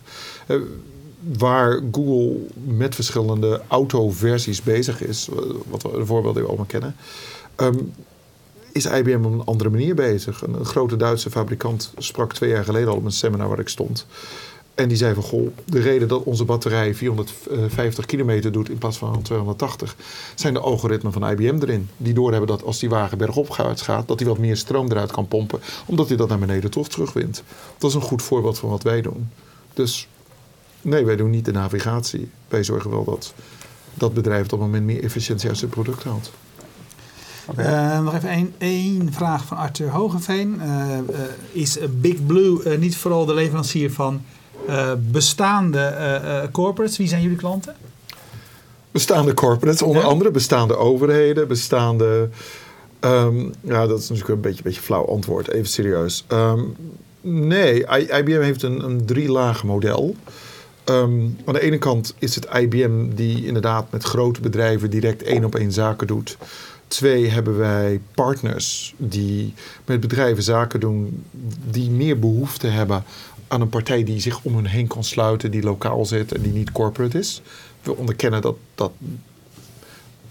Eh, 0.47 0.57
waar 1.37 1.79
Google 1.91 2.37
met 2.63 2.95
verschillende 2.95 3.61
autoversies 3.67 4.61
bezig 4.61 5.03
is, 5.03 5.29
eh, 5.31 5.37
wat 5.69 5.81
we, 5.81 5.89
de 5.91 6.05
voorbeelden 6.05 6.33
die 6.33 6.41
we 6.41 6.47
allemaal 6.47 6.65
kennen, 6.65 6.95
ehm, 7.55 7.77
is 8.71 8.85
IBM 8.85 9.25
op 9.25 9.31
een 9.31 9.45
andere 9.45 9.69
manier 9.69 9.95
bezig. 9.95 10.41
Een, 10.41 10.53
een 10.53 10.65
grote 10.65 10.95
Duitse 10.95 11.29
fabrikant 11.29 11.93
sprak 11.97 12.33
twee 12.33 12.49
jaar 12.49 12.63
geleden 12.63 12.89
al 12.89 12.95
op 12.95 13.05
een 13.05 13.11
seminar 13.11 13.49
waar 13.49 13.59
ik 13.59 13.69
stond. 13.69 14.05
En 14.75 14.87
die 14.87 14.97
zei 14.97 15.13
van, 15.13 15.23
goh, 15.23 15.47
de 15.65 15.79
reden 15.79 16.07
dat 16.07 16.23
onze 16.23 16.45
batterij 16.45 16.95
450 16.95 18.05
kilometer 18.05 18.51
doet 18.51 18.69
in 18.69 18.77
plaats 18.77 18.97
van 18.97 19.21
280... 19.21 19.95
zijn 20.35 20.53
de 20.53 20.59
algoritmen 20.59 21.11
van 21.11 21.29
IBM 21.29 21.57
erin. 21.61 21.89
Die 21.97 22.13
doorhebben 22.13 22.47
dat 22.47 22.63
als 22.63 22.79
die 22.79 22.89
wagen 22.89 23.17
bergopwaarts 23.17 23.81
gaat... 23.81 24.07
dat 24.07 24.19
hij 24.19 24.27
wat 24.27 24.37
meer 24.37 24.57
stroom 24.57 24.91
eruit 24.91 25.11
kan 25.11 25.27
pompen... 25.27 25.59
omdat 25.85 26.07
hij 26.07 26.17
dat 26.17 26.29
naar 26.29 26.39
beneden 26.39 26.71
toch 26.71 26.89
terugwint. 26.89 27.43
Dat 27.77 27.89
is 27.89 27.95
een 27.95 28.01
goed 28.01 28.21
voorbeeld 28.21 28.59
van 28.59 28.69
wat 28.69 28.83
wij 28.83 29.01
doen. 29.01 29.29
Dus 29.73 30.07
nee, 30.81 31.05
wij 31.05 31.15
doen 31.15 31.29
niet 31.29 31.45
de 31.45 31.51
navigatie. 31.51 32.29
Wij 32.47 32.63
zorgen 32.63 32.89
wel 32.89 33.03
dat 33.03 33.33
dat 33.93 34.13
bedrijf 34.13 34.43
op 34.43 34.49
dat 34.49 34.59
moment 34.59 34.85
meer 34.85 35.03
efficiëntie 35.03 35.49
uit 35.49 35.57
zijn 35.57 35.71
product 35.71 36.03
haalt. 36.03 36.31
Eh, 37.55 38.03
nog 38.03 38.15
even 38.15 38.53
één, 38.57 39.13
vraag 39.13 39.45
van 39.45 39.57
Arthur 39.57 39.89
Hogeveen. 39.89 40.61
Eh, 40.61 40.97
eh, 40.97 41.03
is 41.51 41.77
Big 41.91 42.25
Blue 42.25 42.77
niet 42.77 42.97
vooral 42.97 43.25
de 43.25 43.33
leverancier 43.33 43.91
van 43.91 44.21
bestaande 45.11 46.49
corporates? 46.51 46.97
Wie 46.97 47.07
zijn 47.07 47.21
jullie 47.21 47.37
klanten? 47.37 47.75
Bestaande 48.91 49.33
corporates, 49.33 49.81
onder 49.81 50.01
Ja. 50.01 50.07
andere 50.07 50.31
bestaande 50.31 50.75
overheden, 50.75 51.47
bestaande. 51.47 52.29
ehm, 52.99 53.37
ja, 53.61 53.87
dat 53.87 53.99
is 53.99 54.09
natuurlijk 54.09 54.35
een 54.35 54.41
beetje, 54.41 54.63
beetje 54.63 54.81
flauw 54.81 55.05
antwoord, 55.05 55.49
even 55.51 55.69
serieus. 55.69 56.25
Ehm, 56.27 56.59
nee, 57.21 57.85
IBM 58.17 58.41
heeft 58.41 58.63
een, 58.63 58.83
een 58.83 59.05
drie-lagen 59.05 59.67
model. 59.67 60.15
Ehm, 60.83 61.21
aan 61.45 61.53
de 61.53 61.61
ene 61.61 61.77
kant 61.77 62.15
is 62.19 62.35
het 62.35 62.47
IBM 62.59 63.09
die 63.15 63.45
inderdaad 63.45 63.91
met 63.91 64.03
grote 64.03 64.41
bedrijven 64.41 64.89
direct 64.89 65.23
één 65.23 65.43
op 65.43 65.55
één 65.55 65.71
zaken 65.71 66.07
doet. 66.07 66.37
Twee 66.91 67.29
hebben 67.29 67.57
wij 67.57 68.01
partners 68.15 68.93
die 68.97 69.53
met 69.85 69.99
bedrijven 69.99 70.43
zaken 70.43 70.79
doen 70.79 71.23
die 71.69 71.89
meer 71.89 72.19
behoefte 72.19 72.67
hebben 72.67 73.03
aan 73.47 73.61
een 73.61 73.69
partij 73.69 74.03
die 74.03 74.19
zich 74.19 74.43
om 74.43 74.55
hun 74.55 74.65
heen 74.65 74.87
kan 74.87 75.03
sluiten, 75.03 75.51
die 75.51 75.63
lokaal 75.63 76.05
zit 76.05 76.31
en 76.31 76.41
die 76.41 76.51
niet 76.51 76.71
corporate 76.71 77.19
is. 77.19 77.41
We 77.81 77.95
onderkennen 77.95 78.41
dat, 78.41 78.55
dat 78.75 78.91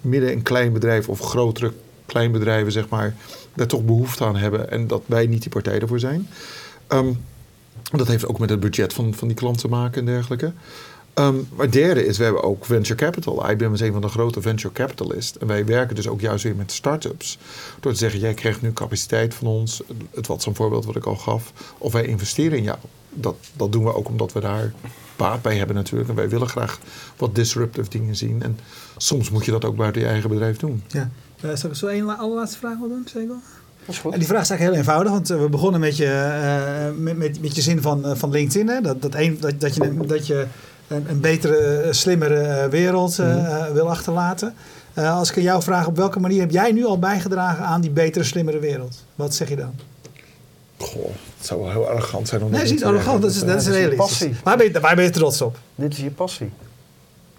midden- 0.01 0.33
en 0.33 0.43
kleinbedrijven 0.43 1.13
of 1.13 1.21
grotere 1.21 1.73
kleinbedrijven, 2.07 2.73
zeg 2.73 2.89
maar, 2.89 3.17
daar 3.55 3.67
toch 3.67 3.85
behoefte 3.85 4.25
aan 4.25 4.37
hebben 4.37 4.71
en 4.71 4.87
dat 4.87 5.03
wij 5.07 5.27
niet 5.27 5.43
die 5.43 5.51
partij 5.51 5.81
ervoor 5.81 6.01
zijn. 6.01 6.29
Ehm, 6.87 7.13
dat 7.93 8.09
heeft 8.09 8.27
ook 8.27 8.39
met 8.39 8.51
het 8.51 8.61
budget 8.61 8.93
van, 8.93 9.15
van 9.15 9.29
die 9.29 9.37
klant 9.37 9.59
te 9.59 9.69
maken 9.69 9.99
en 10.01 10.07
dergelijke. 10.07 10.53
Ehm, 11.21 11.35
maar 11.35 11.65
het 11.65 11.73
derde 11.73 12.07
is, 12.07 12.19
we 12.19 12.25
hebben 12.25 12.43
ook 12.43 12.65
venture 12.65 12.95
capital. 12.95 13.51
IBM 13.51 13.73
is 13.73 13.81
een 13.81 13.93
van 13.93 14.01
de 14.01 14.09
grote 14.09 14.41
venture 14.41 14.73
capitalist. 14.73 15.37
En 15.37 15.47
wij 15.47 15.65
werken 15.65 15.95
dus 15.95 16.09
ook 16.09 16.21
juist 16.21 16.45
weer 16.45 16.57
met 16.57 16.73
start-ups. 16.73 17.39
Door 17.81 17.93
te 17.93 17.99
zeggen, 17.99 18.21
jij 18.21 18.35
krijgt 18.35 18.63
nu 18.63 18.73
capaciteit 18.73 19.35
van 19.35 19.47
ons. 19.47 19.83
Het 20.15 20.27
was 20.27 20.43
zo'n 20.43 20.55
voorbeeld 20.55 20.85
wat 20.85 20.97
ik 20.97 21.07
al 21.07 21.17
gaf. 21.17 21.53
Of 21.79 21.93
wij 21.93 22.05
investeren 22.05 22.59
in 22.59 22.65
jou. 22.65 22.79
Dat, 23.11 23.37
dat 23.57 23.73
doen 23.73 23.85
we 23.85 23.95
ook 23.95 24.09
omdat 24.09 24.33
we 24.33 24.41
daar 24.41 24.73
baat 25.17 25.43
bij 25.43 25.57
hebben 25.57 25.77
natuurlijk. 25.77 26.11
En 26.11 26.17
wij 26.17 26.29
willen 26.29 26.49
graag 26.49 26.79
wat 27.17 27.35
disruptive 27.35 27.91
dingen 27.91 28.17
zien. 28.17 28.43
En 28.43 28.59
soms 28.97 29.31
moet 29.31 29.45
je 29.45 29.51
dat 29.51 29.65
ook 29.65 29.77
buiten 29.77 30.03
je 30.03 30.09
eigen 30.09 30.31
bedrijf 30.31 30.57
doen. 30.57 30.83
Ja. 30.87 31.11
Uh, 31.45 31.55
zal 31.55 31.71
ik 31.71 31.77
zo 31.77 31.87
één 31.87 32.05
la- 32.05 32.15
allerlaatste 32.15 32.59
vraag 32.59 32.79
wel 32.79 32.89
doen, 32.89 33.05
goed. 33.99 34.13
En 34.13 34.19
die 34.19 34.29
vraag 34.29 34.43
is 34.43 34.51
eigenlijk 34.51 34.61
heel 34.61 34.75
eenvoudig, 34.75 35.13
want 35.13 35.31
eh, 35.31 35.41
we 35.41 35.49
begonnen 35.49 35.81
met 35.81 35.97
je, 35.97 36.07
eh, 36.07 36.99
met, 36.99 37.17
met, 37.17 37.43
met 37.43 37.55
je 37.55 37.63
zin 37.63 37.83
van, 37.83 38.05
eh, 38.05 38.15
van 38.15 38.31
LinkedIn. 38.31 38.69
Hè? 38.69 38.81
Dat, 38.81 39.03
dat, 39.03 39.15
een, 39.15 39.37
dat, 39.41 39.61
dat 39.61 39.75
je, 39.75 39.97
dat 40.07 40.27
je 40.27 40.47
een, 40.91 41.05
een 41.09 41.21
betere, 41.21 41.89
slimmere 41.91 42.41
eh, 42.41 42.69
wereld 42.69 43.19
eh, 43.19 43.67
eh, 43.67 43.73
wil 43.73 43.91
achterlaten. 43.91 44.55
Eh, 44.95 45.17
als 45.19 45.31
ik 45.31 45.37
aan 45.37 45.43
jou 45.43 45.63
vraag, 45.63 45.87
op 45.87 45.97
welke 45.97 46.21
manier 46.21 46.41
heb 46.41 46.51
jij 46.51 46.73
nu 46.73 46.85
al 46.85 46.99
bijgedragen 46.99 47.65
aan 47.65 47.81
die 47.81 47.91
betere, 47.91 48.25
slimmere 48.25 48.59
wereld? 48.59 49.05
Wat 49.15 49.35
zeg 49.35 49.49
je 49.49 49.57
dan? 49.57 49.75
Goh, 50.77 51.05
het 51.39 51.47
zou 51.47 51.61
wel 51.61 51.71
heel 51.71 51.89
arrogant 51.89 52.29
zijn 52.29 52.43
om 52.43 52.51
Nee, 52.51 52.57
dat 52.61 52.69
is 52.69 52.75
niet 52.75 52.85
arrogant, 52.85 53.23
dat 53.23 53.31
is, 53.31 53.39
dat 53.39 53.49
is 53.49 53.53
dat 53.53 53.61
is 53.61 53.67
je 53.67 53.73
realistisch. 53.73 54.07
passie. 54.07 54.35
Waar 54.45 54.57
ben, 54.57 54.73
je, 54.73 54.81
waar 54.81 54.95
ben 54.95 55.05
je 55.05 55.11
trots 55.11 55.43
op? 55.43 55.59
Dit 55.75 55.93
is 55.93 55.99
je 55.99 56.11
passie. 56.11 56.51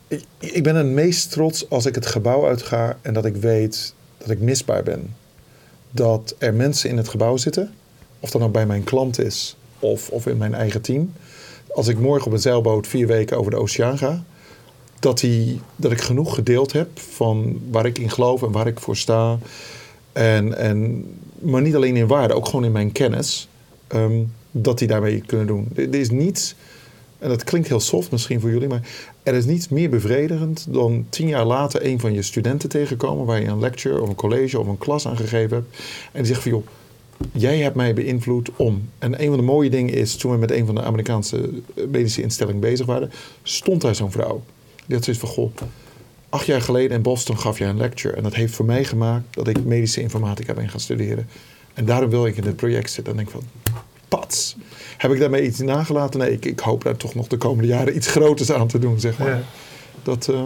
Ik, 0.07 0.23
ik 0.37 0.63
ben 0.63 0.75
het 0.75 0.85
meest 0.85 1.31
trots 1.31 1.69
als 1.69 1.85
ik 1.85 1.95
het 1.95 2.05
gebouw 2.05 2.47
uitga 2.47 2.97
en 3.01 3.13
dat 3.13 3.25
ik 3.25 3.35
weet 3.35 3.93
dat 4.17 4.29
ik 4.29 4.39
misbaar 4.39 4.83
ben. 4.83 5.15
Dat 5.91 6.35
er 6.37 6.53
mensen 6.53 6.89
in 6.89 6.97
het 6.97 7.07
gebouw 7.09 7.37
zitten, 7.37 7.73
of 8.19 8.29
dat 8.31 8.41
nou 8.41 8.53
bij 8.53 8.65
mijn 8.65 8.83
klant 8.83 9.19
is 9.19 9.55
of, 9.79 10.09
of 10.09 10.27
in 10.27 10.37
mijn 10.37 10.53
eigen 10.53 10.81
team. 10.81 11.13
Als 11.73 11.87
ik 11.87 11.99
morgen 11.99 12.27
op 12.27 12.33
een 12.33 12.39
zeilboot 12.39 12.87
vier 12.87 13.07
weken 13.07 13.37
over 13.37 13.51
de 13.51 13.57
oceaan 13.57 13.97
ga, 13.97 14.23
dat, 14.99 15.19
die, 15.19 15.61
dat 15.75 15.91
ik 15.91 16.01
genoeg 16.01 16.35
gedeeld 16.35 16.73
heb 16.73 16.99
van 16.99 17.61
waar 17.69 17.85
ik 17.85 17.97
in 17.97 18.09
geloof 18.09 18.41
en 18.41 18.51
waar 18.51 18.67
ik 18.67 18.79
voor 18.79 18.97
sta. 18.97 19.37
En, 20.13 20.57
en, 20.57 21.05
maar 21.39 21.61
niet 21.61 21.75
alleen 21.75 21.95
in 21.95 22.07
waarde, 22.07 22.33
ook 22.33 22.45
gewoon 22.45 22.65
in 22.65 22.71
mijn 22.71 22.91
kennis. 22.91 23.47
ehm, 23.87 24.23
dat 24.51 24.77
die 24.77 24.87
daarmee 24.87 25.23
kunnen 25.25 25.47
doen. 25.47 25.67
Er 25.75 25.95
is 25.95 26.09
niets, 26.09 26.55
en 27.19 27.29
dat 27.29 27.43
klinkt 27.43 27.67
heel 27.67 27.79
soft 27.79 28.11
misschien 28.11 28.39
voor 28.39 28.49
jullie, 28.49 28.67
maar 28.67 28.87
er 29.23 29.33
is 29.33 29.45
niets 29.45 29.69
meer 29.69 29.89
bevredigend 29.89 30.65
dan 30.69 31.05
tien 31.09 31.27
jaar 31.27 31.45
later 31.45 31.85
een 31.85 31.99
van 31.99 32.13
je 32.13 32.21
studenten 32.21 32.69
tegenkomen 32.69 33.25
waar 33.25 33.41
je 33.41 33.47
een 33.47 33.59
lecture 33.59 34.01
of 34.01 34.09
een 34.09 34.15
college 34.15 34.59
of 34.59 34.67
een 34.67 34.77
klas 34.77 35.07
aan 35.07 35.17
gegeven 35.17 35.57
hebt. 35.57 35.77
En 36.11 36.23
die 36.23 36.25
zegt 36.25 36.41
van 36.41 36.51
joh, 36.51 36.65
jij 37.31 37.57
hebt 37.57 37.75
mij 37.75 37.93
beïnvloed 37.93 38.49
om. 38.55 38.89
En 38.99 39.21
een 39.21 39.27
van 39.27 39.37
de 39.37 39.43
mooie 39.43 39.69
dingen 39.69 39.93
is, 39.93 40.15
toen 40.15 40.31
we 40.31 40.37
met 40.37 40.51
een 40.51 40.65
van 40.65 40.75
de 40.75 40.81
Amerikaanse 40.81 41.49
medische 41.89 42.21
instellingen 42.21 42.61
bezig 42.61 42.85
waren, 42.85 43.11
stond 43.43 43.81
daar 43.81 43.95
zo'n 43.95 44.11
vrouw. 44.11 44.43
Die 44.85 44.95
had 44.95 45.03
zoiets 45.03 45.23
van 45.23 45.31
goh, 45.31 45.51
acht 46.29 46.45
jaar 46.45 46.61
geleden 46.61 46.97
in 46.97 47.01
Boston 47.01 47.37
gaf 47.37 47.57
jij 47.57 47.69
een 47.69 47.77
lecture. 47.77 48.15
En 48.15 48.23
dat 48.23 48.33
heeft 48.33 48.55
voor 48.55 48.65
mij 48.65 48.83
gemaakt 48.83 49.23
dat 49.29 49.47
ik 49.47 49.63
medische 49.63 50.01
informatica 50.01 50.53
ben 50.53 50.69
gaan 50.69 50.79
studeren. 50.79 51.27
En 51.73 51.85
daarom 51.85 52.09
wil 52.09 52.25
ik 52.25 52.37
in 52.37 52.43
dit 52.43 52.55
project 52.55 52.91
zitten. 52.91 53.17
En 53.17 53.25
denk 53.25 53.29
ik 53.29 53.41
van, 53.41 53.73
pats. 54.07 54.55
Heb 54.97 55.11
ik 55.11 55.19
daarmee 55.19 55.45
iets 55.45 55.59
nagelaten? 55.59 56.19
Nee, 56.19 56.31
ik, 56.31 56.45
ik 56.45 56.59
hoop 56.59 56.83
daar 56.83 56.97
toch 56.97 57.15
nog 57.15 57.27
de 57.27 57.37
komende 57.37 57.67
jaren 57.67 57.95
iets 57.95 58.07
groters 58.07 58.51
aan 58.51 58.67
te 58.67 58.79
doen, 58.79 58.99
zeg 58.99 59.17
maar. 59.17 59.29
Ja. 59.29 59.41
Dat, 60.03 60.27
eh 60.27 60.43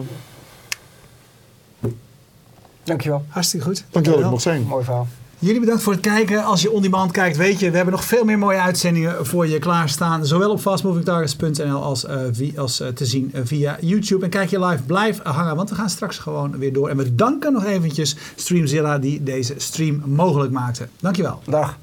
Dankjewel. 2.83 3.25
Hartstikke 3.27 3.65
goed. 3.65 3.83
dankjewel 3.89 4.19
dat 4.19 4.25
ik 4.25 4.31
mocht 4.31 4.43
zijn. 4.43 4.63
Mooi 4.63 4.83
verhaal. 4.83 5.07
Jullie 5.45 5.59
bedankt 5.59 5.83
voor 5.83 5.93
het 5.93 6.01
kijken. 6.01 6.43
Als 6.43 6.61
je 6.61 6.71
on 6.71 6.81
demand 6.81 7.11
kijkt, 7.11 7.37
weet 7.37 7.59
je, 7.59 7.69
we 7.69 7.75
hebben 7.75 7.93
nog 7.93 8.03
veel 8.03 8.23
meer 8.25 8.37
mooie 8.37 8.59
uitzendingen 8.59 9.25
voor 9.25 9.47
je 9.47 9.59
klaarstaan. 9.59 10.25
Zowel 10.25 10.51
op 10.51 10.59
fastmovingtargets.nl 10.59 11.81
als, 11.81 12.05
eh, 12.05 12.57
als 12.57 12.79
eh, 12.79 12.87
te 12.87 13.05
zien 13.05 13.29
eh, 13.33 13.41
via 13.43 13.77
YouTube. 13.81 14.23
En 14.23 14.29
kijk 14.29 14.49
je 14.49 14.65
live, 14.65 14.83
blijf 14.83 15.19
hangen, 15.23 15.55
want 15.55 15.69
we 15.69 15.75
gaan 15.75 15.89
straks 15.89 16.17
gewoon 16.17 16.57
weer 16.57 16.73
door. 16.73 16.89
En 16.89 16.97
we 16.97 17.15
danken 17.15 17.53
nog 17.53 17.65
eventjes 17.65 18.15
Streamzilla 18.35 18.97
die 18.97 19.23
deze 19.23 19.53
stream 19.57 20.01
mogelijk 20.05 20.51
maakte. 20.51 20.87
Dankjewel. 20.99 21.39
Dag. 21.45 21.77